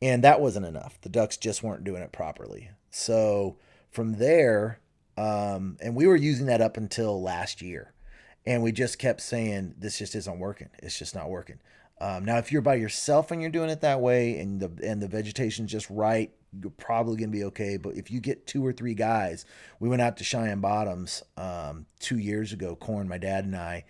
And 0.00 0.22
that 0.22 0.40
wasn't 0.40 0.66
enough. 0.66 1.00
The 1.00 1.08
ducks 1.08 1.36
just 1.36 1.62
weren't 1.62 1.84
doing 1.84 2.02
it 2.02 2.12
properly. 2.12 2.70
So 2.90 3.56
from 3.94 4.14
there, 4.14 4.80
um, 5.16 5.76
and 5.80 5.94
we 5.94 6.06
were 6.06 6.16
using 6.16 6.46
that 6.46 6.60
up 6.60 6.76
until 6.76 7.22
last 7.22 7.62
year, 7.62 7.92
and 8.44 8.62
we 8.62 8.72
just 8.72 8.98
kept 8.98 9.20
saying 9.20 9.74
this 9.78 9.98
just 9.98 10.14
isn't 10.14 10.38
working. 10.38 10.68
It's 10.82 10.98
just 10.98 11.14
not 11.14 11.30
working. 11.30 11.60
Um, 12.00 12.24
now, 12.24 12.38
if 12.38 12.50
you're 12.50 12.60
by 12.60 12.74
yourself 12.74 13.30
and 13.30 13.40
you're 13.40 13.50
doing 13.50 13.70
it 13.70 13.80
that 13.82 14.00
way, 14.00 14.38
and 14.38 14.60
the 14.60 14.70
and 14.86 15.00
the 15.00 15.06
vegetation's 15.06 15.70
just 15.70 15.88
right, 15.88 16.32
you're 16.60 16.70
probably 16.72 17.16
gonna 17.16 17.30
be 17.30 17.44
okay. 17.44 17.76
But 17.76 17.94
if 17.94 18.10
you 18.10 18.20
get 18.20 18.48
two 18.48 18.66
or 18.66 18.72
three 18.72 18.94
guys, 18.94 19.44
we 19.78 19.88
went 19.88 20.02
out 20.02 20.16
to 20.16 20.24
Cheyenne 20.24 20.60
Bottoms 20.60 21.22
um, 21.36 21.86
two 22.00 22.18
years 22.18 22.52
ago, 22.52 22.74
Corn, 22.74 23.08
my 23.08 23.18
dad 23.18 23.44
and 23.44 23.54
I, 23.54 23.84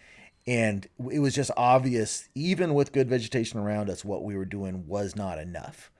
and 0.46 0.86
it 1.10 1.20
was 1.20 1.34
just 1.34 1.50
obvious, 1.56 2.28
even 2.34 2.74
with 2.74 2.92
good 2.92 3.08
vegetation 3.08 3.58
around 3.58 3.88
us, 3.88 4.04
what 4.04 4.22
we 4.22 4.36
were 4.36 4.44
doing 4.44 4.86
was 4.86 5.16
not 5.16 5.38
enough. 5.38 5.90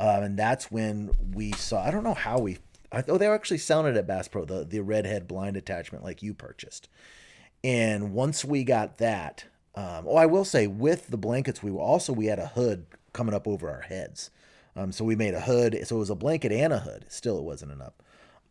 Um, 0.00 0.24
and 0.24 0.38
that's 0.38 0.72
when 0.72 1.12
we 1.32 1.52
saw. 1.52 1.84
I 1.84 1.92
don't 1.92 2.02
know 2.02 2.14
how 2.14 2.40
we 2.40 2.58
I 2.94 3.02
thought 3.02 3.18
they 3.18 3.28
were 3.28 3.34
actually 3.34 3.58
it 3.58 3.96
at 3.96 4.06
Bass 4.06 4.28
Pro, 4.28 4.44
the, 4.44 4.64
the 4.64 4.80
redhead 4.80 5.28
blind 5.28 5.56
attachment 5.56 6.04
like 6.04 6.22
you 6.22 6.34
purchased. 6.34 6.88
And 7.62 8.12
once 8.12 8.44
we 8.44 8.62
got 8.64 8.98
that, 8.98 9.46
um, 9.74 10.04
oh, 10.06 10.16
I 10.16 10.26
will 10.26 10.44
say 10.44 10.66
with 10.66 11.08
the 11.08 11.16
blankets, 11.16 11.62
we 11.62 11.70
were 11.70 11.80
also 11.80 12.12
we 12.12 12.26
had 12.26 12.38
a 12.38 12.48
hood 12.48 12.86
coming 13.12 13.34
up 13.34 13.48
over 13.48 13.70
our 13.70 13.80
heads. 13.80 14.30
Um, 14.76 14.92
so 14.92 15.04
we 15.04 15.16
made 15.16 15.34
a 15.34 15.40
hood, 15.40 15.78
so 15.86 15.96
it 15.96 16.00
was 16.00 16.10
a 16.10 16.14
blanket 16.14 16.52
and 16.52 16.72
a 16.72 16.80
hood. 16.80 17.06
Still, 17.08 17.38
it 17.38 17.44
wasn't 17.44 17.72
enough. 17.72 17.94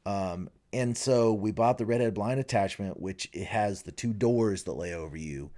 Um, 0.06 0.50
and 0.72 0.98
so 0.98 1.34
we 1.34 1.52
bought 1.52 1.78
the 1.78 1.86
redhead 1.86 2.14
blind 2.14 2.40
attachment, 2.40 3.00
which 3.00 3.30
it 3.34 3.46
has 3.48 3.84
the 3.84 3.92
two 3.92 4.14
doors 4.14 4.64
that 4.64 4.74
lay 4.74 4.94
over 4.94 5.16
you, 5.16 5.52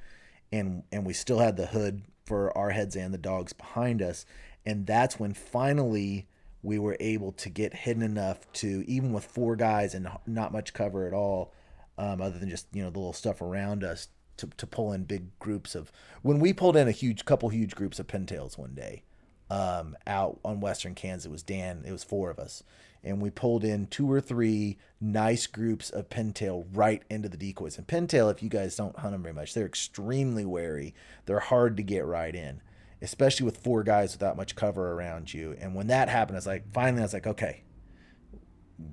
and 0.52 0.84
and 0.92 1.06
we 1.06 1.14
still 1.14 1.40
had 1.40 1.56
the 1.56 1.68
hood 1.68 2.04
for 2.26 2.56
our 2.58 2.72
heads 2.72 2.96
and 2.96 3.14
the 3.14 3.20
dogs 3.20 3.54
behind 3.54 4.02
us, 4.02 4.26
and 4.66 4.86
that's 4.86 5.20
when 5.20 5.34
finally 5.34 6.28
we 6.66 6.80
were 6.80 6.98
able 7.00 7.32
to 7.34 7.50
get 7.50 7.74
hidden 7.74 8.02
enough 8.02 8.52
to 8.54 8.84
even 8.88 9.14
with 9.14 9.24
four 9.24 9.56
guys 9.56 9.94
and 9.94 10.08
not 10.26 10.52
much 10.52 10.74
cover 10.74 11.08
at 11.08 11.14
all, 11.14 11.54
um, 11.98 12.20
other 12.20 12.40
than 12.40 12.50
just 12.50 12.68
you 12.74 12.84
know 12.84 12.90
the 12.90 13.00
little 13.00 13.14
stuff 13.14 13.42
around 13.42 13.84
us 13.84 14.10
to 14.38 14.48
to 14.58 14.68
pull 14.68 14.92
in 14.92 15.04
big 15.04 15.38
groups 15.40 15.76
of 15.76 15.92
when 16.24 16.40
we 16.40 16.52
pulled 16.52 16.76
in 16.76 16.88
a 16.88 16.92
huge 16.92 17.24
couple 17.24 17.50
huge 17.50 17.76
groups 17.76 18.00
of 18.00 18.08
pintails 18.08 18.58
one 18.58 18.74
day 18.74 19.04
um, 19.50 19.96
out 20.08 20.40
on 20.44 20.60
western 20.60 20.96
Kansas. 20.96 21.28
It 21.28 21.32
was 21.32 21.44
Dan. 21.44 21.84
It 21.86 21.92
was 21.92 22.04
four 22.04 22.32
of 22.32 22.40
us, 22.40 22.64
and 23.04 23.22
we 23.22 23.30
pulled 23.30 23.64
in 23.64 23.88
two 23.88 24.12
or 24.12 24.20
three 24.20 24.78
nice 25.00 25.48
groups 25.48 25.90
of 25.92 26.10
pintail 26.10 26.66
right 26.74 27.04
into 27.10 27.30
the 27.30 27.38
decoys. 27.38 27.78
And 27.78 27.88
pintail, 27.88 28.32
if 28.32 28.42
you 28.42 28.50
guys 28.50 28.76
don't 28.76 28.98
hunt 28.98 29.14
them 29.14 29.22
very 29.22 29.36
much, 29.36 29.54
they're 29.54 29.66
extremely 29.66 30.46
wary. 30.46 30.96
They're 31.26 31.40
hard 31.40 31.78
to 31.78 31.84
get 31.84 32.06
right 32.06 32.36
in, 32.36 32.62
especially 33.02 33.46
with 33.46 33.58
four 33.58 33.84
guys 33.84 34.14
without 34.14 34.38
much 34.38 34.56
cover 34.56 34.94
around 34.94 35.34
you. 35.34 35.56
And 35.60 35.76
when 35.76 35.88
that 35.88 36.10
happened, 36.10 36.36
I 36.36 36.40
was 36.40 36.48
like, 36.48 36.72
finally, 36.74 37.02
I 37.02 37.06
was 37.06 37.14
like, 37.14 37.28
okay, 37.28 37.64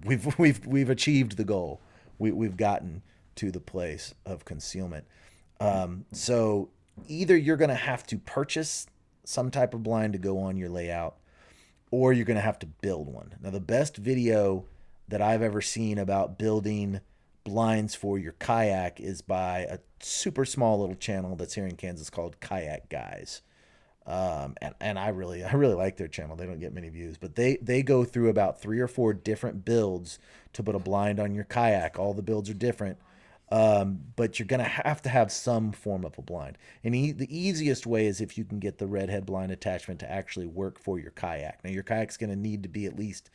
we've 0.05 0.27
we've 0.39 0.65
we've 0.67 0.91
achieved 0.91 1.37
the 1.37 1.45
goal. 1.45 1.81
We 2.19 2.33
we've 2.33 2.57
gotten 2.57 3.03
to 3.37 3.51
the 3.51 3.61
place 3.61 4.15
of 4.27 4.45
concealment. 4.45 5.07
Um, 5.61 6.05
so 6.13 6.71
either 7.09 7.37
you're 7.37 7.57
going 7.57 7.71
to 7.71 7.75
have 7.75 8.07
to 8.09 8.19
purchase 8.19 8.87
some 9.25 9.51
type 9.51 9.75
of 9.75 9.83
blind 9.83 10.13
to 10.13 10.19
go 10.19 10.39
on 10.39 10.57
your 10.57 10.69
layout, 10.69 11.17
or 11.91 12.13
you're 12.13 12.25
going 12.25 12.37
to 12.37 12.43
have 12.43 12.59
to 12.61 12.67
build 12.67 13.09
one. 13.09 13.35
Now, 13.41 13.51
the 13.51 13.61
best 13.61 13.97
video 13.97 14.65
that 15.09 15.23
I've 15.23 15.43
ever 15.43 15.61
seen 15.61 15.99
about 15.99 16.39
building 16.39 17.01
blinds 17.45 17.95
for 17.95 18.19
your 18.19 18.33
kayak 18.33 19.01
is 19.01 19.23
by 19.23 19.61
a 19.61 19.79
super 20.01 20.45
small 20.45 20.81
little 20.81 20.95
channel 20.95 21.37
that's 21.37 21.55
here 21.55 21.67
in 21.67 21.77
Kansas 21.77 22.11
called 22.11 22.41
Kayak 22.41 22.89
Guys. 22.89 23.43
Um, 24.07 24.57
and, 24.61 24.75
and 24.81 24.99
I 24.99 25.09
really 25.09 25.45
I 25.45 25.53
really 25.53 25.75
like 25.75 25.97
their 25.97 26.09
channel. 26.09 26.37
They 26.37 26.47
don't 26.47 26.59
get 26.59 26.75
many 26.75 26.89
views, 26.89 27.17
but 27.19 27.37
they 27.37 27.57
they 27.63 27.83
go 27.83 28.05
through 28.05 28.31
about 28.31 28.61
three 28.61 28.81
or 28.81 28.89
four 28.89 29.13
different 29.13 29.65
builds 29.65 30.19
to 30.55 30.63
put 30.63 30.75
a 30.75 30.81
blind 30.81 31.21
on 31.21 31.35
your 31.35 31.45
kayak. 31.45 31.99
All 31.99 32.15
the 32.15 32.23
builds 32.23 32.51
are 32.51 32.55
different. 32.55 32.99
Um, 33.53 34.01
but 34.17 34.39
you're 34.39 34.47
to 34.61 34.65
have 34.65 35.03
to 35.03 35.11
have 35.11 35.31
some 35.31 35.73
form 35.73 36.07
of 36.07 36.17
a 36.17 36.23
blind. 36.23 36.57
And 36.83 36.95
e- 36.95 37.13
the 37.13 37.29
easiest 37.29 37.87
way 37.87 38.07
is 38.07 38.23
if 38.23 38.39
you 38.39 38.47
can 38.47 38.59
get 38.59 38.79
the 38.79 38.87
redhead 38.87 39.27
blind 39.27 39.53
attachment 39.53 40.01
to 40.01 40.11
actually 40.11 40.47
work 40.47 40.79
for 40.79 40.99
your 40.99 41.11
kayak. 41.11 41.63
Now, 41.63 41.71
your 41.71 41.83
kayak's 41.83 42.17
to 42.31 42.37
need 42.37 42.63
to 42.63 42.71
be 42.71 42.87
at 42.87 42.97
least, 42.97 43.29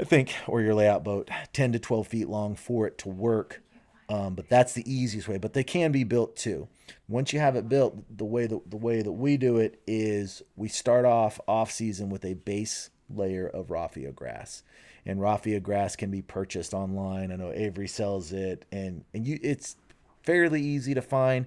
I 0.00 0.04
think, 0.04 0.34
or 0.46 0.62
your 0.62 0.74
layout 0.74 1.04
boat, 1.04 1.28
10 1.52 1.72
to 1.72 1.78
12 1.78 2.06
feet 2.06 2.28
long 2.30 2.56
for 2.56 2.86
it 2.86 2.96
to 2.98 3.10
work. 3.10 3.60
Um, 4.08 4.34
but 4.34 4.48
that's 4.48 4.72
the 4.74 4.92
easiest 4.92 5.28
way. 5.28 5.38
But 5.38 5.52
they 5.52 5.64
can 5.64 5.92
be 5.92 6.04
built 6.04 6.36
too. 6.36 6.68
Once 7.08 7.32
you 7.32 7.40
have 7.40 7.56
it 7.56 7.68
built, 7.68 7.96
the 8.16 8.24
way 8.24 8.46
that 8.46 8.70
the 8.70 8.76
way 8.76 9.00
that 9.02 9.12
we 9.12 9.36
do 9.36 9.58
it 9.58 9.80
is 9.86 10.42
we 10.56 10.68
start 10.68 11.04
off 11.04 11.40
off 11.46 11.70
season 11.70 12.10
with 12.10 12.24
a 12.24 12.34
base 12.34 12.90
layer 13.08 13.46
of 13.46 13.70
raffia 13.70 14.12
grass 14.12 14.62
and 15.04 15.20
raffia 15.20 15.60
grass 15.60 15.96
can 15.96 16.10
be 16.10 16.22
purchased 16.22 16.74
online. 16.74 17.32
I 17.32 17.36
know 17.36 17.52
Avery 17.52 17.88
sells 17.88 18.32
it, 18.32 18.64
and 18.70 19.04
and 19.12 19.26
you 19.26 19.38
it's 19.42 19.76
fairly 20.22 20.62
easy 20.62 20.94
to 20.94 21.02
find. 21.02 21.46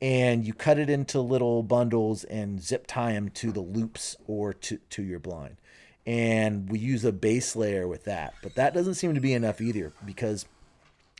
And 0.00 0.44
you 0.44 0.52
cut 0.52 0.78
it 0.78 0.90
into 0.90 1.20
little 1.20 1.62
bundles 1.62 2.24
and 2.24 2.62
zip 2.62 2.84
tie 2.86 3.14
them 3.14 3.30
to 3.30 3.50
the 3.50 3.62
loops 3.62 4.14
or 4.26 4.52
to, 4.52 4.76
to 4.90 5.02
your 5.02 5.18
blind. 5.18 5.56
And 6.04 6.68
we 6.68 6.78
use 6.78 7.02
a 7.02 7.12
base 7.12 7.56
layer 7.56 7.88
with 7.88 8.04
that. 8.04 8.34
But 8.42 8.56
that 8.56 8.74
doesn't 8.74 8.96
seem 8.96 9.14
to 9.14 9.22
be 9.22 9.32
enough 9.32 9.58
either 9.58 9.94
because 10.04 10.44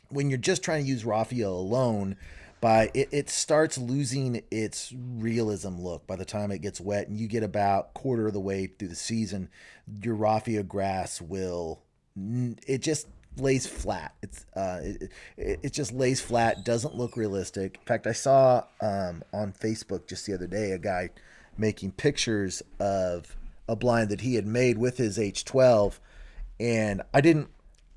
when 0.09 0.29
you're 0.29 0.37
just 0.37 0.63
trying 0.63 0.83
to 0.83 0.89
use 0.89 1.05
raffia 1.05 1.47
alone, 1.47 2.15
by 2.59 2.89
it, 2.93 3.09
it 3.11 3.29
starts 3.29 3.77
losing 3.77 4.41
its 4.49 4.93
realism 4.95 5.79
look 5.79 6.07
by 6.07 6.15
the 6.15 6.25
time 6.25 6.51
it 6.51 6.59
gets 6.59 6.81
wet 6.81 7.07
and 7.07 7.19
you 7.19 7.27
get 7.27 7.43
about 7.43 7.93
quarter 7.93 8.27
of 8.27 8.33
the 8.33 8.39
way 8.39 8.67
through 8.67 8.87
the 8.87 8.95
season 8.95 9.49
your 10.01 10.15
raffia 10.15 10.63
grass 10.63 11.21
will 11.21 11.81
it 12.67 12.79
just 12.79 13.07
lays 13.37 13.67
flat. 13.67 14.15
It's 14.23 14.45
uh 14.55 14.79
it, 14.81 15.11
it, 15.37 15.59
it 15.63 15.73
just 15.73 15.93
lays 15.93 16.19
flat 16.19 16.65
doesn't 16.65 16.95
look 16.95 17.15
realistic. 17.15 17.77
In 17.81 17.85
fact 17.85 18.07
i 18.07 18.11
saw 18.11 18.63
um 18.81 19.23
on 19.31 19.53
facebook 19.53 20.07
just 20.07 20.25
the 20.25 20.33
other 20.33 20.47
day 20.47 20.71
a 20.71 20.79
guy 20.79 21.09
making 21.57 21.91
pictures 21.91 22.63
of 22.79 23.35
a 23.69 23.75
blind 23.75 24.09
that 24.09 24.21
he 24.21 24.35
had 24.35 24.47
made 24.47 24.77
with 24.77 24.97
his 24.97 25.17
h12 25.17 25.99
and 26.59 27.01
i 27.13 27.19
didn't 27.19 27.49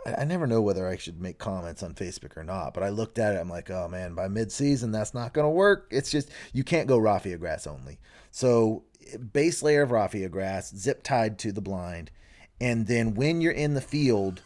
I 0.06 0.24
never 0.24 0.46
know 0.46 0.62
whether 0.62 0.88
I 0.88 0.96
should 0.96 1.20
make 1.20 1.38
comments 1.38 1.82
on 1.82 1.94
Facebook 1.94 2.36
or 2.36 2.44
not, 2.44 2.74
but 2.74 2.82
I 2.82 2.88
looked 2.88 3.18
at 3.18 3.34
it. 3.34 3.38
I'm 3.38 3.50
like, 3.50 3.70
oh 3.70 3.88
man, 3.88 4.14
by 4.14 4.28
mid-season, 4.28 4.92
that's 4.92 5.14
not 5.14 5.34
going 5.34 5.44
to 5.44 5.50
work. 5.50 5.88
It's 5.90 6.10
just 6.10 6.30
you 6.52 6.64
can't 6.64 6.88
go 6.88 6.98
raffia 6.98 7.38
grass 7.38 7.66
only. 7.66 7.98
So 8.30 8.84
base 9.32 9.62
layer 9.62 9.82
of 9.82 9.90
raffia 9.90 10.28
grass, 10.28 10.74
zip 10.74 11.02
tied 11.02 11.38
to 11.40 11.52
the 11.52 11.60
blind, 11.60 12.10
and 12.60 12.86
then 12.86 13.14
when 13.14 13.40
you're 13.40 13.52
in 13.52 13.74
the 13.74 13.80
field, 13.80 14.42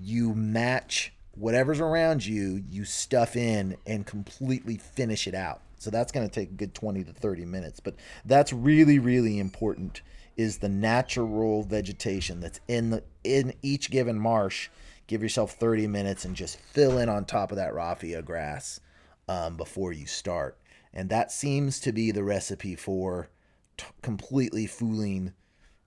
you 0.00 0.34
match 0.34 1.12
whatever's 1.32 1.80
around 1.80 2.24
you. 2.26 2.62
You 2.68 2.84
stuff 2.84 3.36
in 3.36 3.76
and 3.86 4.06
completely 4.06 4.76
finish 4.76 5.26
it 5.26 5.34
out. 5.34 5.60
So 5.78 5.90
that's 5.90 6.12
going 6.12 6.28
to 6.28 6.34
take 6.34 6.50
a 6.50 6.54
good 6.54 6.74
20 6.74 7.04
to 7.04 7.12
30 7.12 7.44
minutes, 7.44 7.80
but 7.80 7.94
that's 8.24 8.52
really 8.52 8.98
really 8.98 9.38
important. 9.38 10.02
Is 10.36 10.58
the 10.58 10.68
natural 10.68 11.62
vegetation 11.62 12.40
that's 12.40 12.60
in 12.66 12.90
the 12.90 13.04
in 13.22 13.54
each 13.62 13.90
given 13.90 14.18
marsh 14.18 14.68
give 15.06 15.22
yourself 15.22 15.52
30 15.52 15.86
minutes 15.86 16.24
and 16.24 16.34
just 16.34 16.58
fill 16.58 16.98
in 16.98 17.08
on 17.08 17.24
top 17.24 17.50
of 17.50 17.56
that 17.56 17.74
raffia 17.74 18.22
grass 18.22 18.80
um, 19.28 19.56
before 19.56 19.92
you 19.92 20.06
start. 20.06 20.58
And 20.92 21.10
that 21.10 21.32
seems 21.32 21.80
to 21.80 21.92
be 21.92 22.10
the 22.10 22.22
recipe 22.22 22.76
for 22.76 23.28
t- 23.76 23.84
completely 24.02 24.66
fooling 24.66 25.32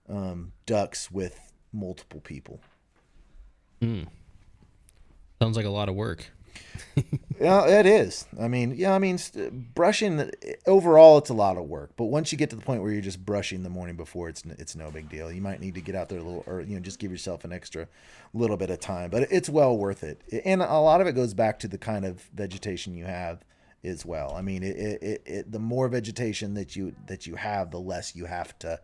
um, 0.08 0.52
ducks 0.66 1.10
with 1.10 1.52
multiple 1.72 2.20
people. 2.20 2.60
Mm. 3.80 4.06
Sounds 5.40 5.56
like 5.56 5.66
a 5.66 5.70
lot 5.70 5.88
of 5.88 5.94
work. 5.94 6.30
yeah, 7.40 7.66
it 7.66 7.86
is. 7.86 8.26
I 8.40 8.48
mean, 8.48 8.74
yeah, 8.76 8.94
I 8.94 8.98
mean, 8.98 9.18
brushing 9.74 10.30
overall, 10.66 11.18
it's 11.18 11.30
a 11.30 11.34
lot 11.34 11.56
of 11.56 11.64
work. 11.64 11.92
But 11.96 12.06
once 12.06 12.32
you 12.32 12.38
get 12.38 12.50
to 12.50 12.56
the 12.56 12.62
point 12.62 12.82
where 12.82 12.92
you're 12.92 13.00
just 13.00 13.24
brushing 13.24 13.62
the 13.62 13.70
morning 13.70 13.96
before, 13.96 14.28
it's 14.28 14.42
it's 14.44 14.76
no 14.76 14.90
big 14.90 15.08
deal. 15.08 15.30
You 15.30 15.40
might 15.40 15.60
need 15.60 15.74
to 15.74 15.80
get 15.80 15.94
out 15.94 16.08
there 16.08 16.18
a 16.18 16.22
little, 16.22 16.44
or 16.46 16.60
you 16.60 16.74
know, 16.74 16.80
just 16.80 16.98
give 16.98 17.10
yourself 17.10 17.44
an 17.44 17.52
extra 17.52 17.88
little 18.34 18.56
bit 18.56 18.70
of 18.70 18.80
time. 18.80 19.10
But 19.10 19.28
it's 19.30 19.48
well 19.48 19.76
worth 19.76 20.02
it, 20.02 20.22
and 20.44 20.62
a 20.62 20.78
lot 20.78 21.00
of 21.00 21.06
it 21.06 21.12
goes 21.12 21.34
back 21.34 21.58
to 21.60 21.68
the 21.68 21.78
kind 21.78 22.04
of 22.04 22.22
vegetation 22.34 22.94
you 22.94 23.04
have 23.04 23.44
as 23.84 24.04
well. 24.04 24.34
I 24.34 24.42
mean, 24.42 24.62
it, 24.62 24.76
it, 24.76 25.22
it 25.24 25.52
the 25.52 25.58
more 25.58 25.88
vegetation 25.88 26.54
that 26.54 26.74
you 26.76 26.94
that 27.06 27.26
you 27.26 27.36
have, 27.36 27.70
the 27.70 27.80
less 27.80 28.16
you 28.16 28.26
have 28.26 28.58
to 28.60 28.80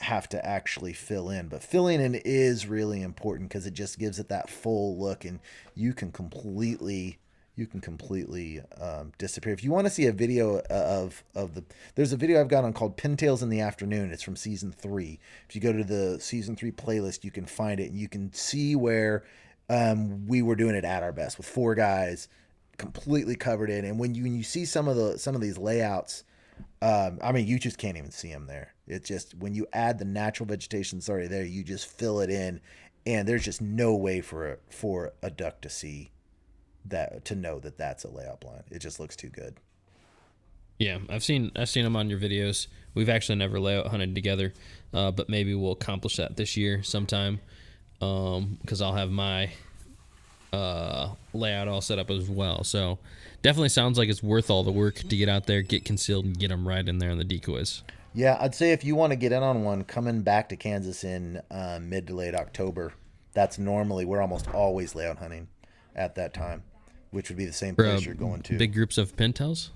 have 0.00 0.28
to 0.30 0.44
actually 0.44 0.92
fill 0.92 1.30
in. 1.30 1.48
But 1.48 1.62
filling 1.62 2.00
in 2.00 2.14
is 2.14 2.66
really 2.66 3.02
important 3.02 3.48
because 3.48 3.66
it 3.66 3.74
just 3.74 3.98
gives 3.98 4.18
it 4.18 4.28
that 4.28 4.50
full 4.50 4.98
look, 4.98 5.24
and 5.24 5.40
you 5.74 5.92
can 5.92 6.12
completely 6.12 7.18
you 7.56 7.66
can 7.66 7.80
completely 7.80 8.60
um, 8.80 9.12
disappear. 9.16 9.52
If 9.52 9.62
you 9.62 9.70
want 9.70 9.86
to 9.86 9.92
see 9.92 10.06
a 10.06 10.12
video 10.12 10.58
of 10.70 11.22
of 11.34 11.54
the, 11.54 11.64
there's 11.94 12.12
a 12.12 12.16
video 12.16 12.40
I've 12.40 12.48
got 12.48 12.64
on 12.64 12.72
called 12.72 12.96
Pintails 12.96 13.42
in 13.42 13.48
the 13.48 13.60
Afternoon. 13.60 14.12
It's 14.12 14.22
from 14.22 14.36
season 14.36 14.72
three. 14.72 15.20
If 15.48 15.54
you 15.54 15.60
go 15.60 15.72
to 15.72 15.84
the 15.84 16.18
season 16.20 16.56
three 16.56 16.72
playlist, 16.72 17.24
you 17.24 17.30
can 17.30 17.46
find 17.46 17.78
it, 17.78 17.90
and 17.90 17.98
you 17.98 18.08
can 18.08 18.32
see 18.32 18.74
where 18.74 19.24
um, 19.68 20.26
we 20.26 20.42
were 20.42 20.56
doing 20.56 20.74
it 20.74 20.84
at 20.84 21.02
our 21.02 21.12
best 21.12 21.38
with 21.38 21.46
four 21.46 21.74
guys 21.74 22.28
completely 22.76 23.36
covered 23.36 23.70
in. 23.70 23.84
And 23.84 23.98
when 23.98 24.14
you 24.14 24.24
when 24.24 24.34
you 24.34 24.42
see 24.42 24.64
some 24.64 24.88
of 24.88 24.96
the 24.96 25.18
some 25.18 25.34
of 25.34 25.40
these 25.40 25.58
layouts 25.58 26.24
um, 26.82 27.18
I 27.22 27.32
mean, 27.32 27.46
you 27.46 27.58
just 27.58 27.78
can't 27.78 27.96
even 27.96 28.10
see 28.10 28.30
them 28.30 28.46
there. 28.46 28.74
It's 28.86 29.08
just 29.08 29.34
when 29.38 29.54
you 29.54 29.66
add 29.72 29.98
the 29.98 30.04
natural 30.04 30.46
vegetation 30.46 30.98
that's 30.98 31.08
already 31.08 31.28
there, 31.28 31.44
you 31.44 31.64
just 31.64 31.86
fill 31.86 32.20
it 32.20 32.30
in, 32.30 32.60
and 33.06 33.26
there's 33.26 33.44
just 33.44 33.62
no 33.62 33.94
way 33.94 34.20
for 34.20 34.52
a, 34.52 34.56
for 34.68 35.12
a 35.22 35.30
duck 35.30 35.60
to 35.62 35.70
see 35.70 36.10
that 36.84 37.24
to 37.24 37.34
know 37.34 37.58
that 37.60 37.78
that's 37.78 38.04
a 38.04 38.10
layout 38.10 38.40
blind. 38.40 38.64
It 38.70 38.80
just 38.80 39.00
looks 39.00 39.16
too 39.16 39.30
good. 39.30 39.56
Yeah, 40.78 40.98
I've 41.08 41.24
seen 41.24 41.52
I've 41.56 41.68
seen 41.68 41.84
them 41.84 41.96
on 41.96 42.10
your 42.10 42.18
videos. 42.18 42.66
We've 42.94 43.08
actually 43.08 43.36
never 43.36 43.58
layout 43.60 43.86
hunted 43.86 44.14
together, 44.14 44.52
uh, 44.92 45.10
but 45.10 45.28
maybe 45.28 45.54
we'll 45.54 45.72
accomplish 45.72 46.16
that 46.16 46.36
this 46.36 46.56
year 46.56 46.82
sometime. 46.82 47.40
Because 47.98 48.82
um, 48.82 48.86
I'll 48.86 48.94
have 48.94 49.10
my 49.10 49.50
uh, 50.54 51.14
layout 51.32 51.68
all 51.68 51.80
set 51.80 51.98
up 51.98 52.10
as 52.10 52.28
well. 52.28 52.64
So 52.64 52.98
definitely 53.42 53.68
sounds 53.68 53.98
like 53.98 54.08
it's 54.08 54.22
worth 54.22 54.50
all 54.50 54.62
the 54.62 54.72
work 54.72 54.96
to 54.96 55.16
get 55.16 55.28
out 55.28 55.46
there, 55.46 55.62
get 55.62 55.84
concealed, 55.84 56.24
and 56.24 56.38
get 56.38 56.48
them 56.48 56.66
right 56.66 56.86
in 56.86 56.98
there 56.98 57.10
on 57.10 57.18
the 57.18 57.24
decoys. 57.24 57.82
Yeah, 58.14 58.38
I'd 58.40 58.54
say 58.54 58.70
if 58.70 58.84
you 58.84 58.94
want 58.94 59.10
to 59.10 59.16
get 59.16 59.32
in 59.32 59.42
on 59.42 59.64
one, 59.64 59.82
coming 59.82 60.22
back 60.22 60.48
to 60.50 60.56
Kansas 60.56 61.02
in 61.02 61.42
uh, 61.50 61.80
mid 61.82 62.06
to 62.06 62.14
late 62.14 62.34
October, 62.34 62.92
that's 63.32 63.58
normally 63.58 64.04
we're 64.04 64.20
almost 64.20 64.48
always 64.54 64.94
layout 64.94 65.18
hunting 65.18 65.48
at 65.96 66.14
that 66.14 66.32
time, 66.32 66.62
which 67.10 67.28
would 67.28 67.36
be 67.36 67.44
the 67.44 67.52
same 67.52 67.74
place 67.74 68.02
uh, 68.02 68.04
you're 68.04 68.14
going 68.14 68.42
to. 68.42 68.56
Big 68.56 68.72
groups 68.72 68.98
of 68.98 69.16
pintails. 69.16 69.70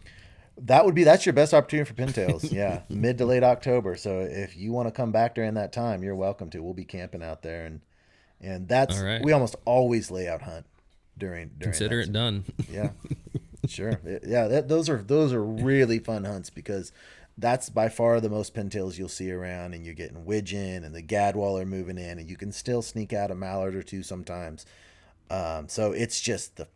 That 0.57 0.85
would 0.85 0.95
be 0.95 1.05
that's 1.05 1.27
your 1.27 1.33
best 1.33 1.53
opportunity 1.53 1.89
for 1.89 1.95
pintails. 1.95 2.51
Yeah, 2.53 2.83
mid 2.89 3.19
to 3.19 3.27
late 3.27 3.43
October. 3.43 3.97
So 3.97 4.21
if 4.21 4.57
you 4.57 4.73
want 4.73 4.87
to 4.87 4.93
come 4.93 5.11
back 5.11 5.35
during 5.35 5.55
that 5.55 5.73
time, 5.73 6.05
you're 6.05 6.17
welcome 6.17 6.49
to. 6.51 6.63
We'll 6.63 6.75
be 6.75 6.85
camping 6.85 7.23
out 7.23 7.43
there 7.43 7.67
and 7.67 7.81
and 8.41 8.69
that's 8.69 8.99
right. 9.01 9.23
we 9.23 9.33
almost 9.33 9.57
always 9.65 10.11
layout 10.11 10.43
hunt 10.43 10.67
during 11.17 11.49
during 11.59 11.73
Consider 11.73 12.01
it 12.01 12.13
done. 12.13 12.45
Yeah, 12.71 12.91
sure. 13.69 14.01
Yeah, 14.05 14.49
that, 14.49 14.69
those 14.69 14.89
are 14.89 14.99
those 15.03 15.33
are 15.33 15.43
really 15.43 15.99
fun 15.99 16.25
hunts 16.25 16.51
because 16.51 16.93
that's 17.37 17.71
by 17.71 17.89
far 17.89 18.21
the 18.21 18.29
most 18.29 18.55
pintails 18.55 18.99
you'll 18.99 19.09
see 19.09 19.31
around, 19.31 19.75
and 19.75 19.85
you're 19.85 19.95
getting 19.95 20.25
widgeon 20.25 20.85
and 20.85 20.95
the 20.95 21.03
gadwall 21.03 21.61
are 21.61 21.67
moving 21.67 21.99
in, 21.99 22.19
and 22.19 22.29
you 22.29 22.37
can 22.37 22.53
still 22.53 22.83
sneak 22.83 23.13
out 23.13 23.31
a 23.31 23.35
mallard 23.35 23.75
or 23.75 23.83
two 23.83 24.03
sometimes. 24.03 24.67
Um, 25.31 25.69
so 25.69 25.93
it's 25.93 26.21
just 26.21 26.57
the 26.57 26.69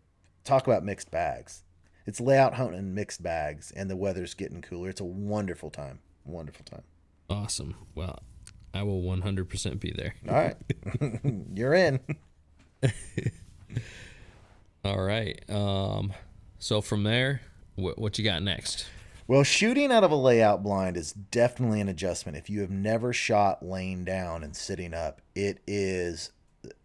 talk 0.45 0.67
about 0.67 0.85
mixed 0.85 1.11
bags. 1.11 1.63
It's 2.07 2.21
layout 2.21 2.55
hunting 2.55 2.95
mixed 2.95 3.23
bags, 3.23 3.73
and 3.75 3.89
the 3.89 3.97
weather's 3.97 4.35
getting 4.35 4.61
cooler. 4.61 4.89
It's 4.91 5.01
a 5.01 5.05
wonderful 5.05 5.71
time. 5.71 6.01
Wonderful 6.25 6.65
time. 6.65 6.83
awesome. 7.31 7.75
Well, 7.95 8.23
I 8.75 8.83
will 8.83 9.03
100% 9.03 9.81
be 9.81 9.93
there. 9.93 10.15
All 10.29 10.35
right, 10.35 10.57
you're 11.55 11.75
in. 11.75 12.01
All 14.85 15.01
right. 15.01 15.41
Um, 15.49 16.13
so 16.59 16.81
from 16.81 17.05
there, 17.05 17.43
what, 17.77 17.99
what 17.99 18.19
you 18.19 18.25
got 18.25 18.43
next? 18.43 18.87
Well, 19.29 19.45
shooting 19.45 19.93
out 19.93 20.05
of 20.05 20.11
a 20.11 20.17
layout 20.17 20.63
blind 20.63 20.97
is 20.97 21.13
definitely 21.13 21.81
an 21.81 21.89
adjustment. 21.89 22.37
If 22.37 22.51
you 22.51 22.61
have 22.61 22.71
never 22.71 23.13
shot 23.13 23.65
laying 23.65 24.05
down 24.05 24.43
and 24.43 24.57
sitting 24.57 24.93
up, 24.93 25.21
it 25.35 25.61
is 25.67 26.33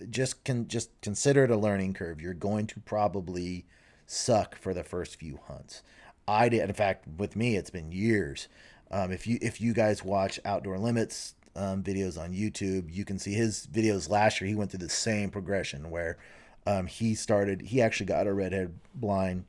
just 0.10 0.44
can 0.44 0.68
just 0.68 0.90
consider 1.02 1.44
it 1.44 1.52
a 1.52 1.58
learning 1.58 1.94
curve. 1.94 2.22
You're 2.22 2.34
going 2.34 2.68
to 2.68 2.80
probably 2.80 3.66
suck 4.06 4.56
for 4.56 4.74
the 4.74 4.84
first 4.84 5.18
few 5.18 5.40
hunts. 5.48 5.82
I 6.28 6.50
did. 6.50 6.62
In 6.70 6.74
fact, 6.74 7.06
with 7.18 7.36
me, 7.36 7.56
it's 7.56 7.70
been 7.70 7.92
years. 7.92 8.48
Um, 8.92 9.12
if 9.12 9.28
you 9.28 9.40
if 9.42 9.60
you 9.60 9.74
guys 9.74 10.04
watch 10.04 10.40
Outdoor 10.46 10.78
Limits 10.78 11.34
um, 11.58 11.84
videos 11.84 12.22
on 12.22 12.34
YouTube, 12.34 12.94
you 12.94 13.04
can 13.04 13.20
see 13.20 13.34
his 13.34 13.68
videos 13.72 14.10
last 14.10 14.40
year. 14.40 14.48
He 14.48 14.56
went 14.56 14.72
through 14.72 14.80
the 14.80 14.90
same 14.90 15.30
progression 15.32 15.90
where 15.90 16.18
um, 16.66 16.88
he 16.88 17.16
started. 17.16 17.62
He 17.64 17.82
actually 17.82 18.06
got 18.06 18.28
a 18.28 18.34
redhead 18.34 18.80
blind 18.94 19.46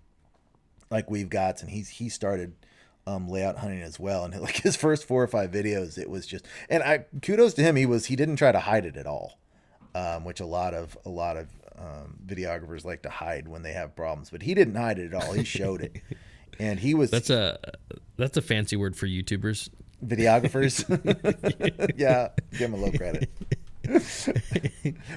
like 0.91 1.11
we've 1.11 1.29
got, 1.29 1.61
and 1.61 1.71
he's 1.71 1.89
he 1.91 2.09
started 2.09 2.55
um, 3.07 3.29
layout 3.29 3.59
hunting 3.59 3.83
as 3.83 4.01
well. 4.01 4.25
And 4.25 4.41
like 4.41 4.57
his 4.57 4.77
first 4.77 5.05
four 5.05 5.23
or 5.23 5.29
five 5.29 5.51
videos, 5.51 5.99
it 5.99 6.09
was 6.09 6.27
just 6.27 6.47
and 6.71 6.83
I 6.83 7.05
kudos 7.23 7.55
to 7.55 7.63
him. 7.63 7.77
He 7.77 7.87
was 7.87 8.07
he 8.07 8.17
didn't 8.17 8.37
try 8.37 8.53
to 8.53 8.61
hide 8.61 8.87
it 8.87 8.97
at 8.97 9.07
all, 9.07 9.39
um, 9.95 10.25
which 10.25 10.41
a 10.41 10.47
lot 10.47 10.75
of 10.75 10.97
a 11.05 11.11
lot 11.11 11.37
of 11.37 11.49
um, 11.79 12.19
videographers 12.27 12.85
like 12.85 13.03
to 13.03 13.11
hide 13.11 13.49
when 13.49 13.63
they 13.63 13.73
have 13.73 13.95
problems. 13.95 14.31
But 14.31 14.43
he 14.43 14.55
didn't 14.55 14.77
hide 14.77 14.99
it 14.99 15.13
at 15.13 15.23
all. 15.23 15.33
He 15.33 15.45
showed 15.45 15.83
it, 15.83 16.01
and 16.59 16.81
he 16.81 16.95
was 16.95 17.11
That's 17.11 17.31
a 17.31 17.59
that's 18.17 18.37
a 18.37 18.43
fancy 18.43 18.77
word 18.77 18.97
for 18.97 19.07
YouTubers. 19.07 19.69
Videographers. 20.05 20.85
yeah, 21.99 22.29
give 22.53 22.73
him 22.73 22.75
a 22.75 22.77
low 22.77 22.93
credit. 22.93 23.31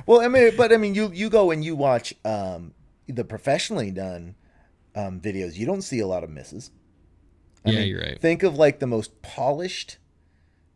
well, 0.06 0.22
I 0.22 0.28
mean, 0.28 0.52
but 0.56 0.72
I 0.72 0.78
mean, 0.78 0.96
you 0.96 1.12
you 1.14 1.30
go 1.30 1.52
and 1.52 1.64
you 1.64 1.76
watch 1.76 2.14
um, 2.26 2.74
the 3.08 3.24
professionally 3.24 3.92
done 3.92 4.36
um, 4.96 5.20
videos. 5.20 5.56
You 5.56 5.66
don't 5.66 5.82
see 5.82 6.00
a 6.00 6.08
lot 6.08 6.24
of 6.24 6.30
misses. 6.30 6.72
I 7.66 7.72
yeah, 7.72 7.80
mean, 7.80 7.88
you're 7.90 8.02
right. 8.02 8.20
Think 8.20 8.44
of 8.44 8.56
like 8.58 8.80
the 8.80 8.88
most 8.88 9.22
polished 9.22 9.98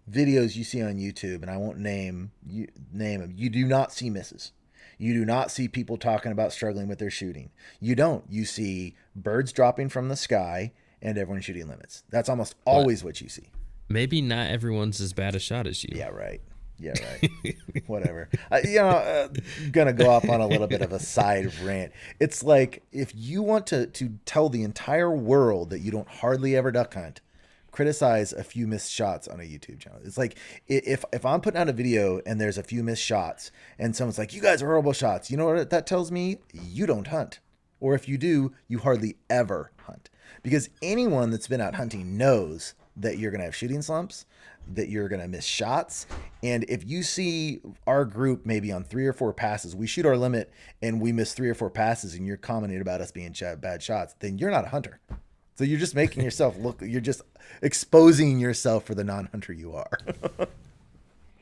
videos 0.09 0.55
you 0.55 0.63
see 0.63 0.81
on 0.81 0.97
YouTube, 0.97 1.41
and 1.41 1.49
I 1.49 1.57
won't 1.57 1.79
name 1.79 2.31
you 2.47 2.67
name 2.91 3.21
them. 3.21 3.33
You 3.35 3.49
do 3.49 3.65
not 3.65 3.91
see 3.91 4.09
misses. 4.09 4.51
You 4.97 5.13
do 5.13 5.25
not 5.25 5.51
see 5.51 5.67
people 5.67 5.97
talking 5.97 6.31
about 6.31 6.53
struggling 6.53 6.87
with 6.87 6.99
their 6.99 7.09
shooting. 7.09 7.51
You 7.79 7.95
don't. 7.95 8.23
You 8.29 8.45
see 8.45 8.95
birds 9.15 9.51
dropping 9.51 9.89
from 9.89 10.07
the 10.07 10.15
sky 10.15 10.71
and 11.01 11.17
everyone 11.17 11.41
shooting 11.41 11.67
limits. 11.67 12.03
That's 12.09 12.29
almost 12.29 12.55
always 12.65 13.03
what 13.03 13.19
you 13.19 13.27
see. 13.27 13.49
Maybe 13.87 14.21
not 14.21 14.49
everyone's 14.49 14.99
as 14.99 15.13
bad 15.13 15.35
a 15.35 15.39
shot 15.39 15.67
as 15.67 15.83
you. 15.83 15.93
Yeah, 15.95 16.09
right. 16.09 16.41
Yeah, 16.77 16.93
right. 17.21 17.55
Whatever. 17.87 18.29
Uh, 18.51 18.59
you 18.63 18.79
know, 18.79 18.87
uh, 18.87 19.27
gonna 19.71 19.93
go 19.93 20.09
off 20.09 20.27
on 20.27 20.41
a 20.41 20.47
little 20.47 20.67
bit 20.67 20.81
of 20.81 20.91
a 20.91 20.99
side 20.99 21.53
rant. 21.61 21.93
It's 22.19 22.43
like 22.43 22.83
if 22.91 23.13
you 23.15 23.41
want 23.43 23.67
to 23.67 23.87
to 23.87 24.17
tell 24.25 24.49
the 24.49 24.63
entire 24.63 25.11
world 25.11 25.69
that 25.69 25.79
you 25.79 25.91
don't 25.91 26.07
hardly 26.07 26.55
ever 26.55 26.71
duck 26.71 26.93
hunt, 26.93 27.21
criticize 27.71 28.33
a 28.33 28.43
few 28.43 28.67
missed 28.67 28.91
shots 28.91 29.27
on 29.27 29.39
a 29.39 29.43
YouTube 29.43 29.79
channel. 29.79 29.99
It's 30.03 30.17
like 30.17 30.37
if 30.67 31.05
if 31.13 31.25
I'm 31.25 31.39
putting 31.39 31.59
out 31.59 31.69
a 31.69 31.73
video 31.73 32.19
and 32.25 32.41
there's 32.41 32.57
a 32.57 32.63
few 32.63 32.83
missed 32.83 33.03
shots 33.03 33.51
and 33.79 33.95
someone's 33.95 34.17
like, 34.17 34.33
"You 34.33 34.41
guys 34.41 34.61
are 34.61 34.67
horrible 34.67 34.93
shots," 34.93 35.31
you 35.31 35.37
know 35.37 35.45
what 35.45 35.69
that 35.69 35.87
tells 35.87 36.11
me? 36.11 36.39
You 36.51 36.85
don't 36.85 37.07
hunt, 37.07 37.39
or 37.79 37.93
if 37.95 38.09
you 38.09 38.17
do, 38.17 38.53
you 38.67 38.79
hardly 38.79 39.15
ever 39.29 39.71
hunt. 39.83 40.09
Because 40.43 40.69
anyone 40.81 41.31
that's 41.31 41.47
been 41.47 41.61
out 41.61 41.75
hunting 41.75 42.17
knows 42.17 42.73
that 42.97 43.17
you're 43.17 43.31
gonna 43.31 43.43
have 43.43 43.55
shooting 43.55 43.81
slumps, 43.81 44.25
that 44.73 44.89
you're 44.89 45.07
gonna 45.07 45.27
miss 45.27 45.45
shots, 45.45 46.07
and 46.43 46.63
if 46.67 46.85
you 46.85 47.03
see 47.03 47.61
our 47.87 48.05
group 48.05 48.45
maybe 48.45 48.71
on 48.71 48.83
three 48.83 49.05
or 49.05 49.13
four 49.13 49.33
passes, 49.33 49.75
we 49.75 49.87
shoot 49.87 50.05
our 50.05 50.17
limit 50.17 50.51
and 50.81 51.01
we 51.01 51.11
miss 51.11 51.33
three 51.33 51.49
or 51.49 51.55
four 51.55 51.69
passes, 51.69 52.13
and 52.15 52.25
you're 52.25 52.37
commenting 52.37 52.81
about 52.81 53.01
us 53.01 53.11
being 53.11 53.35
bad 53.59 53.81
shots, 53.81 54.15
then 54.19 54.37
you're 54.37 54.51
not 54.51 54.65
a 54.65 54.69
hunter. 54.69 54.99
So 55.55 55.63
you're 55.63 55.79
just 55.79 55.95
making 55.95 56.23
yourself 56.23 56.57
look. 56.57 56.81
You're 56.81 57.01
just 57.01 57.21
exposing 57.61 58.39
yourself 58.39 58.83
for 58.83 58.93
the 58.93 59.05
non-hunter 59.05 59.53
you 59.53 59.73
are. 59.73 59.99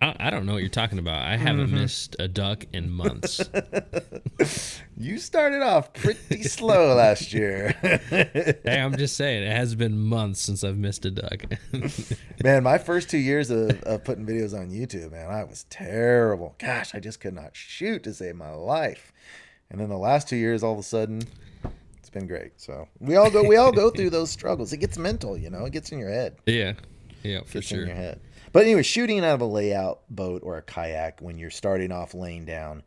I, 0.04 0.16
I 0.20 0.30
don't 0.30 0.46
know 0.46 0.54
what 0.54 0.62
you're 0.62 0.70
talking 0.70 1.00
about. 1.00 1.24
I 1.26 1.38
haven't 1.38 1.68
Mm-hmm. 1.68 1.76
missed 1.76 2.16
a 2.20 2.28
duck 2.28 2.66
in 2.74 2.90
months. 2.92 3.42
you 4.98 5.18
started 5.18 5.62
off 5.62 5.94
pretty 5.94 6.44
slow 6.44 6.96
last 6.96 7.32
year. 7.34 7.70
hey, 8.10 8.80
I'm 8.82 8.98
just 8.98 9.16
saying, 9.16 9.44
it 9.44 9.52
has 9.56 9.76
been 9.76 9.98
months 9.98 10.42
since 10.42 10.64
I've 10.64 10.78
missed 10.78 11.06
a 11.06 11.12
duck. 11.12 11.46
man, 12.44 12.64
my 12.64 12.78
first 12.78 13.10
two 13.10 13.18
years 13.18 13.50
of, 13.50 13.82
of 13.84 14.04
putting 14.04 14.26
videos 14.26 14.54
on 14.54 14.70
YouTube, 14.70 15.12
man, 15.12 15.30
I 15.32 15.44
was 15.46 15.66
terrible. 15.70 16.56
Gosh, 16.60 16.94
I 16.94 17.00
just 17.00 17.20
could 17.22 17.34
not 17.34 17.56
shoot 17.56 18.04
to 18.04 18.14
save 18.14 18.36
my 18.36 18.52
life. 18.52 19.14
And 19.70 19.80
then 19.80 19.90
the 19.90 19.98
last 19.98 20.28
two 20.28 20.36
years, 20.36 20.64
all 20.64 20.74
of 20.74 20.80
a 20.80 20.84
sudden, 20.84 21.22
it's 21.98 22.10
been 22.10 22.28
great. 22.28 22.52
So 22.60 22.88
we 23.00 23.16
all 23.16 23.32
go, 23.32 23.44
we 23.44 23.56
all 23.56 23.72
go 23.72 23.90
through 23.90 24.10
those 24.10 24.30
struggles. 24.32 24.74
It 24.74 24.78
gets 24.78 24.98
mental, 24.98 25.38
you 25.38 25.50
know, 25.50 25.66
it 25.66 25.72
gets 25.74 25.92
in 25.92 26.00
your 26.00 26.12
head. 26.12 26.36
yeah, 26.46 26.74
yeah, 27.24 27.40
for 27.46 27.54
gets 27.54 27.72
in 27.72 27.78
sure. 27.78 27.86
your 27.88 27.96
head. 27.96 28.20
But 28.54 28.64
anyway, 28.64 28.84
shooting 28.84 29.20
out 29.20 29.34
of 29.34 29.42
a 29.42 29.46
layout 29.46 30.02
boat 30.10 30.44
or 30.44 30.58
a 30.58 30.62
kayak 30.62 31.20
when 31.22 31.40
you're 31.40 31.50
starting 31.50 31.92
off 31.92 32.14
laying 32.14 32.46
down 32.46 32.84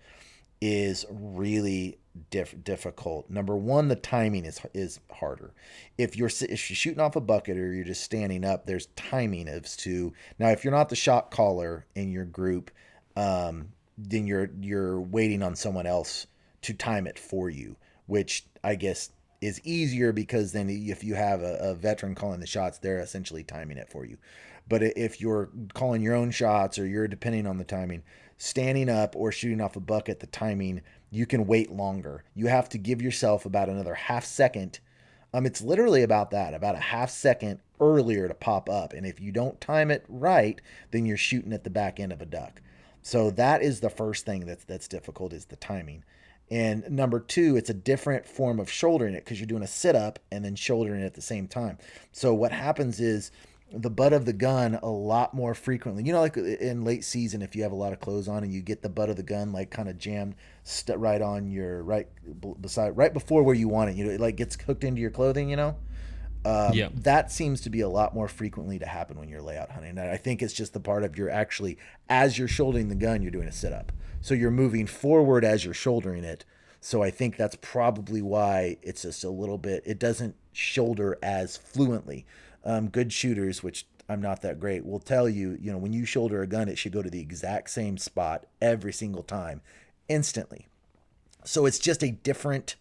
is 0.60 1.04
really 1.10 1.98
diff- 2.30 2.62
difficult. 2.64 3.28
Number 3.28 3.56
one, 3.56 3.88
the 3.88 3.96
timing 3.96 4.44
is 4.44 4.60
is 4.72 5.00
harder. 5.10 5.52
If 5.98 6.16
you're 6.16 6.28
if 6.28 6.70
you're 6.70 6.76
shooting 6.76 7.00
off 7.00 7.16
a 7.16 7.20
bucket 7.20 7.58
or 7.58 7.72
you're 7.72 7.84
just 7.84 8.04
standing 8.04 8.44
up, 8.44 8.64
there's 8.64 8.86
timing 8.94 9.48
as 9.48 9.76
to 9.78 10.12
now. 10.38 10.50
If 10.50 10.64
you're 10.64 10.72
not 10.72 10.88
the 10.88 10.96
shot 10.96 11.32
caller 11.32 11.84
in 11.96 12.12
your 12.12 12.24
group, 12.24 12.70
um, 13.16 13.68
then 13.98 14.26
you're 14.26 14.50
you're 14.60 15.00
waiting 15.00 15.42
on 15.42 15.56
someone 15.56 15.86
else 15.86 16.28
to 16.62 16.74
time 16.74 17.08
it 17.08 17.18
for 17.18 17.50
you, 17.50 17.76
which 18.06 18.46
I 18.62 18.76
guess 18.76 19.10
is 19.40 19.60
easier 19.64 20.12
because 20.12 20.52
then 20.52 20.70
if 20.70 21.04
you 21.04 21.14
have 21.14 21.42
a, 21.42 21.56
a 21.60 21.74
veteran 21.74 22.14
calling 22.14 22.40
the 22.40 22.46
shots, 22.46 22.78
they're 22.78 23.00
essentially 23.00 23.42
timing 23.42 23.78
it 23.78 23.90
for 23.90 24.04
you. 24.04 24.16
But 24.68 24.82
if 24.82 25.20
you're 25.20 25.50
calling 25.74 26.02
your 26.02 26.14
own 26.14 26.30
shots 26.30 26.78
or 26.78 26.86
you're 26.86 27.08
depending 27.08 27.46
on 27.46 27.58
the 27.58 27.64
timing, 27.64 28.02
standing 28.36 28.88
up 28.88 29.14
or 29.16 29.32
shooting 29.32 29.60
off 29.60 29.76
a 29.76 29.80
bucket, 29.80 30.20
the 30.20 30.26
timing, 30.26 30.82
you 31.10 31.26
can 31.26 31.46
wait 31.46 31.70
longer. 31.70 32.24
You 32.34 32.48
have 32.48 32.68
to 32.70 32.78
give 32.78 33.00
yourself 33.00 33.46
about 33.46 33.68
another 33.68 33.94
half 33.94 34.24
second. 34.24 34.80
Um, 35.32 35.46
it's 35.46 35.62
literally 35.62 36.02
about 36.02 36.30
that, 36.32 36.54
about 36.54 36.74
a 36.74 36.80
half 36.80 37.10
second 37.10 37.60
earlier 37.80 38.26
to 38.28 38.34
pop 38.34 38.68
up. 38.68 38.92
And 38.92 39.06
if 39.06 39.20
you 39.20 39.32
don't 39.32 39.60
time 39.60 39.90
it 39.90 40.04
right, 40.08 40.60
then 40.90 41.06
you're 41.06 41.16
shooting 41.16 41.52
at 41.52 41.64
the 41.64 41.70
back 41.70 42.00
end 42.00 42.12
of 42.12 42.20
a 42.20 42.26
duck. 42.26 42.60
So 43.02 43.30
that 43.32 43.62
is 43.62 43.80
the 43.80 43.90
first 43.90 44.26
thing 44.26 44.46
that's 44.46 44.64
that's 44.64 44.88
difficult 44.88 45.32
is 45.32 45.44
the 45.44 45.56
timing. 45.56 46.04
And 46.50 46.88
number 46.90 47.18
two, 47.20 47.56
it's 47.56 47.70
a 47.70 47.74
different 47.74 48.26
form 48.26 48.60
of 48.60 48.70
shouldering 48.70 49.14
it 49.14 49.24
because 49.24 49.40
you're 49.40 49.46
doing 49.46 49.62
a 49.62 49.68
sit 49.68 49.96
up 49.96 50.18
and 50.30 50.44
then 50.44 50.54
shouldering 50.54 51.02
it 51.02 51.06
at 51.06 51.14
the 51.14 51.22
same 51.22 51.48
time. 51.48 51.78
So 52.12 52.34
what 52.34 52.52
happens 52.52 53.00
is 53.00 53.30
the 53.72 53.90
butt 53.90 54.12
of 54.12 54.24
the 54.24 54.32
gun 54.32 54.78
a 54.82 54.88
lot 54.88 55.34
more 55.34 55.54
frequently. 55.54 56.04
You 56.04 56.12
know, 56.12 56.20
like 56.20 56.36
in 56.36 56.84
late 56.84 57.04
season, 57.04 57.42
if 57.42 57.56
you 57.56 57.62
have 57.64 57.72
a 57.72 57.76
lot 57.76 57.92
of 57.92 58.00
clothes 58.00 58.28
on 58.28 58.44
and 58.44 58.52
you 58.52 58.62
get 58.62 58.82
the 58.82 58.88
butt 58.88 59.10
of 59.10 59.16
the 59.16 59.22
gun 59.24 59.52
like 59.52 59.70
kind 59.70 59.88
of 59.88 59.98
jammed 59.98 60.36
st- 60.62 60.98
right 60.98 61.20
on 61.20 61.50
your 61.50 61.82
right 61.82 62.06
b- 62.40 62.54
beside, 62.60 62.96
right 62.96 63.12
before 63.12 63.42
where 63.42 63.54
you 63.54 63.68
want 63.68 63.90
it. 63.90 63.96
You 63.96 64.04
know, 64.04 64.10
it 64.12 64.20
like 64.20 64.36
gets 64.36 64.56
hooked 64.60 64.84
into 64.84 65.00
your 65.00 65.10
clothing. 65.10 65.50
You 65.50 65.56
know, 65.56 65.76
um, 66.44 66.72
Yep. 66.74 66.92
that 66.94 67.32
seems 67.32 67.60
to 67.62 67.70
be 67.70 67.80
a 67.80 67.88
lot 67.88 68.14
more 68.14 68.28
frequently 68.28 68.78
to 68.78 68.86
happen 68.86 69.18
when 69.18 69.28
you're 69.28 69.42
layout 69.42 69.70
hunting. 69.72 69.98
And 69.98 70.10
I 70.10 70.16
think 70.16 70.42
it's 70.42 70.52
just 70.54 70.72
the 70.72 70.80
part 70.80 71.02
of 71.02 71.18
you're 71.18 71.30
actually 71.30 71.76
as 72.08 72.38
you're 72.38 72.48
shouldering 72.48 72.88
the 72.88 72.94
gun, 72.94 73.20
you're 73.20 73.32
doing 73.32 73.48
a 73.48 73.52
sit 73.52 73.72
up. 73.72 73.90
So 74.20 74.32
you're 74.34 74.50
moving 74.52 74.86
forward 74.86 75.44
as 75.44 75.64
you're 75.64 75.74
shouldering 75.74 76.22
it. 76.24 76.44
So 76.80 77.02
I 77.02 77.10
think 77.10 77.36
that's 77.36 77.56
probably 77.60 78.22
why 78.22 78.76
it's 78.80 79.02
just 79.02 79.24
a 79.24 79.30
little 79.30 79.58
bit. 79.58 79.82
It 79.84 79.98
doesn't 79.98 80.36
shoulder 80.52 81.18
as 81.20 81.56
fluently. 81.56 82.26
Um, 82.66 82.88
good 82.88 83.12
shooters, 83.12 83.62
which 83.62 83.86
I'm 84.08 84.20
not 84.20 84.42
that 84.42 84.58
great, 84.58 84.84
will 84.84 84.98
tell 84.98 85.28
you, 85.28 85.56
you 85.60 85.70
know, 85.70 85.78
when 85.78 85.92
you 85.92 86.04
shoulder 86.04 86.42
a 86.42 86.48
gun, 86.48 86.68
it 86.68 86.78
should 86.78 86.92
go 86.92 87.00
to 87.00 87.08
the 87.08 87.20
exact 87.20 87.70
same 87.70 87.96
spot 87.96 88.44
every 88.60 88.92
single 88.92 89.22
time, 89.22 89.62
instantly. 90.08 90.66
So 91.44 91.64
it's 91.64 91.78
just 91.78 92.02
a 92.02 92.10
different, 92.10 92.74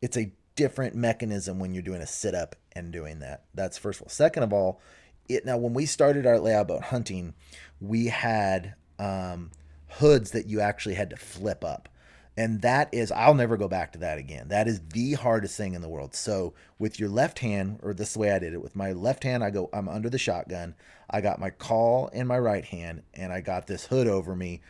it's 0.00 0.16
a 0.16 0.32
different 0.54 0.94
mechanism 0.94 1.58
when 1.58 1.74
you're 1.74 1.82
doing 1.82 2.00
a 2.00 2.06
sit 2.06 2.34
up 2.34 2.56
and 2.72 2.90
doing 2.90 3.18
that. 3.20 3.44
That's 3.54 3.76
first 3.76 4.00
of 4.00 4.06
all. 4.06 4.10
Second 4.10 4.42
of 4.42 4.52
all, 4.54 4.80
it 5.28 5.44
now 5.44 5.58
when 5.58 5.74
we 5.74 5.84
started 5.84 6.26
our 6.26 6.38
layout 6.38 6.68
boat 6.68 6.84
hunting, 6.84 7.34
we 7.80 8.06
had 8.06 8.74
um, 8.98 9.50
hoods 9.88 10.30
that 10.30 10.46
you 10.46 10.60
actually 10.60 10.94
had 10.94 11.10
to 11.10 11.16
flip 11.16 11.62
up. 11.62 11.90
And 12.38 12.60
that 12.60 12.92
is, 12.92 13.10
I'll 13.12 13.34
never 13.34 13.56
go 13.56 13.66
back 13.66 13.92
to 13.92 13.98
that 14.00 14.18
again. 14.18 14.48
That 14.48 14.68
is 14.68 14.80
the 14.92 15.14
hardest 15.14 15.56
thing 15.56 15.72
in 15.72 15.80
the 15.80 15.88
world. 15.88 16.14
So, 16.14 16.52
with 16.78 17.00
your 17.00 17.08
left 17.08 17.38
hand, 17.38 17.80
or 17.82 17.94
this 17.94 18.08
is 18.08 18.14
the 18.14 18.20
way 18.20 18.32
I 18.32 18.38
did 18.38 18.52
it, 18.52 18.62
with 18.62 18.76
my 18.76 18.92
left 18.92 19.24
hand, 19.24 19.42
I 19.42 19.48
go, 19.48 19.70
I'm 19.72 19.88
under 19.88 20.10
the 20.10 20.18
shotgun. 20.18 20.74
I 21.08 21.22
got 21.22 21.40
my 21.40 21.48
call 21.48 22.08
in 22.08 22.26
my 22.26 22.38
right 22.38 22.64
hand, 22.64 23.02
and 23.14 23.32
I 23.32 23.40
got 23.40 23.66
this 23.66 23.86
hood 23.86 24.06
over 24.06 24.36
me. 24.36 24.60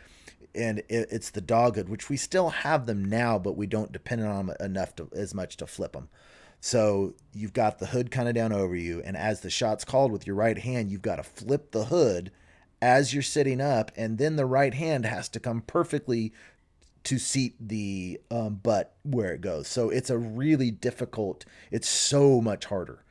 And 0.55 0.79
it, 0.89 1.09
it's 1.11 1.31
the 1.31 1.41
dog 1.41 1.75
hood, 1.75 1.89
which 1.89 2.09
we 2.09 2.17
still 2.17 2.51
have 2.51 2.87
them 2.87 3.05
now, 3.05 3.37
but 3.37 3.57
we 3.57 3.67
don't 3.67 3.93
depend 3.93 4.25
on 4.25 4.47
them 4.47 4.57
enough 4.61 4.95
to, 4.97 5.09
as 5.13 5.35
much 5.35 5.57
to 5.57 5.67
flip 5.67 5.93
them. 5.93 6.09
So, 6.61 7.15
you've 7.33 7.53
got 7.53 7.81
the 7.81 7.87
hood 7.87 8.13
kind 8.13 8.29
of 8.29 8.37
down 8.37 8.53
over 8.53 8.77
you. 8.77 9.03
And 9.03 9.17
as 9.17 9.41
the 9.41 9.51
shot's 9.51 9.85
called 9.85 10.13
with 10.13 10.25
your 10.25 10.37
right 10.37 10.59
hand, 10.59 10.93
you've 10.93 11.03
got 11.03 11.17
to 11.17 11.25
flip 11.25 11.73
the 11.73 11.87
hood 11.87 12.31
as 12.81 13.13
you're 13.13 13.23
sitting 13.23 13.61
up, 13.61 13.91
and 13.97 14.19
then 14.19 14.37
the 14.37 14.47
right 14.47 14.75
hand 14.75 15.07
has 15.07 15.29
to 15.31 15.41
come 15.41 15.63
perfectly 15.63 16.33
to 17.07 17.19
seat 17.19 17.55
the 17.61 18.21
um, 18.31 18.57
butt 18.57 18.95
where 19.05 19.33
it 19.33 19.41
goes. 19.41 19.69
So 19.69 19.91
it's 19.91 20.11
a 20.11 20.19
really 20.19 20.71
difficult. 20.71 21.45
It's 21.71 21.89
so 21.89 22.41
much 22.41 22.67
harder. 22.67 23.05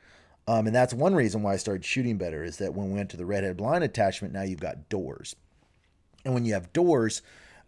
Um, 0.46 0.66
and 0.66 0.76
that's 0.76 0.94
one 0.94 1.14
reason 1.14 1.42
why 1.42 1.54
I 1.54 1.56
started 1.56 1.84
shooting 1.84 2.18
better 2.18 2.44
is 2.44 2.58
that 2.58 2.74
when 2.74 2.88
we 2.88 2.94
went 2.94 3.10
to 3.10 3.16
the 3.16 3.26
redhead 3.26 3.56
blind 3.56 3.82
attachment, 3.82 4.32
now 4.32 4.42
you've 4.42 4.60
got 4.60 4.88
doors. 4.88 5.34
And 6.24 6.34
when 6.34 6.44
you 6.44 6.54
have 6.54 6.72
doors, 6.72 7.22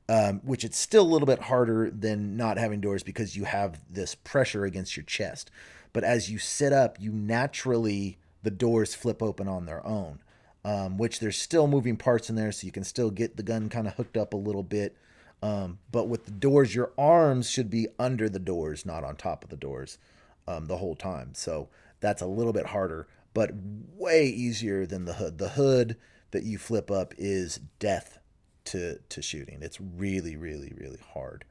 um, 0.09 0.41
which 0.45 0.65
it's 0.65 0.79
still 0.79 1.03
a 1.03 1.09
little 1.09 1.27
bit 1.27 1.43
harder 1.43 1.91
than 1.91 2.37
not 2.37 2.59
having 2.59 2.81
doors 2.81 3.03
because 3.03 3.37
you 3.37 3.45
have 3.45 3.81
this 3.91 4.15
pressure 4.15 4.65
against 4.65 4.97
your 4.97 5.05
chest. 5.05 5.51
But 5.93 6.05
as 6.05 6.31
you 6.31 6.39
sit 6.39 6.73
up, 6.73 6.99
you 7.01 7.11
naturally, 7.11 8.19
the 8.43 8.51
doors 8.51 8.95
flip 8.95 9.23
open 9.23 9.49
on 9.49 9.67
their 9.67 9.85
own, 9.87 10.21
um, 10.65 10.99
which 10.99 11.21
there's 11.21 11.37
still 11.37 11.67
moving 11.67 11.97
parts 11.97 12.31
in 12.31 12.37
there. 12.37 12.53
So 12.53 12.67
you 12.67 12.73
can 12.73 12.85
still 12.85 13.11
get 13.11 13.37
the 13.37 13.43
gun 13.43 13.69
kind 13.69 13.87
of 13.87 13.95
hooked 13.95 14.17
up 14.17 14.35
a 14.35 14.37
little 14.37 14.63
bit. 14.63 14.97
Um, 15.43 15.79
but 15.93 16.09
with 16.09 16.25
the 16.25 16.33
doors, 16.33 16.75
your 16.75 16.93
arms 16.99 17.49
should 17.49 17.71
be 17.71 17.87
under 17.99 18.29
the 18.29 18.39
doors, 18.39 18.85
not 18.85 19.05
on 19.05 19.17
top 19.17 19.45
of 19.45 19.51
the 19.51 19.57
doors, 19.57 19.99
um, 20.47 20.67
the 20.67 20.79
whole 20.79 20.97
time. 20.97 21.35
So 21.35 21.69
that's 22.01 22.23
a 22.23 22.27
little 22.27 22.53
bit 22.53 22.67
harder, 22.67 23.07
but 23.35 23.53
way 23.97 24.27
easier 24.27 24.87
than 24.87 25.05
the 25.05 25.15
hood. 25.15 25.39
The 25.39 25.51
hood 25.51 25.97
that 26.31 26.43
you 26.43 26.59
flip 26.59 26.91
up 26.91 27.15
is 27.17 27.61
death 27.79 28.19
to 28.67 28.99
to 29.09 29.23
shooting. 29.23 29.59
It's 29.63 29.81
really, 29.81 30.37
really, 30.37 30.73
really 30.77 31.01
hard. 31.15 31.45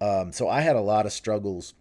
Um, 0.00 0.32
so 0.32 0.48
I 0.48 0.60
had 0.60 0.76
a 0.76 0.80
lot 0.80 1.06
of 1.06 1.12
struggles 1.12 1.74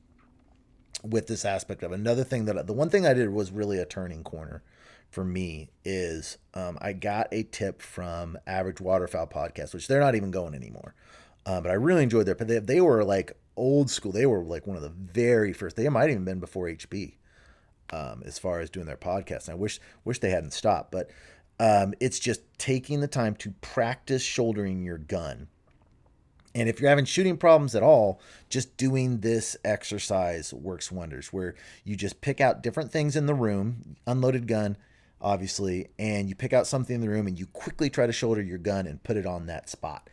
with 1.04 1.28
this 1.28 1.45
aspect 1.45 1.84
of 1.84 1.91
it. 1.91 1.95
another 1.95 2.24
thing 2.24 2.45
that 2.45 2.68
the 2.68 2.74
one 2.74 2.89
thing 2.89 3.06
I 3.06 3.14
did 3.14 3.30
was 3.30 3.52
really 3.52 3.80
a 3.80 3.86
turning 3.86 4.24
corner 4.24 4.62
for 5.10 5.24
me 5.24 5.70
is 5.84 6.38
um, 6.54 6.78
I 6.82 6.93
got 6.93 7.28
a 7.32 7.43
tip 7.43 7.82
from 7.82 8.38
Average 8.47 8.80
Waterfowl 8.80 9.28
podcast, 9.28 9.74
which 9.74 9.88
they're 9.88 9.99
not 9.99 10.16
even 10.16 10.32
going 10.32 10.54
anymore. 10.54 10.95
Uh, 11.46 11.62
but 11.62 11.72
I 11.72 11.76
really 11.76 12.04
enjoyed 12.04 12.26
their. 12.26 12.36
They, 12.36 12.60
they 12.60 12.82
were 12.82 13.04
like 13.04 13.38
old 13.58 13.89
school. 13.89 14.12
They 14.12 14.26
were 14.26 14.44
like 14.44 14.68
one 14.68 14.78
of 14.78 14.84
the 14.84 14.89
very 14.89 15.54
first. 15.54 15.76
They 15.76 15.88
might 15.89 16.10
even 16.10 16.26
been 16.26 16.39
before 16.39 16.68
HB, 16.68 17.14
um, 17.92 18.22
as 18.26 18.38
far 18.38 18.60
as 18.60 18.70
doing 18.70 18.86
their 18.86 18.98
podcast. 18.98 19.48
And 19.48 19.54
I 19.54 19.56
wish 19.56 19.80
wish 20.06 20.20
they 20.20 20.30
hadn't 20.30 20.54
stopped. 20.54 20.92
But 20.92 21.10
um, 21.60 21.94
it's 22.00 22.20
just 22.20 22.42
taking 22.58 23.02
the 23.02 23.08
time 23.08 23.36
to 23.36 23.52
practice 23.62 24.22
shouldering 24.22 24.84
your 24.84 24.98
gun. 24.98 25.48
And 26.54 26.68
if 26.68 26.82
you're 26.82 26.89
having 26.89 27.06
shooting 27.06 27.38
problems 27.38 27.76
at 27.76 27.84
all, 27.84 28.20
just 28.50 28.76
doing 28.76 29.22
this 29.22 29.56
exercise 29.64 30.54
works 30.54 30.92
wonders. 30.92 31.34
Where 31.34 31.56
you 31.84 31.96
just 31.96 32.22
pick 32.22 32.39
out 32.39 32.62
different 32.62 32.92
things 32.92 33.16
in 33.16 33.26
the 33.26 33.34
room, 33.34 33.96
unloaded 34.06 34.48
gun, 34.48 34.78
obviously, 35.22 35.88
and 35.98 36.30
you 36.30 36.36
pick 36.36 36.54
out 36.54 36.68
something 36.68 36.94
in 36.94 37.02
the 37.02 37.10
room 37.10 37.26
and 37.26 37.39
you 37.39 37.48
quickly 37.48 37.89
try 37.89 38.06
to 38.06 38.14
shoulder 38.14 38.42
your 38.44 38.58
gun 38.58 38.86
and 38.86 39.02
put 39.02 39.18
it 39.18 39.26
on 39.26 39.48
that 39.48 39.70
spot 39.70 40.08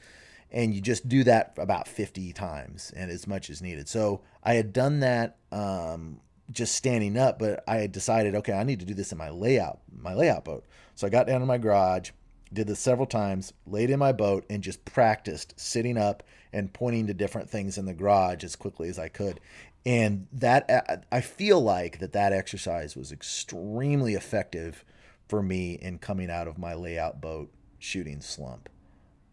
and 0.50 0.74
you 0.74 0.80
just 0.80 1.08
do 1.08 1.24
that 1.24 1.54
about 1.58 1.86
50 1.86 2.32
times 2.32 2.92
and 2.96 3.10
as 3.10 3.26
much 3.26 3.50
as 3.50 3.60
needed. 3.60 3.88
So 3.88 4.22
I 4.42 4.54
had 4.54 4.72
done 4.72 5.00
that 5.00 5.36
um, 5.52 6.20
just 6.50 6.74
standing 6.74 7.16
up, 7.18 7.38
but 7.38 7.62
I 7.68 7.76
had 7.76 7.92
decided, 7.92 8.34
okay, 8.34 8.54
I 8.54 8.64
need 8.64 8.80
to 8.80 8.86
do 8.86 8.94
this 8.94 9.12
in 9.12 9.18
my 9.18 9.30
layout, 9.30 9.80
my 9.94 10.14
layout 10.14 10.44
boat. 10.44 10.64
So 10.94 11.06
I 11.06 11.10
got 11.10 11.26
down 11.26 11.42
in 11.42 11.48
my 11.48 11.58
garage, 11.58 12.10
did 12.52 12.66
this 12.66 12.80
several 12.80 13.06
times, 13.06 13.52
laid 13.66 13.90
in 13.90 13.98
my 13.98 14.12
boat, 14.12 14.46
and 14.48 14.62
just 14.62 14.84
practiced 14.84 15.58
sitting 15.60 15.98
up 15.98 16.22
and 16.52 16.72
pointing 16.72 17.06
to 17.06 17.14
different 17.14 17.50
things 17.50 17.76
in 17.76 17.84
the 17.84 17.92
garage 17.92 18.42
as 18.42 18.56
quickly 18.56 18.88
as 18.88 18.98
I 18.98 19.08
could. 19.08 19.40
And 19.84 20.26
that 20.32 21.06
I 21.12 21.20
feel 21.20 21.60
like 21.60 21.98
that 22.00 22.12
that 22.12 22.32
exercise 22.32 22.96
was 22.96 23.12
extremely 23.12 24.14
effective 24.14 24.84
for 25.28 25.42
me 25.42 25.74
in 25.74 25.98
coming 25.98 26.30
out 26.30 26.48
of 26.48 26.58
my 26.58 26.74
layout 26.74 27.20
boat 27.20 27.52
shooting 27.78 28.20
slump. 28.20 28.68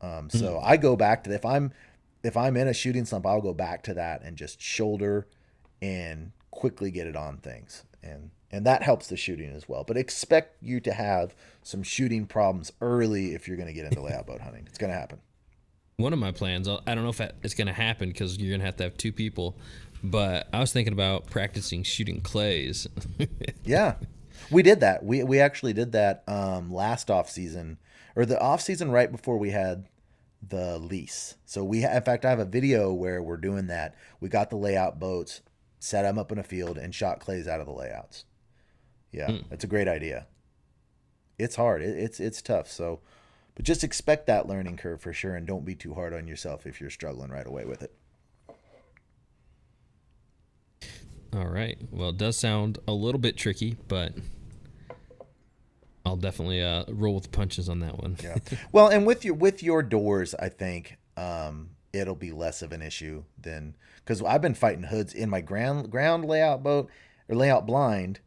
Um, 0.05 0.29
so 0.29 0.55
mm-hmm. 0.55 0.65
I 0.65 0.77
go 0.77 0.95
back 0.95 1.23
to 1.23 1.33
if 1.33 1.45
I'm 1.45 1.71
if 2.23 2.35
I'm 2.37 2.57
in 2.57 2.67
a 2.67 2.73
shooting 2.73 3.05
slump, 3.05 3.25
I'll 3.25 3.41
go 3.41 3.53
back 3.53 3.83
to 3.83 3.93
that 3.95 4.23
and 4.23 4.35
just 4.37 4.61
shoulder 4.61 5.27
and 5.81 6.31
quickly 6.51 6.91
get 6.91 7.07
it 7.07 7.15
on 7.15 7.37
things, 7.37 7.83
and 8.03 8.31
and 8.51 8.65
that 8.65 8.83
helps 8.83 9.07
the 9.07 9.17
shooting 9.17 9.51
as 9.51 9.67
well. 9.67 9.83
But 9.83 9.97
expect 9.97 10.61
you 10.61 10.79
to 10.81 10.93
have 10.93 11.35
some 11.63 11.83
shooting 11.83 12.25
problems 12.25 12.71
early 12.81 13.33
if 13.33 13.47
you're 13.47 13.57
going 13.57 13.67
to 13.67 13.73
get 13.73 13.85
into 13.85 14.01
layout 14.03 14.27
boat 14.27 14.41
hunting. 14.41 14.63
It's 14.67 14.77
going 14.77 14.91
to 14.91 14.97
happen. 14.97 15.19
One 15.97 16.11
of 16.11 16.19
my 16.19 16.31
plans, 16.31 16.67
I 16.67 16.93
don't 16.93 17.03
know 17.03 17.09
if 17.09 17.21
it's 17.41 17.53
going 17.53 17.67
to 17.67 17.73
happen 17.73 18.09
because 18.09 18.37
you're 18.37 18.49
going 18.49 18.59
to 18.59 18.65
have 18.65 18.75
to 18.77 18.83
have 18.83 18.97
two 18.97 19.13
people, 19.13 19.57
but 20.03 20.49
I 20.51 20.59
was 20.59 20.73
thinking 20.73 20.91
about 20.91 21.27
practicing 21.27 21.83
shooting 21.83 22.19
clays. 22.19 22.85
yeah, 23.63 23.95
we 24.51 24.61
did 24.61 24.81
that. 24.81 25.05
We 25.05 25.23
we 25.23 25.39
actually 25.39 25.71
did 25.71 25.93
that 25.93 26.23
um, 26.27 26.73
last 26.73 27.09
off 27.09 27.29
season 27.29 27.77
or 28.15 28.25
the 28.25 28.39
off 28.39 28.61
season 28.61 28.91
right 28.91 29.11
before 29.11 29.37
we 29.37 29.51
had 29.51 29.85
the 30.49 30.77
lease. 30.77 31.35
So 31.45 31.63
we, 31.63 31.81
ha- 31.81 31.95
in 31.95 32.01
fact, 32.01 32.25
I 32.25 32.29
have 32.29 32.39
a 32.39 32.45
video 32.45 32.93
where 32.93 33.21
we're 33.21 33.37
doing 33.37 33.67
that. 33.67 33.95
We 34.19 34.29
got 34.29 34.49
the 34.49 34.57
layout 34.57 34.99
boats, 34.99 35.41
set 35.79 36.03
them 36.03 36.17
up 36.17 36.31
in 36.31 36.37
a 36.37 36.43
field, 36.43 36.77
and 36.77 36.93
shot 36.93 37.19
clays 37.19 37.47
out 37.47 37.59
of 37.59 37.65
the 37.65 37.73
layouts. 37.73 38.25
Yeah, 39.11 39.27
mm. 39.27 39.43
it's 39.51 39.63
a 39.63 39.67
great 39.67 39.87
idea. 39.87 40.27
It's 41.37 41.55
hard. 41.55 41.81
It, 41.81 41.97
it's 41.97 42.19
it's 42.19 42.41
tough. 42.41 42.69
So, 42.69 42.99
but 43.55 43.65
just 43.65 43.83
expect 43.83 44.27
that 44.27 44.47
learning 44.47 44.77
curve 44.77 45.01
for 45.01 45.13
sure, 45.13 45.35
and 45.35 45.47
don't 45.47 45.65
be 45.65 45.75
too 45.75 45.93
hard 45.93 46.13
on 46.13 46.27
yourself 46.27 46.65
if 46.65 46.81
you're 46.81 46.89
struggling 46.89 47.31
right 47.31 47.47
away 47.47 47.65
with 47.65 47.81
it. 47.81 47.93
All 51.33 51.47
right. 51.47 51.77
Well, 51.91 52.09
it 52.09 52.17
does 52.17 52.37
sound 52.37 52.77
a 52.87 52.93
little 52.93 53.19
bit 53.19 53.35
tricky, 53.35 53.75
but 53.87 54.13
I'll 56.15 56.21
definitely 56.21 56.63
uh, 56.63 56.85
roll 56.87 57.15
with 57.15 57.23
the 57.25 57.29
punches 57.29 57.67
on 57.67 57.79
that 57.79 58.01
one. 58.01 58.15
yeah. 58.23 58.37
Well, 58.71 58.87
and 58.87 59.05
with 59.05 59.25
your 59.25 59.33
with 59.33 59.61
your 59.61 59.83
doors, 59.83 60.33
I 60.35 60.47
think 60.47 60.95
um, 61.17 61.71
it'll 61.91 62.15
be 62.15 62.31
less 62.31 62.61
of 62.61 62.71
an 62.71 62.81
issue 62.81 63.23
than 63.37 63.75
because 63.97 64.23
I've 64.23 64.41
been 64.41 64.53
fighting 64.53 64.83
hoods 64.83 65.13
in 65.13 65.29
my 65.29 65.41
ground 65.41 65.91
ground 65.91 66.23
layout 66.23 66.63
boat 66.63 66.89
or 67.27 67.35
layout 67.35 67.65
blind, 67.65 68.21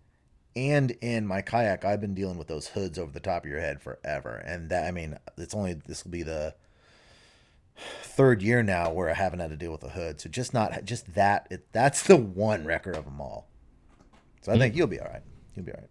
and 0.55 0.91
in 1.01 1.27
my 1.27 1.41
kayak. 1.41 1.83
I've 1.83 2.03
been 2.03 2.15
dealing 2.15 2.37
with 2.37 2.49
those 2.49 2.69
hoods 2.69 2.99
over 2.99 3.11
the 3.11 3.21
top 3.21 3.45
of 3.45 3.51
your 3.51 3.61
head 3.61 3.81
forever, 3.81 4.37
and 4.37 4.69
that 4.69 4.87
I 4.87 4.91
mean, 4.91 5.17
it's 5.39 5.55
only 5.55 5.73
this 5.73 6.05
will 6.05 6.11
be 6.11 6.23
the 6.25 6.55
third 8.03 8.43
year 8.43 8.63
now 8.63 8.93
where 8.93 9.09
I 9.09 9.15
haven't 9.15 9.39
had 9.39 9.49
to 9.49 9.57
deal 9.57 9.73
with 9.73 9.83
a 9.83 9.89
hood. 9.89 10.21
So 10.21 10.29
just 10.29 10.53
not 10.53 10.85
just 10.85 11.15
that. 11.15 11.47
It, 11.51 11.73
that's 11.73 12.03
the 12.03 12.17
one 12.17 12.67
record 12.67 12.97
of 12.97 13.07
them 13.07 13.19
all. 13.19 13.49
So 14.43 14.53
I 14.53 14.57
mm 14.57 14.59
think 14.59 14.77
you'll 14.77 14.89
be 14.89 15.01
all 15.01 15.09
right. 15.09 15.23
You'll 15.57 15.65
be 15.65 15.73
all 15.73 15.81
right. 15.81 15.89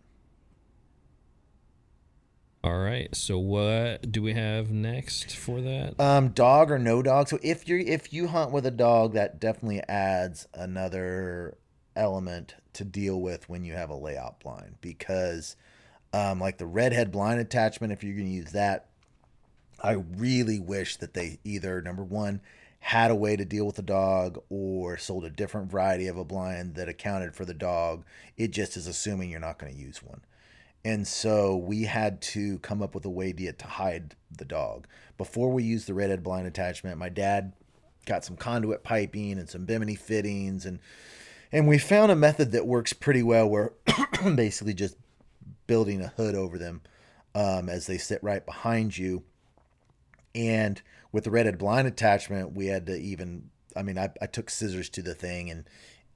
All 2.64 2.78
right. 2.78 3.16
So 3.16 3.38
what 3.38 4.12
do 4.12 4.22
we 4.22 4.34
have 4.34 4.72
next 4.72 5.36
for 5.36 5.62
that? 5.62 6.00
Um, 6.00 6.30
dog 6.30 6.72
or 6.72 6.80
no 6.80 7.02
dog. 7.02 7.30
So 7.30 7.40
if 7.42 7.68
you're 7.68 7.80
if 7.80 8.12
you 8.12 8.28
hunt 8.28 8.52
with 8.52 8.66
a 8.66 8.72
dog, 8.72 9.14
that 9.14 9.40
definitely 9.40 9.82
adds 9.88 10.48
another 10.54 11.58
element 11.96 12.56
to 12.74 12.84
deal 12.84 13.20
with 13.20 13.50
when 13.50 13.64
you 13.64 13.74
have 13.74 13.90
a 13.90 13.96
layout 13.96 14.40
blind 14.40 14.76
because 14.82 15.56
um, 16.14 16.40
like 16.40 16.58
the 16.58 16.66
redhead 16.66 17.12
blind 17.12 17.40
attachment, 17.40 17.94
if 17.94 18.04
you're 18.04 18.16
going 18.16 18.28
to 18.28 18.34
use 18.34 18.52
that, 18.52 18.88
I 19.82 19.94
really 19.94 20.60
wish 20.60 20.98
that 20.98 21.14
they 21.14 21.40
either 21.44 21.82
number 21.82 22.04
one 22.04 22.42
had 22.80 23.12
a 23.12 23.16
way 23.16 23.36
to 23.36 23.46
deal 23.46 23.66
with 23.66 23.76
the 23.76 23.82
dog 23.82 24.42
or 24.50 24.98
sold 24.98 25.26
a 25.26 25.30
different 25.30 25.72
variety 25.72 26.08
of 26.08 26.18
a 26.18 26.24
blind 26.24 26.76
that 26.76 26.88
accounted 26.88 27.36
for 27.36 27.46
the 27.46 27.54
dog. 27.54 28.06
It 28.38 28.52
just 28.52 28.78
is 28.78 28.88
assuming 28.88 29.30
you're 29.30 29.40
not 29.40 29.60
going 29.60 29.74
to 29.74 29.80
use 29.80 30.02
one. 30.02 30.22
And 30.86 31.08
so 31.08 31.56
we 31.56 31.84
had 31.84 32.22
to 32.22 32.60
come 32.60 32.82
up 32.82 32.96
with 32.96 33.06
a 33.06 33.10
way 33.10 33.34
to, 33.34 33.52
to 33.52 33.68
hide 33.68 34.16
the 34.36 34.46
dog. 34.46 34.88
Before 35.18 35.52
we 35.52 35.64
used 35.64 35.88
the 35.88 35.94
redhead 35.94 36.24
blind 36.24 36.48
attachment, 36.48 36.98
my 36.98 37.10
dad 37.10 37.54
got 38.06 38.24
some 38.24 38.38
conduit 38.38 38.84
piping 38.84 39.38
and 39.38 39.50
some 39.50 39.66
bimini 39.66 39.96
fittings 39.96 40.66
and 40.66 40.80
and 41.52 41.68
we 41.68 41.78
found 41.78 42.12
a 42.12 42.16
method 42.16 42.52
that 42.52 42.68
works 42.68 42.92
pretty 42.92 43.24
well 43.24 43.48
where 43.48 43.74
basically 44.36 44.74
just 44.74 44.98
building 45.66 46.02
a 46.02 46.08
hood 46.08 46.36
over 46.36 46.58
them 46.58 46.82
um, 47.36 47.70
as 47.70 47.88
they 47.88 47.98
sit 47.98 48.22
right 48.22 48.46
behind 48.46 48.98
you. 48.98 49.24
And 50.36 50.82
with 51.12 51.24
the 51.24 51.32
redhead 51.32 51.58
blind 51.58 51.88
attachment, 51.88 52.54
we 52.54 52.68
had 52.68 52.86
to 52.88 52.98
even 52.98 53.50
I 53.76 53.84
mean 53.84 53.98
I, 53.98 54.10
I 54.22 54.26
took 54.26 54.50
scissors 54.50 54.90
to 54.90 55.02
the 55.02 55.14
thing 55.14 55.50
and 55.50 55.66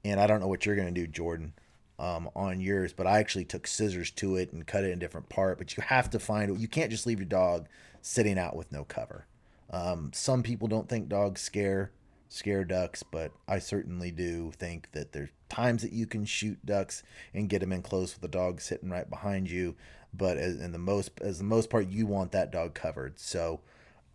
and 0.04 0.18
I 0.20 0.26
don't 0.26 0.40
know 0.40 0.48
what 0.48 0.66
you're 0.66 0.76
gonna 0.76 0.90
do, 0.90 1.06
Jordan 1.06 1.54
um, 2.02 2.28
on 2.34 2.60
yours, 2.60 2.92
but 2.92 3.06
I 3.06 3.20
actually 3.20 3.44
took 3.44 3.68
scissors 3.68 4.10
to 4.12 4.34
it 4.34 4.52
and 4.52 4.66
cut 4.66 4.82
it 4.82 4.90
in 4.90 4.98
different 4.98 5.28
part. 5.28 5.56
But 5.56 5.76
you 5.76 5.84
have 5.84 6.10
to 6.10 6.18
find. 6.18 6.60
You 6.60 6.66
can't 6.66 6.90
just 6.90 7.06
leave 7.06 7.20
your 7.20 7.26
dog 7.26 7.68
sitting 8.02 8.38
out 8.38 8.56
with 8.56 8.72
no 8.72 8.84
cover. 8.84 9.26
Um, 9.70 10.10
some 10.12 10.42
people 10.42 10.66
don't 10.66 10.88
think 10.88 11.08
dogs 11.08 11.40
scare 11.40 11.92
scare 12.28 12.64
ducks, 12.64 13.04
but 13.04 13.30
I 13.46 13.60
certainly 13.60 14.10
do 14.10 14.52
think 14.56 14.90
that 14.92 15.12
there's 15.12 15.28
times 15.48 15.82
that 15.82 15.92
you 15.92 16.06
can 16.06 16.24
shoot 16.24 16.64
ducks 16.66 17.02
and 17.34 17.48
get 17.48 17.60
them 17.60 17.72
in 17.72 17.82
close 17.82 18.14
with 18.14 18.24
a 18.24 18.32
dog 18.32 18.60
sitting 18.60 18.90
right 18.90 19.08
behind 19.08 19.48
you. 19.48 19.76
But 20.12 20.38
as 20.38 20.60
in 20.60 20.72
the 20.72 20.78
most 20.78 21.12
as 21.20 21.38
the 21.38 21.44
most 21.44 21.70
part, 21.70 21.88
you 21.88 22.06
want 22.06 22.32
that 22.32 22.50
dog 22.50 22.74
covered. 22.74 23.20
So, 23.20 23.60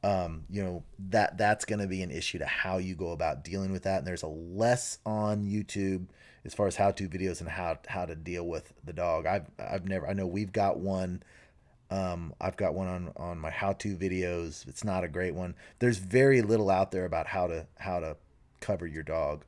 um, 0.04 0.44
you 0.50 0.62
know 0.62 0.84
that 1.10 1.38
that's 1.38 1.64
going 1.64 1.80
to 1.80 1.88
be 1.88 2.02
an 2.02 2.12
issue 2.12 2.40
to 2.40 2.46
how 2.46 2.80
you 2.80 2.96
go 2.96 3.12
about 3.12 3.46
dealing 3.46 3.72
with 3.72 3.84
that. 3.84 4.00
And 4.00 4.08
there's 4.08 4.24
a 4.24 4.28
less 4.28 5.00
on 5.06 5.46
YouTube 5.46 6.08
as 6.46 6.54
far 6.54 6.68
as 6.68 6.76
how 6.76 6.92
to 6.92 7.08
videos 7.08 7.40
and 7.40 7.50
how 7.50 7.78
how 7.88 8.06
to 8.06 8.16
deal 8.16 8.46
with 8.46 8.74
the 8.84 8.94
dog. 8.94 9.26
I've 9.26 9.46
I've 9.60 9.88
never 9.88 10.08
I 10.08 10.14
know 10.14 10.28
we've 10.28 10.52
got 10.52 10.80
one. 10.80 11.24
Um, 11.90 12.34
I've 12.42 12.58
got 12.58 12.74
one 12.74 12.88
on 12.88 13.14
on 13.16 13.40
my 13.40 13.50
how 13.50 13.74
to 13.74 13.96
videos. 13.96 14.68
It's 14.68 14.84
not 14.84 15.04
a 15.04 15.08
great 15.08 15.34
one. 15.36 15.56
There's 15.80 15.98
very 15.98 16.42
little 16.42 16.70
out 16.70 16.92
there 16.92 17.06
about 17.06 17.28
how 17.28 17.48
to 17.48 17.68
how 17.80 18.00
to 18.00 18.18
cover 18.60 18.86
your 18.88 19.04
dog 19.04 19.46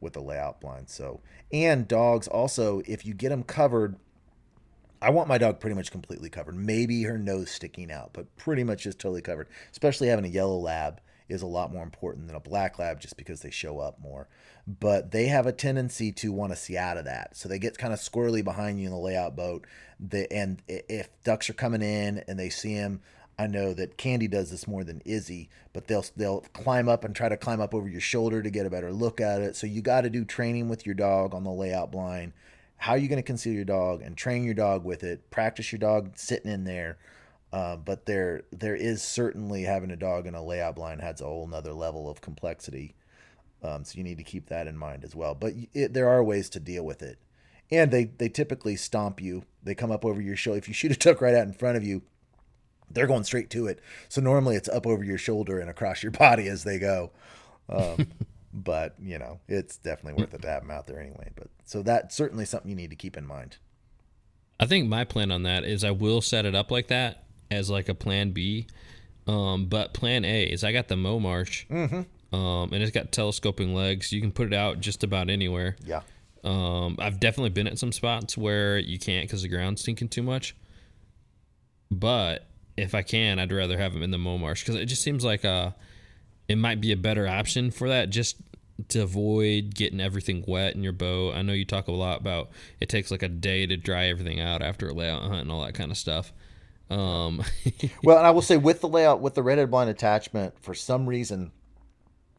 with 0.00 0.16
a 0.16 0.20
layout 0.20 0.60
blind. 0.60 0.88
So 0.88 1.20
and 1.52 1.88
dogs 1.88 2.28
also 2.28 2.82
if 2.86 3.06
you 3.06 3.14
get 3.14 3.30
them 3.30 3.42
covered. 3.42 3.96
I 5.00 5.10
want 5.10 5.28
my 5.28 5.38
dog 5.38 5.60
pretty 5.60 5.76
much 5.76 5.92
completely 5.92 6.28
covered. 6.28 6.56
Maybe 6.56 7.04
her 7.04 7.16
nose 7.16 7.52
sticking 7.52 7.92
out, 7.92 8.10
but 8.12 8.36
pretty 8.36 8.64
much 8.64 8.82
just 8.82 8.98
totally 8.98 9.22
covered. 9.22 9.46
Especially 9.70 10.08
having 10.08 10.24
a 10.24 10.28
yellow 10.28 10.58
lab 10.58 11.00
is 11.28 11.42
a 11.42 11.46
lot 11.46 11.72
more 11.72 11.82
important 11.82 12.26
than 12.26 12.36
a 12.36 12.40
black 12.40 12.78
lab 12.78 13.00
just 13.00 13.16
because 13.16 13.40
they 13.40 13.50
show 13.50 13.78
up 13.78 14.00
more. 14.00 14.28
But 14.66 15.10
they 15.10 15.26
have 15.26 15.46
a 15.46 15.52
tendency 15.52 16.12
to 16.12 16.32
want 16.32 16.52
to 16.52 16.56
see 16.56 16.76
out 16.76 16.96
of 16.96 17.04
that. 17.04 17.36
So 17.36 17.48
they 17.48 17.58
get 17.58 17.78
kind 17.78 17.92
of 17.92 17.98
squirrely 17.98 18.44
behind 18.44 18.80
you 18.80 18.86
in 18.86 18.92
the 18.92 18.98
layout 18.98 19.36
boat. 19.36 19.66
And 20.30 20.62
if 20.68 21.08
ducks 21.24 21.48
are 21.48 21.54
coming 21.54 21.82
in 21.82 22.24
and 22.28 22.38
they 22.38 22.50
see 22.50 22.72
him, 22.72 23.00
I 23.38 23.46
know 23.46 23.72
that 23.74 23.96
Candy 23.96 24.26
does 24.26 24.50
this 24.50 24.66
more 24.66 24.82
than 24.82 25.00
Izzy, 25.04 25.48
but 25.72 25.86
they'll 25.86 26.04
they'll 26.16 26.40
climb 26.52 26.88
up 26.88 27.04
and 27.04 27.14
try 27.14 27.28
to 27.28 27.36
climb 27.36 27.60
up 27.60 27.72
over 27.72 27.88
your 27.88 28.00
shoulder 28.00 28.42
to 28.42 28.50
get 28.50 28.66
a 28.66 28.70
better 28.70 28.92
look 28.92 29.20
at 29.20 29.40
it. 29.40 29.54
So 29.54 29.66
you 29.66 29.80
got 29.80 30.00
to 30.00 30.10
do 30.10 30.24
training 30.24 30.68
with 30.68 30.84
your 30.84 30.96
dog 30.96 31.34
on 31.34 31.44
the 31.44 31.52
layout 31.52 31.92
blind. 31.92 32.32
How 32.78 32.92
are 32.92 32.98
you 32.98 33.08
going 33.08 33.22
to 33.22 33.26
conceal 33.26 33.52
your 33.52 33.64
dog 33.64 34.02
and 34.02 34.16
train 34.16 34.44
your 34.44 34.54
dog 34.54 34.84
with 34.84 35.04
it? 35.04 35.30
Practice 35.30 35.70
your 35.70 35.78
dog 35.78 36.12
sitting 36.16 36.50
in 36.50 36.64
there 36.64 36.98
uh, 37.52 37.76
but 37.76 38.04
there 38.04 38.42
there 38.52 38.76
is 38.76 39.02
certainly 39.02 39.62
having 39.62 39.90
a 39.90 39.96
dog 39.96 40.26
in 40.26 40.34
a 40.34 40.44
layout 40.44 40.76
blind 40.76 41.00
has 41.00 41.20
a 41.20 41.24
whole 41.24 41.46
nother 41.46 41.72
level 41.72 42.08
of 42.10 42.20
complexity. 42.20 42.94
Um, 43.62 43.84
so 43.84 43.96
you 43.96 44.04
need 44.04 44.18
to 44.18 44.24
keep 44.24 44.48
that 44.48 44.66
in 44.66 44.76
mind 44.76 45.02
as 45.02 45.16
well. 45.16 45.34
But 45.34 45.54
it, 45.72 45.92
there 45.92 46.08
are 46.08 46.22
ways 46.22 46.48
to 46.50 46.60
deal 46.60 46.84
with 46.84 47.02
it, 47.02 47.18
and 47.70 47.90
they 47.90 48.04
they 48.04 48.28
typically 48.28 48.76
stomp 48.76 49.20
you. 49.20 49.44
They 49.62 49.74
come 49.74 49.90
up 49.90 50.04
over 50.04 50.20
your 50.20 50.36
shoulder. 50.36 50.58
If 50.58 50.68
you 50.68 50.74
shoot 50.74 50.92
a 50.92 50.96
duck 50.96 51.22
right 51.22 51.34
out 51.34 51.46
in 51.46 51.54
front 51.54 51.78
of 51.78 51.84
you, 51.84 52.02
they're 52.90 53.06
going 53.06 53.24
straight 53.24 53.48
to 53.50 53.66
it. 53.66 53.80
So 54.10 54.20
normally 54.20 54.56
it's 54.56 54.68
up 54.68 54.86
over 54.86 55.02
your 55.02 55.18
shoulder 55.18 55.58
and 55.58 55.70
across 55.70 56.02
your 56.02 56.12
body 56.12 56.48
as 56.48 56.64
they 56.64 56.78
go. 56.78 57.12
Um, 57.70 58.08
but 58.52 58.94
you 59.00 59.18
know 59.18 59.40
it's 59.48 59.76
definitely 59.78 60.22
worth 60.22 60.34
it 60.34 60.42
to 60.42 60.48
have 60.48 60.62
them 60.62 60.70
out 60.70 60.86
there 60.86 61.00
anyway. 61.00 61.30
But 61.34 61.48
so 61.64 61.82
that's 61.82 62.14
certainly 62.14 62.44
something 62.44 62.68
you 62.68 62.76
need 62.76 62.90
to 62.90 62.96
keep 62.96 63.16
in 63.16 63.26
mind. 63.26 63.56
I 64.60 64.66
think 64.66 64.86
my 64.86 65.04
plan 65.04 65.30
on 65.30 65.44
that 65.44 65.64
is 65.64 65.82
I 65.82 65.92
will 65.92 66.20
set 66.20 66.44
it 66.44 66.54
up 66.54 66.70
like 66.70 66.88
that 66.88 67.24
as 67.50 67.70
like 67.70 67.88
a 67.88 67.94
plan 67.94 68.30
B. 68.30 68.66
Um, 69.26 69.66
but 69.66 69.92
plan 69.92 70.24
A 70.24 70.44
is 70.44 70.64
I 70.64 70.72
got 70.72 70.88
the 70.88 70.94
Momarsh, 70.94 71.66
mm-hmm. 71.68 72.34
um, 72.34 72.72
and 72.72 72.82
it's 72.82 72.92
got 72.92 73.12
telescoping 73.12 73.74
legs. 73.74 74.10
You 74.10 74.20
can 74.20 74.32
put 74.32 74.46
it 74.46 74.54
out 74.54 74.80
just 74.80 75.04
about 75.04 75.28
anywhere. 75.28 75.76
Yeah. 75.84 76.00
Um, 76.44 76.96
I've 76.98 77.20
definitely 77.20 77.50
been 77.50 77.66
at 77.66 77.78
some 77.78 77.92
spots 77.92 78.38
where 78.38 78.78
you 78.78 78.98
can't 78.98 79.26
because 79.26 79.42
the 79.42 79.48
ground's 79.48 79.82
sinking 79.82 80.08
too 80.08 80.22
much. 80.22 80.56
But 81.90 82.46
if 82.76 82.94
I 82.94 83.02
can, 83.02 83.38
I'd 83.38 83.52
rather 83.52 83.76
have 83.76 83.92
them 83.92 84.02
in 84.02 84.10
the 84.10 84.18
Momarsh 84.18 84.60
because 84.60 84.76
it 84.76 84.86
just 84.86 85.02
seems 85.02 85.24
like 85.24 85.44
uh, 85.44 85.72
it 86.48 86.56
might 86.56 86.80
be 86.80 86.92
a 86.92 86.96
better 86.96 87.28
option 87.28 87.70
for 87.70 87.88
that. 87.88 88.08
Just 88.08 88.36
to 88.88 89.02
avoid 89.02 89.74
getting 89.74 90.00
everything 90.00 90.44
wet 90.46 90.74
in 90.74 90.82
your 90.82 90.92
boat. 90.92 91.34
I 91.34 91.42
know 91.42 91.52
you 91.52 91.64
talk 91.64 91.88
a 91.88 91.92
lot 91.92 92.20
about 92.20 92.50
it 92.80 92.88
takes 92.88 93.10
like 93.10 93.22
a 93.22 93.28
day 93.28 93.66
to 93.66 93.76
dry 93.76 94.06
everything 94.06 94.40
out 94.40 94.62
after 94.62 94.88
a 94.88 94.94
layout 94.94 95.22
hunt 95.22 95.40
and 95.40 95.50
all 95.50 95.64
that 95.64 95.74
kind 95.74 95.90
of 95.90 95.98
stuff. 95.98 96.32
Um, 96.90 97.42
well, 98.02 98.18
and 98.18 98.26
I 98.26 98.30
will 98.30 98.42
say 98.42 98.56
with 98.56 98.80
the 98.80 98.88
layout 98.88 99.20
with 99.20 99.34
the 99.34 99.42
redhead 99.42 99.70
blind 99.70 99.90
attachment, 99.90 100.54
for 100.60 100.74
some 100.74 101.08
reason, 101.08 101.52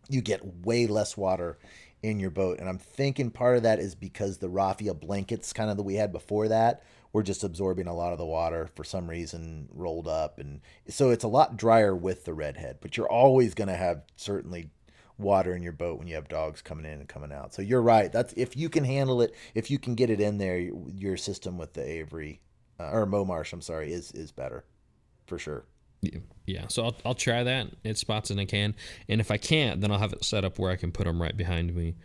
you 0.10 0.22
get 0.22 0.66
way 0.66 0.88
less 0.88 1.16
water 1.16 1.58
in 2.02 2.20
your 2.20 2.32
boat, 2.32 2.60
and 2.60 2.70
I'm 2.70 2.78
thinking 2.78 3.30
part 3.30 3.58
of 3.58 3.64
that 3.64 3.80
is 3.80 3.93
because 3.93 4.38
the 4.38 4.50
raffia 4.50 4.93
blankets, 4.93 5.54
kind 5.54 5.70
of 5.70 5.78
that 5.78 5.84
we 5.84 5.95
had 5.95 6.12
before 6.12 6.47
that, 6.47 6.84
were 7.12 7.24
just 7.24 7.43
absorbing 7.43 7.88
a 7.88 7.95
lot 7.95 8.14
of 8.14 8.20
the 8.20 8.26
water 8.26 8.70
for 8.76 8.84
some 8.84 9.10
reason 9.10 9.68
rolled 9.72 10.08
up, 10.08 10.39
and 10.39 10.62
so 10.88 11.10
it's 11.10 11.24
a 11.24 11.28
lot 11.30 11.58
drier 11.58 11.95
with 11.95 12.26
the 12.26 12.34
redhead. 12.34 12.78
But 12.82 12.97
you're 12.97 13.12
always 13.12 13.54
going 13.54 13.68
to 13.68 13.76
have 13.76 14.04
certainly 14.16 14.70
water 15.18 15.54
in 15.54 15.62
your 15.62 15.74
boat 15.74 16.00
when 16.00 16.08
you 16.08 16.16
have 16.16 16.30
dogs 16.30 16.62
coming 16.62 16.86
in 16.86 17.00
and 17.00 17.08
coming 17.10 17.34
out. 17.34 17.54
So 17.54 17.62
you're 17.62 17.82
right. 17.82 18.12
That's 18.12 18.34
if 18.34 18.56
you 18.56 18.70
can 18.70 18.86
handle 18.86 19.22
it, 19.22 19.36
if 19.54 19.70
you 19.70 19.78
can 19.78 19.95
get 19.95 20.10
it 20.10 20.22
in 20.22 20.38
there, 20.38 20.58
your 20.58 21.18
system 21.18 21.58
with 21.58 21.74
the 21.74 21.86
Avery 21.86 22.39
uh, 22.80 22.89
or 22.91 23.05
Momarsh, 23.05 23.53
I'm 23.53 23.61
sorry, 23.61 23.91
is 23.93 24.11
is 24.11 24.32
better 24.32 24.63
for 25.27 25.38
sure. 25.38 25.65
Yeah, 26.01 26.19
yeah. 26.45 26.65
So 26.69 26.86
I'll 26.86 26.95
I'll 27.05 27.15
try 27.15 27.43
that 27.43 27.67
It 27.84 27.97
spots 27.97 28.30
and 28.30 28.39
I 28.39 28.45
can, 28.45 28.75
and 29.07 29.19
if 29.19 29.32
I 29.32 29.38
can't, 29.38 29.82
then 29.82 29.91
I'll 29.91 29.99
have 29.99 30.13
it 30.13 30.23
set 30.23 30.45
up 30.45 30.57
where 30.57 30.71
I 30.71 30.75
can 30.75 30.91
put 30.91 31.05
them 31.05 31.21
right 31.21 31.36
behind 31.36 31.75
me, 31.75 31.95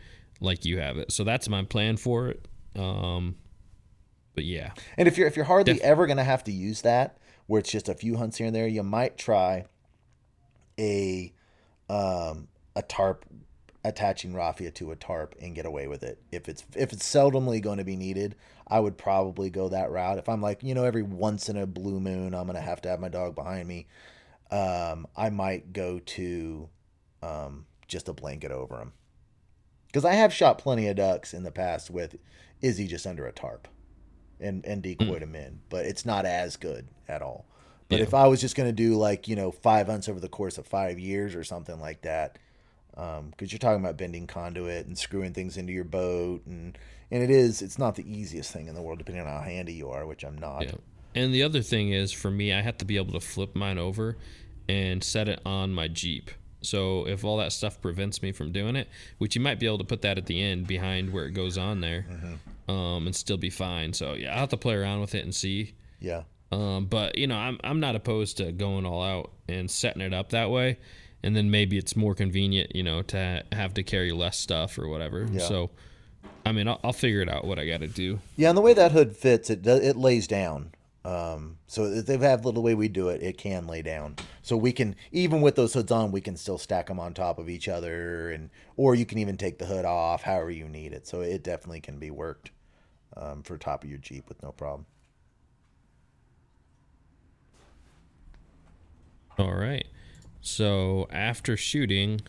like 0.40 0.64
you 0.64 0.80
have 0.80 0.96
it. 0.98 1.12
So 1.12 1.24
that's 1.24 1.48
my 1.48 1.62
plan 1.62 1.96
for 1.96 2.28
it. 2.28 2.46
Um, 2.76 3.36
but 4.34 4.44
yeah. 4.44 4.72
And 4.96 5.06
if 5.06 5.16
you're 5.16 5.28
if 5.28 5.36
you're 5.36 5.44
hardly 5.44 5.74
Def- 5.74 5.82
ever 5.82 6.06
gonna 6.06 6.24
have 6.24 6.44
to 6.44 6.52
use 6.52 6.82
that, 6.82 7.18
where 7.46 7.60
it's 7.60 7.70
just 7.70 7.88
a 7.88 7.94
few 7.94 8.16
hunts 8.16 8.38
here 8.38 8.48
and 8.48 8.56
there, 8.56 8.66
you 8.66 8.82
might 8.82 9.16
try 9.16 9.66
a 10.78 11.32
um 11.88 12.48
a 12.74 12.82
tarp 12.82 13.24
attaching 13.84 14.34
raffia 14.34 14.70
to 14.70 14.90
a 14.90 14.96
tarp 14.96 15.34
and 15.40 15.54
get 15.54 15.66
away 15.66 15.86
with 15.86 16.02
it. 16.02 16.18
If 16.32 16.48
it's 16.48 16.64
if 16.74 16.92
it's 16.92 17.08
seldomly 17.08 17.60
going 17.60 17.78
to 17.78 17.84
be 17.84 17.96
needed, 17.96 18.34
I 18.66 18.80
would 18.80 18.96
probably 18.96 19.50
go 19.50 19.68
that 19.68 19.90
route. 19.90 20.18
If 20.18 20.28
I'm 20.28 20.40
like, 20.40 20.62
you 20.62 20.74
know, 20.74 20.84
every 20.84 21.02
once 21.02 21.48
in 21.48 21.56
a 21.56 21.66
blue 21.66 22.00
moon, 22.00 22.34
I'm 22.34 22.46
gonna 22.46 22.60
have 22.60 22.80
to 22.82 22.88
have 22.88 23.00
my 23.00 23.08
dog 23.08 23.34
behind 23.34 23.68
me. 23.68 23.86
Um, 24.50 25.06
I 25.16 25.30
might 25.30 25.72
go 25.72 25.98
to 25.98 26.68
um, 27.22 27.66
just 27.86 28.08
a 28.08 28.12
blanket 28.12 28.50
over 28.50 28.76
him 28.80 28.92
because 29.86 30.04
I 30.04 30.14
have 30.14 30.32
shot 30.32 30.58
plenty 30.58 30.88
of 30.88 30.96
ducks 30.96 31.34
in 31.34 31.42
the 31.42 31.50
past 31.50 31.90
with 31.90 32.16
Izzy 32.62 32.86
just 32.86 33.06
under 33.06 33.26
a 33.26 33.32
tarp 33.32 33.68
and 34.40 34.64
and 34.64 34.82
decoyed 34.82 35.20
mm. 35.20 35.22
him 35.22 35.34
in, 35.34 35.60
but 35.68 35.84
it's 35.84 36.06
not 36.06 36.24
as 36.24 36.56
good 36.56 36.88
at 37.06 37.20
all. 37.20 37.46
But 37.90 37.98
yeah. 37.98 38.04
if 38.04 38.14
I 38.14 38.26
was 38.28 38.40
just 38.40 38.56
gonna 38.56 38.72
do 38.72 38.96
like 38.96 39.28
you 39.28 39.36
know 39.36 39.50
five 39.50 39.88
hunts 39.88 40.08
over 40.08 40.20
the 40.20 40.28
course 40.28 40.56
of 40.56 40.66
five 40.66 40.98
years 40.98 41.34
or 41.34 41.44
something 41.44 41.78
like 41.78 42.00
that, 42.02 42.38
because 42.94 43.18
um, 43.20 43.32
you're 43.40 43.58
talking 43.58 43.80
about 43.80 43.96
bending 43.96 44.26
conduit 44.26 44.86
and 44.86 44.96
screwing 44.96 45.32
things 45.32 45.56
into 45.56 45.72
your 45.72 45.84
boat, 45.84 46.42
and 46.46 46.78
and 47.10 47.22
it 47.22 47.30
is 47.30 47.62
it's 47.62 47.78
not 47.78 47.96
the 47.96 48.08
easiest 48.10 48.52
thing 48.52 48.68
in 48.68 48.74
the 48.74 48.82
world 48.82 48.98
depending 48.98 49.24
on 49.26 49.32
how 49.32 49.40
handy 49.40 49.72
you 49.72 49.90
are, 49.90 50.06
which 50.06 50.24
I'm 50.24 50.38
not. 50.38 50.62
Yeah. 50.62 50.72
And 51.14 51.32
the 51.32 51.42
other 51.42 51.62
thing 51.62 51.92
is 51.92 52.12
for 52.12 52.30
me, 52.30 52.52
I 52.52 52.60
have 52.60 52.78
to 52.78 52.84
be 52.84 52.96
able 52.96 53.12
to 53.12 53.20
flip 53.20 53.54
mine 53.54 53.78
over 53.78 54.16
and 54.68 55.02
set 55.02 55.28
it 55.28 55.40
on 55.44 55.72
my 55.72 55.88
Jeep. 55.88 56.30
So 56.62 57.06
if 57.06 57.24
all 57.24 57.36
that 57.38 57.52
stuff 57.52 57.80
prevents 57.80 58.22
me 58.22 58.32
from 58.32 58.50
doing 58.50 58.74
it, 58.74 58.88
which 59.18 59.36
you 59.36 59.40
might 59.40 59.60
be 59.60 59.66
able 59.66 59.78
to 59.78 59.84
put 59.84 60.02
that 60.02 60.16
at 60.16 60.26
the 60.26 60.40
end 60.40 60.66
behind 60.66 61.12
where 61.12 61.26
it 61.26 61.32
goes 61.32 61.58
on 61.58 61.80
there, 61.80 62.06
mm-hmm. 62.10 62.70
um, 62.70 63.06
and 63.06 63.14
still 63.14 63.36
be 63.36 63.50
fine. 63.50 63.92
So 63.92 64.14
yeah, 64.14 64.32
i'll 64.32 64.40
have 64.40 64.48
to 64.50 64.56
play 64.56 64.74
around 64.74 65.00
with 65.00 65.14
it 65.14 65.24
and 65.24 65.34
see. 65.34 65.74
Yeah. 66.00 66.22
Um, 66.50 66.86
but 66.86 67.18
you 67.18 67.26
know, 67.26 67.36
I'm 67.36 67.58
I'm 67.62 67.80
not 67.80 67.96
opposed 67.96 68.38
to 68.38 68.52
going 68.52 68.86
all 68.86 69.02
out 69.02 69.32
and 69.48 69.70
setting 69.70 70.02
it 70.02 70.14
up 70.14 70.30
that 70.30 70.50
way 70.50 70.78
and 71.24 71.34
then 71.34 71.50
maybe 71.50 71.78
it's 71.78 71.96
more 71.96 72.14
convenient, 72.14 72.76
you 72.76 72.82
know, 72.82 73.02
to 73.02 73.42
have 73.50 73.74
to 73.74 73.82
carry 73.82 74.12
less 74.12 74.38
stuff 74.38 74.78
or 74.78 74.88
whatever. 74.88 75.26
Yeah. 75.30 75.40
So, 75.40 75.70
I 76.44 76.52
mean, 76.52 76.68
I'll, 76.68 76.78
I'll, 76.84 76.92
figure 76.92 77.22
it 77.22 77.28
out 77.28 77.46
what 77.46 77.58
I 77.58 77.66
got 77.66 77.80
to 77.80 77.88
do. 77.88 78.20
Yeah, 78.36 78.50
and 78.50 78.58
the 78.58 78.62
way 78.62 78.74
that 78.74 78.92
hood 78.92 79.16
fits, 79.16 79.48
it 79.48 79.66
it 79.66 79.96
lays 79.96 80.26
down. 80.26 80.72
Um, 81.04 81.58
so 81.66 81.84
if 81.84 82.06
they 82.06 82.16
have 82.18 82.42
the 82.42 82.48
little 82.48 82.62
way 82.62 82.74
we 82.74 82.88
do 82.88 83.08
it, 83.08 83.22
it 83.22 83.36
can 83.36 83.66
lay 83.66 83.82
down. 83.82 84.16
So 84.42 84.56
we 84.56 84.72
can 84.72 84.96
even 85.12 85.40
with 85.40 85.56
those 85.56 85.74
hoods 85.74 85.90
on, 85.90 86.12
we 86.12 86.20
can 86.20 86.36
still 86.36 86.58
stack 86.58 86.86
them 86.86 87.00
on 87.00 87.14
top 87.14 87.38
of 87.38 87.48
each 87.48 87.68
other, 87.68 88.30
and 88.30 88.50
or 88.76 88.94
you 88.94 89.06
can 89.06 89.18
even 89.18 89.36
take 89.36 89.58
the 89.58 89.66
hood 89.66 89.86
off, 89.86 90.22
however 90.22 90.50
you 90.50 90.68
need 90.68 90.92
it. 90.92 91.06
So 91.06 91.22
it 91.22 91.42
definitely 91.42 91.80
can 91.80 91.98
be 91.98 92.10
worked 92.10 92.50
um, 93.16 93.42
for 93.42 93.56
top 93.56 93.82
of 93.82 93.90
your 93.90 93.98
Jeep 93.98 94.28
with 94.28 94.42
no 94.42 94.52
problem. 94.52 94.86
All 99.38 99.54
right. 99.54 99.86
So 100.44 101.08
after 101.10 101.56
shooting, 101.56 102.20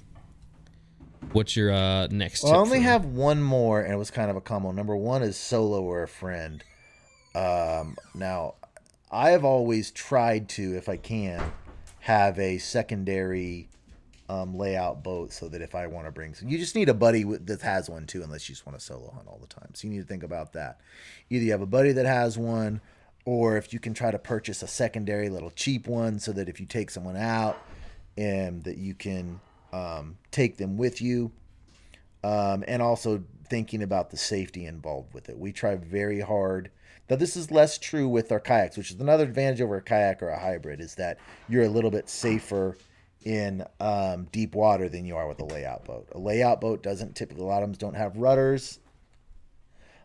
what's 1.33 1.57
your 1.57 1.73
uh, 1.73 2.07
next? 2.07 2.43
Well, 2.43 2.53
I 2.53 2.57
only 2.57 2.79
have 2.79 3.03
one 3.03 3.43
more, 3.43 3.81
and 3.81 3.93
it 3.93 3.97
was 3.97 4.09
kind 4.09 4.31
of 4.31 4.37
a 4.37 4.41
combo. 4.41 4.71
Number 4.71 4.95
one 4.95 5.21
is 5.21 5.35
solo 5.35 5.81
or 5.83 6.03
a 6.03 6.07
friend. 6.07 6.63
Um, 7.35 7.97
now, 8.13 8.55
I 9.11 9.31
have 9.31 9.43
always 9.43 9.91
tried 9.91 10.47
to, 10.49 10.77
if 10.77 10.87
I 10.87 10.95
can, 10.95 11.51
have 11.99 12.39
a 12.39 12.57
secondary 12.57 13.67
um, 14.29 14.55
layout 14.55 15.03
boat 15.03 15.33
so 15.33 15.49
that 15.49 15.61
if 15.61 15.75
I 15.75 15.87
want 15.87 16.07
to 16.07 16.11
bring, 16.11 16.35
some, 16.35 16.47
you 16.47 16.57
just 16.57 16.73
need 16.73 16.87
a 16.87 16.93
buddy 16.93 17.23
that 17.23 17.61
has 17.63 17.89
one 17.89 18.07
too, 18.07 18.23
unless 18.23 18.47
you 18.47 18.55
just 18.55 18.65
want 18.65 18.79
to 18.79 18.83
solo 18.83 19.11
hunt 19.13 19.27
all 19.27 19.39
the 19.41 19.47
time. 19.47 19.71
So 19.73 19.89
you 19.89 19.93
need 19.93 19.99
to 19.99 20.07
think 20.07 20.23
about 20.23 20.53
that. 20.53 20.79
Either 21.29 21.43
you 21.43 21.51
have 21.51 21.61
a 21.61 21.67
buddy 21.67 21.91
that 21.91 22.05
has 22.05 22.37
one, 22.37 22.79
or 23.25 23.57
if 23.57 23.73
you 23.73 23.79
can 23.79 23.93
try 23.93 24.09
to 24.09 24.19
purchase 24.19 24.63
a 24.63 24.67
secondary 24.67 25.27
little 25.27 25.51
cheap 25.51 25.85
one, 25.85 26.17
so 26.19 26.31
that 26.31 26.47
if 26.47 26.61
you 26.61 26.65
take 26.65 26.89
someone 26.89 27.17
out 27.17 27.57
and 28.17 28.63
that 28.63 28.77
you 28.77 28.93
can 28.93 29.39
um, 29.73 30.17
take 30.31 30.57
them 30.57 30.77
with 30.77 31.01
you, 31.01 31.31
um, 32.23 32.63
and 32.67 32.81
also 32.81 33.23
thinking 33.47 33.83
about 33.83 34.09
the 34.09 34.17
safety 34.17 34.65
involved 34.65 35.13
with 35.13 35.29
it. 35.29 35.37
We 35.37 35.51
try 35.51 35.75
very 35.75 36.21
hard. 36.21 36.71
Now, 37.09 37.17
this 37.17 37.35
is 37.35 37.51
less 37.51 37.77
true 37.77 38.07
with 38.07 38.31
our 38.31 38.39
kayaks, 38.39 38.77
which 38.77 38.91
is 38.91 38.99
another 38.99 39.25
advantage 39.25 39.61
over 39.61 39.77
a 39.77 39.81
kayak 39.81 40.23
or 40.23 40.29
a 40.29 40.39
hybrid, 40.39 40.79
is 40.79 40.95
that 40.95 41.19
you're 41.47 41.63
a 41.63 41.69
little 41.69 41.91
bit 41.91 42.09
safer 42.09 42.77
in 43.23 43.63
um, 43.79 44.27
deep 44.31 44.55
water 44.55 44.87
than 44.87 45.05
you 45.05 45.15
are 45.15 45.27
with 45.27 45.39
a 45.39 45.45
layout 45.45 45.83
boat. 45.85 46.07
A 46.13 46.19
layout 46.19 46.61
boat 46.61 46.81
doesn't 46.81 47.15
typically, 47.15 47.43
a 47.43 47.47
lot 47.47 47.63
of 47.63 47.69
them 47.69 47.77
don't 47.77 47.95
have 47.95 48.17
rudders. 48.17 48.79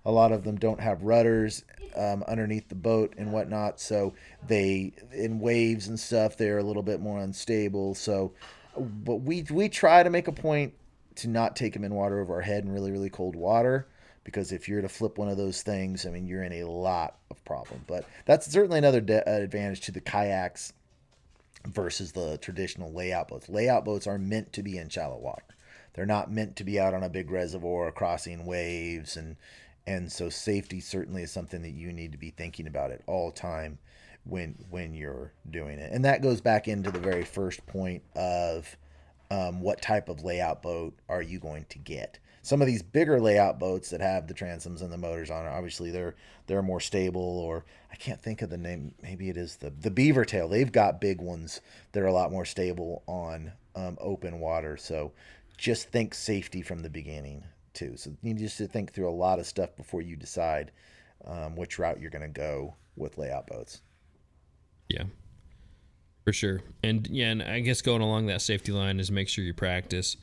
A 0.04 0.12
lot 0.12 0.32
of 0.32 0.44
them 0.44 0.56
don't 0.56 0.80
have 0.80 1.02
rudders 1.02 1.64
um, 1.96 2.22
underneath 2.26 2.68
the 2.68 2.74
boat 2.74 3.14
and 3.18 3.32
whatnot. 3.32 3.80
So 3.80 4.14
they, 4.46 4.92
in 5.12 5.40
waves 5.40 5.88
and 5.88 5.98
stuff, 5.98 6.36
they're 6.36 6.58
a 6.58 6.62
little 6.62 6.82
bit 6.82 7.00
more 7.00 7.18
unstable. 7.18 7.94
So, 7.94 8.32
but 8.76 9.16
we, 9.16 9.44
we 9.50 9.68
try 9.68 10.02
to 10.02 10.10
make 10.10 10.28
a 10.28 10.32
point 10.32 10.74
to 11.16 11.28
not 11.28 11.56
take 11.56 11.74
them 11.74 11.84
in 11.84 11.94
water 11.94 12.20
over 12.20 12.34
our 12.34 12.40
head 12.40 12.64
in 12.64 12.72
really, 12.72 12.92
really 12.92 13.10
cold 13.10 13.36
water 13.36 13.86
because 14.24 14.52
if 14.52 14.68
you're 14.68 14.82
to 14.82 14.88
flip 14.88 15.18
one 15.18 15.28
of 15.28 15.36
those 15.36 15.62
things, 15.62 16.06
I 16.06 16.10
mean, 16.10 16.26
you're 16.26 16.42
in 16.42 16.52
a 16.52 16.64
lot 16.64 17.16
of 17.30 17.44
problem. 17.44 17.84
But 17.86 18.04
that's 18.26 18.50
certainly 18.50 18.78
another 18.78 19.00
de- 19.00 19.28
advantage 19.28 19.80
to 19.82 19.92
the 19.92 20.00
kayaks 20.00 20.72
versus 21.66 22.12
the 22.12 22.38
traditional 22.38 22.92
layout 22.92 23.28
boats. 23.28 23.48
Layout 23.48 23.84
boats 23.84 24.06
are 24.06 24.18
meant 24.18 24.52
to 24.54 24.62
be 24.62 24.78
in 24.78 24.88
shallow 24.88 25.18
water. 25.18 25.42
They're 25.94 26.06
not 26.06 26.30
meant 26.30 26.56
to 26.56 26.64
be 26.64 26.78
out 26.78 26.94
on 26.94 27.02
a 27.02 27.10
big 27.10 27.30
reservoir 27.30 27.90
crossing 27.90 28.46
waves 28.46 29.16
and 29.16 29.36
and 29.90 30.12
so 30.12 30.28
safety 30.28 30.78
certainly 30.78 31.24
is 31.24 31.32
something 31.32 31.62
that 31.62 31.72
you 31.72 31.92
need 31.92 32.12
to 32.12 32.18
be 32.18 32.30
thinking 32.30 32.68
about 32.68 32.92
at 32.92 33.02
all 33.08 33.32
time 33.32 33.78
when 34.22 34.54
when 34.70 34.94
you're 34.94 35.32
doing 35.50 35.80
it. 35.80 35.90
And 35.92 36.04
that 36.04 36.22
goes 36.22 36.40
back 36.40 36.68
into 36.68 36.92
the 36.92 37.00
very 37.00 37.24
first 37.24 37.66
point 37.66 38.04
of 38.14 38.76
um, 39.32 39.60
what 39.60 39.82
type 39.82 40.08
of 40.08 40.22
layout 40.22 40.62
boat 40.62 40.96
are 41.08 41.22
you 41.22 41.40
going 41.40 41.66
to 41.70 41.78
get? 41.78 42.20
Some 42.42 42.60
of 42.60 42.68
these 42.68 42.84
bigger 42.84 43.20
layout 43.20 43.58
boats 43.58 43.90
that 43.90 44.00
have 44.00 44.28
the 44.28 44.34
transoms 44.34 44.80
and 44.80 44.92
the 44.92 44.96
motors 44.96 45.30
on 45.30 45.44
it, 45.44 45.48
obviously 45.48 45.90
they're 45.90 46.14
they're 46.46 46.62
more 46.62 46.80
stable. 46.80 47.40
Or 47.40 47.64
I 47.90 47.96
can't 47.96 48.22
think 48.22 48.42
of 48.42 48.50
the 48.50 48.58
name. 48.58 48.94
Maybe 49.02 49.28
it 49.28 49.36
is 49.36 49.56
the 49.56 49.70
the 49.70 49.90
Beaver 49.90 50.24
Tail. 50.24 50.48
They've 50.48 50.70
got 50.70 51.00
big 51.00 51.20
ones 51.20 51.60
that 51.92 52.02
are 52.04 52.06
a 52.06 52.12
lot 52.12 52.30
more 52.30 52.44
stable 52.44 53.02
on 53.08 53.50
um, 53.74 53.98
open 54.00 54.38
water. 54.38 54.76
So 54.76 55.10
just 55.56 55.88
think 55.88 56.14
safety 56.14 56.62
from 56.62 56.82
the 56.82 56.90
beginning 56.90 57.42
too. 57.74 57.96
So 57.96 58.10
you 58.10 58.16
need 58.22 58.38
just 58.38 58.58
to 58.58 58.66
think 58.66 58.92
through 58.92 59.08
a 59.08 59.12
lot 59.12 59.38
of 59.38 59.46
stuff 59.46 59.76
before 59.76 60.02
you 60.02 60.16
decide 60.16 60.72
um, 61.26 61.56
which 61.56 61.78
route 61.78 62.00
you're 62.00 62.10
going 62.10 62.22
to 62.22 62.40
go 62.40 62.74
with 62.96 63.18
layout 63.18 63.46
boats. 63.46 63.80
Yeah, 64.88 65.04
for 66.24 66.32
sure. 66.32 66.60
And 66.82 67.06
yeah, 67.08 67.30
and 67.30 67.42
I 67.42 67.60
guess 67.60 67.80
going 67.80 68.02
along 68.02 68.26
that 68.26 68.42
safety 68.42 68.72
line 68.72 69.00
is 69.00 69.10
make 69.10 69.28
sure 69.28 69.44
you 69.44 69.54
practice, 69.54 70.16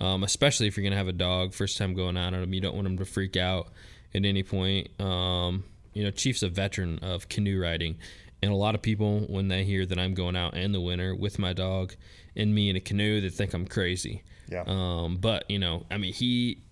um, 0.00 0.24
especially 0.24 0.66
if 0.66 0.76
you're 0.76 0.84
gonna 0.84 0.96
have 0.96 1.08
a 1.08 1.12
dog 1.12 1.54
first 1.54 1.76
time 1.76 1.94
going 1.94 2.16
out 2.16 2.34
on 2.34 2.40
them. 2.40 2.54
You 2.54 2.60
don't 2.60 2.74
want 2.74 2.84
them 2.84 2.98
to 2.98 3.04
freak 3.04 3.36
out 3.36 3.68
at 4.14 4.24
any 4.24 4.42
point. 4.42 4.88
Um, 5.00 5.64
you 5.92 6.02
know, 6.02 6.10
Chief's 6.10 6.42
a 6.42 6.48
veteran 6.48 6.98
of 7.00 7.28
canoe 7.28 7.60
riding, 7.60 7.98
and 8.42 8.50
a 8.50 8.56
lot 8.56 8.74
of 8.74 8.82
people 8.82 9.20
when 9.20 9.48
they 9.48 9.64
hear 9.64 9.86
that 9.86 9.98
I'm 9.98 10.14
going 10.14 10.36
out 10.36 10.54
in 10.56 10.72
the 10.72 10.80
winter 10.80 11.14
with 11.14 11.38
my 11.38 11.52
dog 11.52 11.94
and 12.34 12.54
me 12.54 12.70
in 12.70 12.76
a 12.76 12.80
canoe, 12.80 13.20
they 13.20 13.28
think 13.28 13.54
I'm 13.54 13.66
crazy. 13.66 14.22
Yeah. 14.50 14.64
Um, 14.66 15.18
but 15.18 15.50
you 15.50 15.58
know, 15.58 15.84
I 15.90 15.98
mean, 15.98 16.12
he 16.12 16.62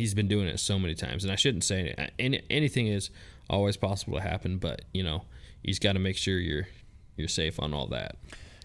he's 0.00 0.14
been 0.14 0.28
doing 0.28 0.48
it 0.48 0.58
so 0.58 0.78
many 0.78 0.94
times, 0.94 1.24
and 1.24 1.32
I 1.32 1.36
shouldn't 1.36 1.64
say. 1.64 1.94
Any, 2.18 2.40
anything 2.48 2.86
is 2.86 3.10
always 3.50 3.76
possible 3.76 4.16
to 4.16 4.22
happen, 4.22 4.56
but 4.56 4.82
you 4.92 5.02
know, 5.02 5.24
he's 5.62 5.78
got 5.78 5.92
to 5.92 5.98
make 5.98 6.16
sure 6.16 6.38
you're 6.38 6.68
you're 7.16 7.28
safe 7.28 7.60
on 7.60 7.74
all 7.74 7.86
that. 7.88 8.16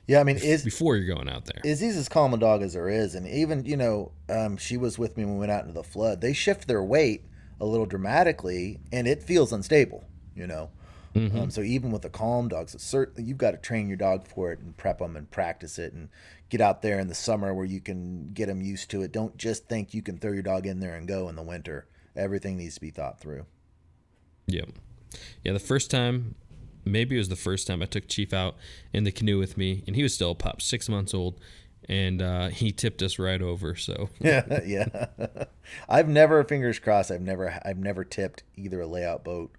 Yeah, 0.08 0.20
I 0.20 0.24
mean, 0.24 0.38
is 0.38 0.64
before 0.64 0.96
you're 0.96 1.14
going 1.14 1.28
out 1.28 1.46
there. 1.46 1.62
Izzy's 1.64 1.98
as 1.98 2.08
calm 2.08 2.34
a 2.34 2.38
dog 2.38 2.62
as 2.62 2.74
there 2.74 2.88
is, 2.88 3.16
and 3.16 3.28
even 3.28 3.66
you 3.66 3.76
know, 3.76 4.12
um, 4.30 4.56
she 4.58 4.78
was 4.78 4.98
with 4.98 5.18
me 5.18 5.26
when 5.26 5.34
we 5.34 5.40
went 5.42 5.52
out 5.52 5.64
into 5.64 5.74
the 5.74 5.84
flood. 5.84 6.22
They 6.22 6.34
shift 6.34 6.68
their 6.68 6.84
weight 6.84 7.24
a 7.60 7.66
little 7.66 7.86
dramatically, 7.86 8.80
and 8.92 9.08
it 9.08 9.22
feels 9.22 9.52
unstable. 9.52 10.06
You 10.36 10.48
know, 10.48 10.70
mm-hmm. 11.14 11.38
um, 11.38 11.52
so 11.52 11.62
even 11.62 11.92
with 11.92 12.04
the 12.04 12.10
calm 12.10 12.48
dogs, 12.48 12.82
certainly 12.82 13.28
you've 13.28 13.38
got 13.38 13.52
to 13.52 13.58
train 13.58 13.88
your 13.88 13.98
dog 13.98 14.28
for 14.28 14.52
it 14.54 14.60
and 14.60 14.78
prep 14.78 15.00
them 15.00 15.18
and 15.18 15.30
practice 15.30 15.80
it 15.80 15.92
and 15.92 16.10
get 16.50 16.62
out 16.62 16.82
there 16.82 17.00
in 17.00 17.08
the 17.08 17.16
summer 17.16 17.54
where 17.54 17.66
you 17.66 17.82
can 17.82 18.32
get 18.34 18.48
them 18.48 18.62
used 18.62 18.89
to 18.91 19.02
it. 19.02 19.12
Don't 19.12 19.36
just 19.38 19.68
think 19.68 19.93
you 19.93 20.02
can 20.02 20.18
throw 20.18 20.32
your 20.32 20.43
dog 20.43 20.66
in 20.66 20.80
there 20.80 20.96
and 20.96 21.08
go 21.08 21.30
in 21.30 21.36
the 21.36 21.41
winter. 21.41 21.88
Everything 22.16 22.58
needs 22.58 22.76
to 22.76 22.82
be 22.82 22.91
thought 22.91 23.20
through. 23.20 23.46
Yep. 24.48 24.70
Yeah, 25.43 25.54
the 25.54 25.60
first 25.60 25.89
time 25.89 26.36
maybe 26.86 27.16
it 27.16 27.20
was 27.20 27.30
the 27.30 27.36
first 27.36 27.68
time 27.68 27.82
I 27.82 27.86
took 27.86 28.08
Chief 28.08 28.34
out 28.34 28.56
in 28.93 29.04
the 29.04 29.12
canoe 29.12 29.39
with 29.39 29.58
me, 29.58 29.84
and 29.88 29.96
he 29.96 30.04
was 30.04 30.14
still 30.14 30.32
a 30.32 30.36
pup, 30.36 30.62
six 30.62 30.88
months 30.88 31.14
old, 31.14 31.39
and 31.89 32.22
uh, 32.22 32.50
he 32.50 32.72
tipped 32.72 33.02
us 33.02 33.20
right 33.20 33.41
over. 33.41 33.76
So 33.76 34.10
yeah, 34.20 34.62
yeah. 34.66 35.08
I've 35.89 36.08
never, 36.08 36.43
fingers 36.43 36.80
crossed, 36.80 37.12
I've 37.12 37.22
never, 37.22 37.60
I've 37.66 37.80
never 37.80 38.04
tipped 38.04 38.43
either 38.56 38.82
a 38.82 38.88
layout 38.88 39.24
boat 39.24 39.52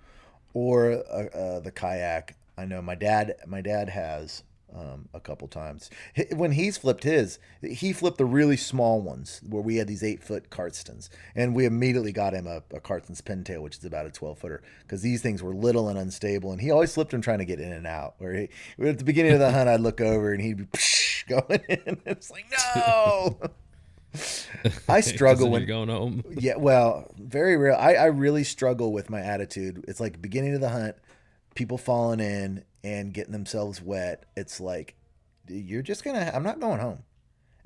or 0.55 0.91
a, 0.91 1.37
uh, 1.37 1.61
the 1.61 1.73
kayak. 1.73 2.37
I 2.57 2.65
know 2.65 2.81
my 2.81 2.95
dad, 2.95 3.35
my 3.47 3.61
dad 3.61 3.91
has, 3.91 4.43
um, 4.77 5.09
a 5.15 5.21
couple 5.21 5.49
times. 5.49 5.91
When 6.35 6.53
he's 6.53 6.77
flipped 6.77 7.05
his, 7.05 7.39
he 7.63 7.93
flipped 7.93 8.19
the 8.19 8.25
really 8.25 8.57
small 8.57 9.01
ones 9.01 9.41
where 9.49 9.63
we 9.63 9.77
had 9.77 9.89
these 9.89 10.03
eight 10.03 10.23
foot 10.23 10.51
Carstens, 10.51 11.09
and 11.35 11.55
we 11.55 11.65
immediately 11.65 12.13
got 12.13 12.35
him 12.35 12.47
a, 12.47 12.63
a 12.75 12.81
pintail, 12.81 13.63
which 13.63 13.79
is 13.79 13.85
about 13.85 14.07
a 14.07 14.11
twelve 14.11 14.39
footer, 14.39 14.63
because 14.83 15.03
these 15.03 15.23
things 15.23 15.43
were 15.43 15.55
little 15.55 15.89
and 15.89 15.99
unstable, 15.99 16.53
and 16.53 16.61
he 16.61 16.71
always 16.71 16.95
flipped 16.95 17.11
them 17.11 17.23
trying 17.23 17.39
to 17.39 17.45
get 17.45 17.61
in 17.61 17.73
and 17.73 17.87
out. 17.87 18.15
Where 18.19 18.33
he, 18.33 18.49
at 18.87 18.99
the 18.99 19.05
beginning 19.05 19.33
of 19.33 19.39
the 19.39 19.51
hunt, 19.51 19.69
I'd 19.69 19.81
look 19.81 20.01
over 20.01 20.33
and 20.33 20.43
he'd 20.43 20.57
be 20.59 20.65
psh, 20.65 21.27
going 21.29 21.61
in. 21.69 22.01
It's 22.05 22.31
like 22.31 22.47
no. 22.77 23.39
I 24.89 25.01
struggle 25.03 25.51
when 25.51 25.67
going 25.67 25.89
home. 25.89 26.23
yeah, 26.39 26.57
well, 26.57 27.11
very 27.19 27.57
real. 27.57 27.75
I, 27.75 27.95
I 27.95 28.07
really 28.07 28.45
struggle 28.45 28.93
with 28.93 29.11
my 29.11 29.21
attitude. 29.21 29.85
It's 29.89 30.01
like 30.01 30.23
beginning 30.23 30.55
of 30.55 30.61
the 30.61 30.71
hunt, 30.71 30.97
people 31.55 31.79
falling 31.79 32.21
in 32.21 32.65
and 32.85 33.13
getting 33.13 33.33
themselves 33.33 33.83
wet, 33.83 34.25
it's 34.37 34.61
like 34.61 34.97
you're 35.49 35.83
just 35.83 36.05
gonna. 36.05 36.31
I'm 36.35 36.43
not 36.43 36.61
going 36.61 36.81
home. 36.81 37.03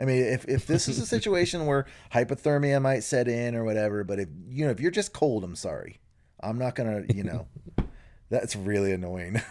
I 0.01 0.05
mean, 0.05 0.23
if, 0.25 0.47
if 0.49 0.67
this 0.67 0.89
is 0.89 0.99
a 0.99 1.07
situation 1.15 1.67
where 1.67 1.87
hypothermia 2.13 2.81
might 2.81 3.01
set 3.01 3.29
in 3.29 3.55
or 3.55 3.65
whatever, 3.65 4.03
but 4.05 4.19
if 4.19 4.29
you 4.49 4.65
know 4.65 4.71
if 4.71 4.81
you're 4.81 4.91
just 4.91 5.13
cold, 5.13 5.45
I'm 5.45 5.57
sorry. 5.57 6.01
I'm 6.43 6.59
not 6.59 6.75
gonna. 6.75 7.05
You 7.13 7.25
know, 7.25 7.47
that's 8.31 8.57
really 8.57 8.93
annoying. 8.93 9.43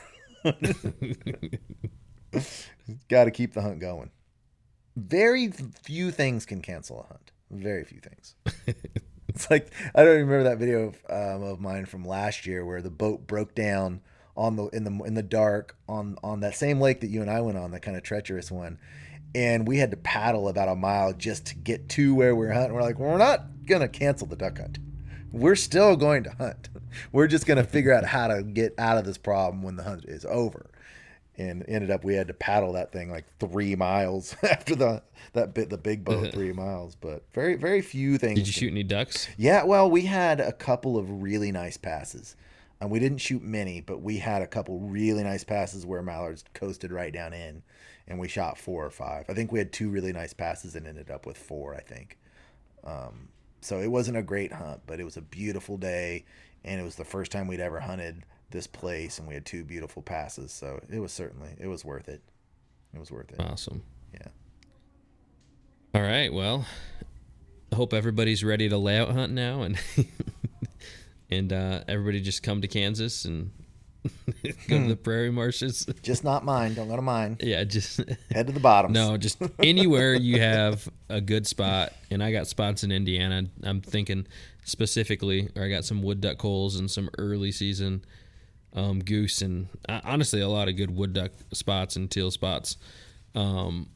Got 3.09 3.25
to 3.25 3.31
keep 3.31 3.53
the 3.53 3.61
hunt 3.61 3.79
going. 3.79 4.11
Very 4.95 5.51
few 5.83 6.11
things 6.11 6.45
can 6.45 6.61
cancel 6.61 7.01
a 7.01 7.03
hunt. 7.03 7.31
Very 7.51 7.83
few 7.83 7.99
things. 7.99 8.35
it's 9.27 9.49
like 9.51 9.71
I 9.93 10.03
don't 10.03 10.17
remember 10.17 10.43
that 10.43 10.57
video 10.57 10.87
of, 10.87 10.95
um, 11.09 11.43
of 11.43 11.59
mine 11.59 11.85
from 11.85 12.05
last 12.05 12.45
year 12.45 12.65
where 12.65 12.81
the 12.81 12.89
boat 12.89 13.27
broke 13.27 13.53
down 13.53 14.01
on 14.39 14.55
the 14.55 14.67
in 14.69 14.85
the 14.85 15.03
in 15.03 15.13
the 15.13 15.21
dark 15.21 15.75
on 15.87 16.17
on 16.23 16.39
that 16.39 16.55
same 16.55 16.79
lake 16.79 17.01
that 17.01 17.09
you 17.09 17.21
and 17.21 17.29
I 17.29 17.41
went 17.41 17.57
on, 17.57 17.71
that 17.71 17.81
kind 17.81 17.97
of 17.97 18.03
treacherous 18.03 18.49
one. 18.49 18.79
And 19.35 19.67
we 19.67 19.77
had 19.77 19.91
to 19.91 19.97
paddle 19.97 20.47
about 20.47 20.69
a 20.69 20.75
mile 20.75 21.13
just 21.13 21.47
to 21.47 21.55
get 21.55 21.89
to 21.89 22.15
where 22.15 22.33
we 22.33 22.47
we're 22.47 22.53
hunting. 22.53 22.73
We're 22.73 22.81
like, 22.81 22.97
we're 22.97 23.17
not 23.17 23.43
gonna 23.65 23.89
cancel 23.89 24.25
the 24.25 24.37
duck 24.37 24.57
hunt. 24.57 24.79
We're 25.31 25.57
still 25.57 25.95
going 25.95 26.23
to 26.23 26.31
hunt. 26.31 26.69
We're 27.11 27.27
just 27.27 27.45
gonna 27.45 27.63
figure 27.63 27.93
out 27.93 28.03
how 28.03 28.29
to 28.29 28.41
get 28.41 28.73
out 28.79 28.97
of 28.97 29.05
this 29.05 29.19
problem 29.19 29.61
when 29.61 29.75
the 29.75 29.83
hunt 29.83 30.05
is 30.05 30.25
over. 30.25 30.71
And 31.37 31.63
ended 31.67 31.91
up 31.91 32.03
we 32.03 32.15
had 32.15 32.27
to 32.29 32.33
paddle 32.33 32.73
that 32.73 32.91
thing 32.91 33.11
like 33.11 33.25
three 33.39 33.75
miles 33.75 34.35
after 34.43 34.73
the 34.73 35.03
that 35.33 35.53
bit 35.53 35.69
the 35.69 35.77
big 35.77 36.03
boat 36.03 36.31
three 36.33 36.53
miles. 36.53 36.95
But 36.95 37.25
very 37.33 37.55
very 37.55 37.81
few 37.81 38.17
things. 38.17 38.39
Did 38.39 38.47
you 38.47 38.53
shoot 38.53 38.71
any 38.71 38.83
ducks? 38.83 39.27
Yeah, 39.37 39.63
well, 39.65 39.91
we 39.91 40.03
had 40.03 40.39
a 40.39 40.53
couple 40.53 40.97
of 40.97 41.21
really 41.21 41.51
nice 41.51 41.77
passes. 41.77 42.35
And 42.81 42.89
we 42.89 42.99
didn't 42.99 43.17
shoot 43.17 43.41
many, 43.41 43.81
but 43.81 44.01
we 44.01 44.17
had 44.17 44.41
a 44.41 44.47
couple 44.47 44.79
really 44.79 45.23
nice 45.23 45.43
passes 45.43 45.85
where 45.85 46.01
mallards 46.01 46.45
coasted 46.53 46.91
right 46.91 47.11
down 47.11 47.33
in, 47.33 47.61
and 48.07 48.19
we 48.19 48.29
shot 48.29 48.57
four 48.57 48.85
or 48.85 48.89
five. 48.89 49.25
I 49.27 49.33
think 49.33 49.51
we 49.51 49.59
had 49.59 49.73
two 49.73 49.89
really 49.89 50.13
nice 50.13 50.33
passes 50.33 50.75
and 50.75 50.87
ended 50.87 51.11
up 51.11 51.25
with 51.25 51.37
four. 51.37 51.75
I 51.75 51.81
think. 51.81 52.17
Um, 52.85 53.29
so 53.61 53.79
it 53.79 53.87
wasn't 53.87 54.17
a 54.17 54.23
great 54.23 54.53
hunt, 54.53 54.81
but 54.87 54.99
it 54.99 55.03
was 55.03 55.17
a 55.17 55.21
beautiful 55.21 55.77
day, 55.77 56.25
and 56.63 56.79
it 56.79 56.83
was 56.83 56.95
the 56.95 57.03
first 57.03 57.31
time 57.31 57.47
we'd 57.47 57.59
ever 57.59 57.79
hunted 57.79 58.23
this 58.51 58.67
place, 58.67 59.19
and 59.19 59.27
we 59.27 59.33
had 59.33 59.45
two 59.45 59.63
beautiful 59.63 60.01
passes. 60.01 60.51
So 60.51 60.79
it 60.89 60.99
was 60.99 61.11
certainly 61.11 61.49
it 61.59 61.67
was 61.67 61.83
worth 61.83 62.07
it. 62.07 62.21
It 62.93 62.99
was 62.99 63.11
worth 63.11 63.31
it. 63.31 63.39
Awesome. 63.39 63.83
Yeah. 64.13 64.27
All 65.93 66.01
right. 66.01 66.33
Well, 66.33 66.65
I 67.71 67.75
hope 67.75 67.93
everybody's 67.93 68.43
ready 68.43 68.69
to 68.69 68.77
layout 68.77 69.11
hunt 69.11 69.33
now, 69.33 69.61
and 69.61 69.77
and 71.29 71.51
uh, 71.53 71.83
everybody 71.87 72.21
just 72.21 72.43
come 72.43 72.61
to 72.61 72.67
Kansas 72.67 73.25
and 73.25 73.51
go 74.43 74.77
to 74.77 74.87
the 74.87 74.95
hmm. 74.95 75.03
prairie 75.03 75.31
marshes. 75.31 75.85
Just 76.01 76.23
not 76.23 76.45
mine. 76.45 76.73
Don't 76.73 76.87
go 76.87 76.95
to 76.95 77.01
mine. 77.01 77.37
Yeah, 77.41 77.63
just 77.65 77.97
head 78.31 78.47
to 78.47 78.53
the 78.53 78.59
bottom. 78.59 78.93
No, 78.93 79.17
just 79.17 79.41
anywhere 79.59 80.13
you 80.13 80.39
have 80.39 80.87
a 81.09 81.19
good 81.19 81.45
spot. 81.45 81.91
And 82.09 82.23
I 82.23 82.31
got 82.31 82.47
spots 82.47 82.83
in 82.83 82.91
Indiana. 82.91 83.43
I'm 83.63 83.81
thinking 83.81 84.25
specifically, 84.63 85.49
or 85.55 85.63
I 85.63 85.69
got 85.69 85.83
some 85.83 86.01
wood 86.01 86.21
duck 86.21 86.41
holes 86.41 86.77
and 86.77 86.89
some 86.89 87.09
early 87.17 87.51
season 87.51 88.05
um, 88.73 88.99
goose, 88.99 89.41
and 89.41 89.67
uh, 89.87 89.99
honestly, 90.03 90.41
a 90.41 90.47
lot 90.47 90.69
of 90.69 90.77
good 90.77 90.95
wood 90.95 91.13
duck 91.13 91.31
spots 91.51 91.95
and 91.95 92.09
teal 92.09 92.31
spots. 92.31 92.77
Um, 93.35 93.89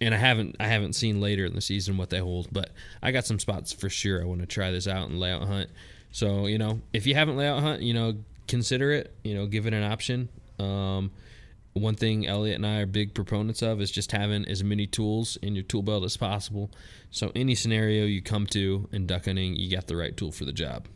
and 0.00 0.14
I 0.14 0.18
haven't 0.18 0.56
I 0.58 0.66
haven't 0.66 0.94
seen 0.94 1.20
later 1.20 1.44
in 1.44 1.54
the 1.54 1.60
season 1.60 1.96
what 1.96 2.10
they 2.10 2.18
hold, 2.18 2.48
but 2.50 2.70
I 3.02 3.12
got 3.12 3.24
some 3.24 3.38
spots 3.38 3.72
for 3.72 3.88
sure. 3.88 4.20
I 4.20 4.24
want 4.24 4.40
to 4.40 4.46
try 4.46 4.70
this 4.70 4.88
out 4.88 5.08
and 5.08 5.20
layout 5.20 5.46
hunt. 5.46 5.70
So 6.12 6.46
you 6.46 6.58
know, 6.58 6.80
if 6.92 7.06
you 7.06 7.14
haven't 7.14 7.36
layout 7.36 7.62
hunt, 7.62 7.82
you 7.82 7.92
know, 7.94 8.14
consider 8.46 8.92
it. 8.92 9.14
You 9.24 9.34
know, 9.34 9.46
give 9.46 9.66
it 9.66 9.74
an 9.74 9.82
option. 9.82 10.28
Um, 10.58 11.10
one 11.74 11.94
thing 11.94 12.26
Elliot 12.26 12.56
and 12.56 12.66
I 12.66 12.80
are 12.80 12.86
big 12.86 13.14
proponents 13.14 13.62
of 13.62 13.80
is 13.80 13.90
just 13.90 14.12
having 14.12 14.44
as 14.46 14.62
many 14.62 14.86
tools 14.86 15.36
in 15.42 15.54
your 15.54 15.64
tool 15.64 15.82
belt 15.82 16.04
as 16.04 16.16
possible. 16.16 16.70
So 17.10 17.32
any 17.34 17.54
scenario 17.54 18.04
you 18.04 18.20
come 18.22 18.46
to 18.48 18.88
in 18.92 19.06
duck 19.06 19.24
hunting, 19.24 19.56
you 19.56 19.70
got 19.74 19.86
the 19.86 19.96
right 19.96 20.14
tool 20.16 20.32
for 20.32 20.44
the 20.44 20.52
job. 20.52 20.86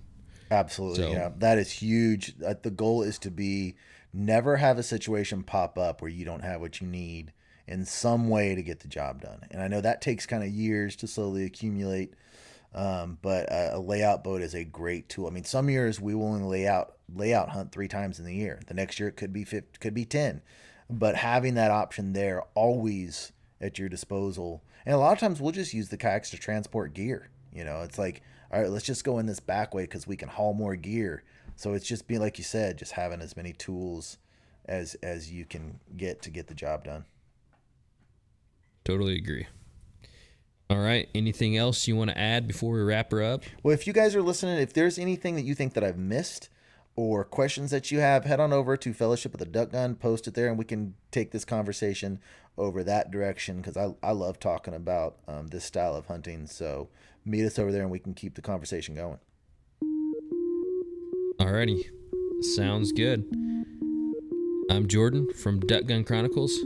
Absolutely, 0.51 1.03
So- 1.03 1.11
yeah. 1.13 1.31
That 1.39 1.59
is 1.59 1.71
huge. 1.73 2.35
Uh, 2.47 2.55
The 2.63 2.71
goal 2.71 3.03
is 3.03 3.19
to 3.21 3.31
be 3.31 3.75
never 4.13 4.57
have 4.57 4.79
a 4.79 4.83
situation 4.83 5.43
pop 5.43 5.79
up 5.79 6.01
where 6.03 6.11
you 6.11 6.25
don't 6.25 6.45
have 6.45 6.61
what 6.61 6.81
you 6.81 6.87
need 6.87 7.33
in 7.67 7.85
some 7.85 8.29
way 8.29 8.55
to 8.55 8.63
get 8.63 8.81
the 8.81 8.89
job 8.89 9.23
done. 9.23 9.41
And 9.51 9.61
I 9.63 9.69
know 9.69 9.81
that 9.81 10.01
takes 10.01 10.25
kind 10.27 10.45
of 10.45 10.51
years 10.51 10.95
to 10.97 11.07
slowly 11.07 11.45
accumulate. 11.45 12.13
Um, 12.77 13.17
but 13.23 13.51
a, 13.51 13.77
a 13.77 13.81
layout 13.81 14.23
boat 14.23 14.43
is 14.43 14.55
a 14.55 14.63
great 14.63 15.09
tool. 15.09 15.27
I 15.27 15.31
mean, 15.31 15.45
some 15.45 15.71
years 15.71 15.99
we 15.99 16.15
will 16.15 16.27
only 16.27 16.45
lay 16.45 16.69
out 16.69 16.97
layout 17.13 17.49
hunt 17.49 17.73
three 17.73 17.89
times 17.89 18.19
in 18.19 18.27
the 18.27 18.35
year. 18.35 18.61
The 18.67 18.75
next 18.75 19.01
year 19.01 19.09
it 19.09 19.17
could 19.17 19.33
be 19.33 19.45
50, 19.45 19.79
could 19.81 19.95
be 19.95 20.05
ten. 20.05 20.43
But 20.91 21.17
having 21.17 21.55
that 21.55 21.71
option 21.71 22.13
there 22.13 22.43
always 22.55 23.33
at 23.63 23.79
your 23.79 23.89
disposal, 23.89 24.63
and 24.85 24.95
a 24.95 24.99
lot 24.99 25.15
of 25.15 25.19
times 25.19 25.41
we'll 25.41 25.53
just 25.53 25.73
use 25.73 25.89
the 25.89 25.97
kayaks 25.97 26.31
to 26.31 26.37
transport 26.37 26.93
gear. 26.93 27.31
You 27.51 27.65
know, 27.65 27.81
it's 27.81 27.99
like, 27.99 28.23
all 28.53 28.61
right, 28.61 28.71
let's 28.71 28.85
just 28.85 29.05
go 29.05 29.19
in 29.19 29.27
this 29.27 29.41
back 29.41 29.75
way 29.75 29.85
because 29.85 30.07
we 30.07 30.17
can 30.19 30.29
haul 30.29 30.53
more 30.53 30.77
gear. 30.77 31.25
So 31.57 31.73
it's 31.73 31.87
just 31.87 32.07
being 32.07 32.21
like 32.21 32.37
you 32.37 32.45
said, 32.45 32.77
just 32.77 32.93
having 32.93 33.23
as 33.23 33.37
many 33.37 33.55
tools 33.55 34.19
as 34.67 34.97
as 34.97 35.33
you 35.33 35.47
can 35.47 35.81
get 35.97 36.21
to 36.23 36.31
get 36.31 36.49
the 36.49 36.55
job 36.55 36.85
done. 36.85 37.07
Totally 38.85 39.17
agree. 39.17 39.47
All 40.69 40.79
right. 40.79 41.09
Anything 41.15 41.57
else 41.57 41.87
you 41.87 41.97
want 41.97 42.11
to 42.11 42.19
add 42.19 42.49
before 42.49 42.73
we 42.73 42.81
wrap 42.81 43.13
her 43.13 43.23
up? 43.23 43.45
Well, 43.63 43.73
if 43.75 43.87
you 43.87 43.93
guys 43.93 44.17
are 44.17 44.23
listening, 44.23 44.59
if 44.59 44.73
there's 44.73 44.99
anything 44.99 45.37
that 45.37 45.43
you 45.43 45.55
think 45.55 45.75
that 45.75 45.85
I've 45.85 45.99
missed 45.99 46.49
or 46.97 47.25
questions 47.25 47.71
that 47.71 47.93
you 47.93 48.01
have, 48.01 48.25
head 48.25 48.41
on 48.41 48.53
over 48.53 48.77
to 48.77 48.93
Fellowship 48.93 49.35
of 49.35 49.39
the 49.39 49.47
Duck 49.47 49.71
Gun, 49.73 49.95
post 49.95 50.27
it 50.27 50.35
there, 50.35 50.49
and 50.49 50.59
we 50.59 50.65
can 50.65 50.95
take 51.11 51.31
this 51.31 51.45
conversation 51.45 52.19
over 52.59 52.83
that 52.83 53.11
direction 53.11 53.59
because 53.59 53.77
I, 53.77 53.95
I 54.03 54.13
love 54.13 54.41
talking 54.41 54.75
about 54.75 55.17
um, 55.29 55.49
this 55.49 55.65
style 55.65 55.95
of 55.95 56.07
hunting. 56.07 56.47
So 56.47 56.89
meet 57.25 57.45
us 57.45 57.59
over 57.59 57.71
there 57.71 57.83
and 57.83 57.91
we 57.91 57.99
can 57.99 58.15
keep 58.15 58.35
the 58.35 58.43
conversation 58.43 58.95
going. 58.95 59.19
Alrighty. 61.39 61.85
Sounds 62.57 62.93
good. 62.93 63.25
I'm 64.71 64.89
Jordan 64.89 65.33
from 65.33 65.61
Duck 65.61 65.87
Gun 65.87 66.03
Chronicles. 66.03 66.59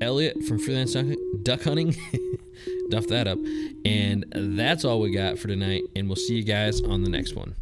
Elliot 0.00 0.42
from 0.44 0.58
Freelance 0.58 0.94
Duck, 1.42 1.62
Hunting. 1.62 1.94
Duff 2.90 3.06
that 3.06 3.28
up. 3.28 3.38
And 3.84 4.24
that's 4.58 4.84
all 4.84 5.00
we 5.00 5.12
got 5.12 5.38
for 5.38 5.48
tonight. 5.48 5.82
And 5.94 6.08
we'll 6.08 6.16
see 6.16 6.34
you 6.34 6.42
guys 6.42 6.82
on 6.82 7.02
the 7.02 7.10
next 7.10 7.34
one. 7.34 7.54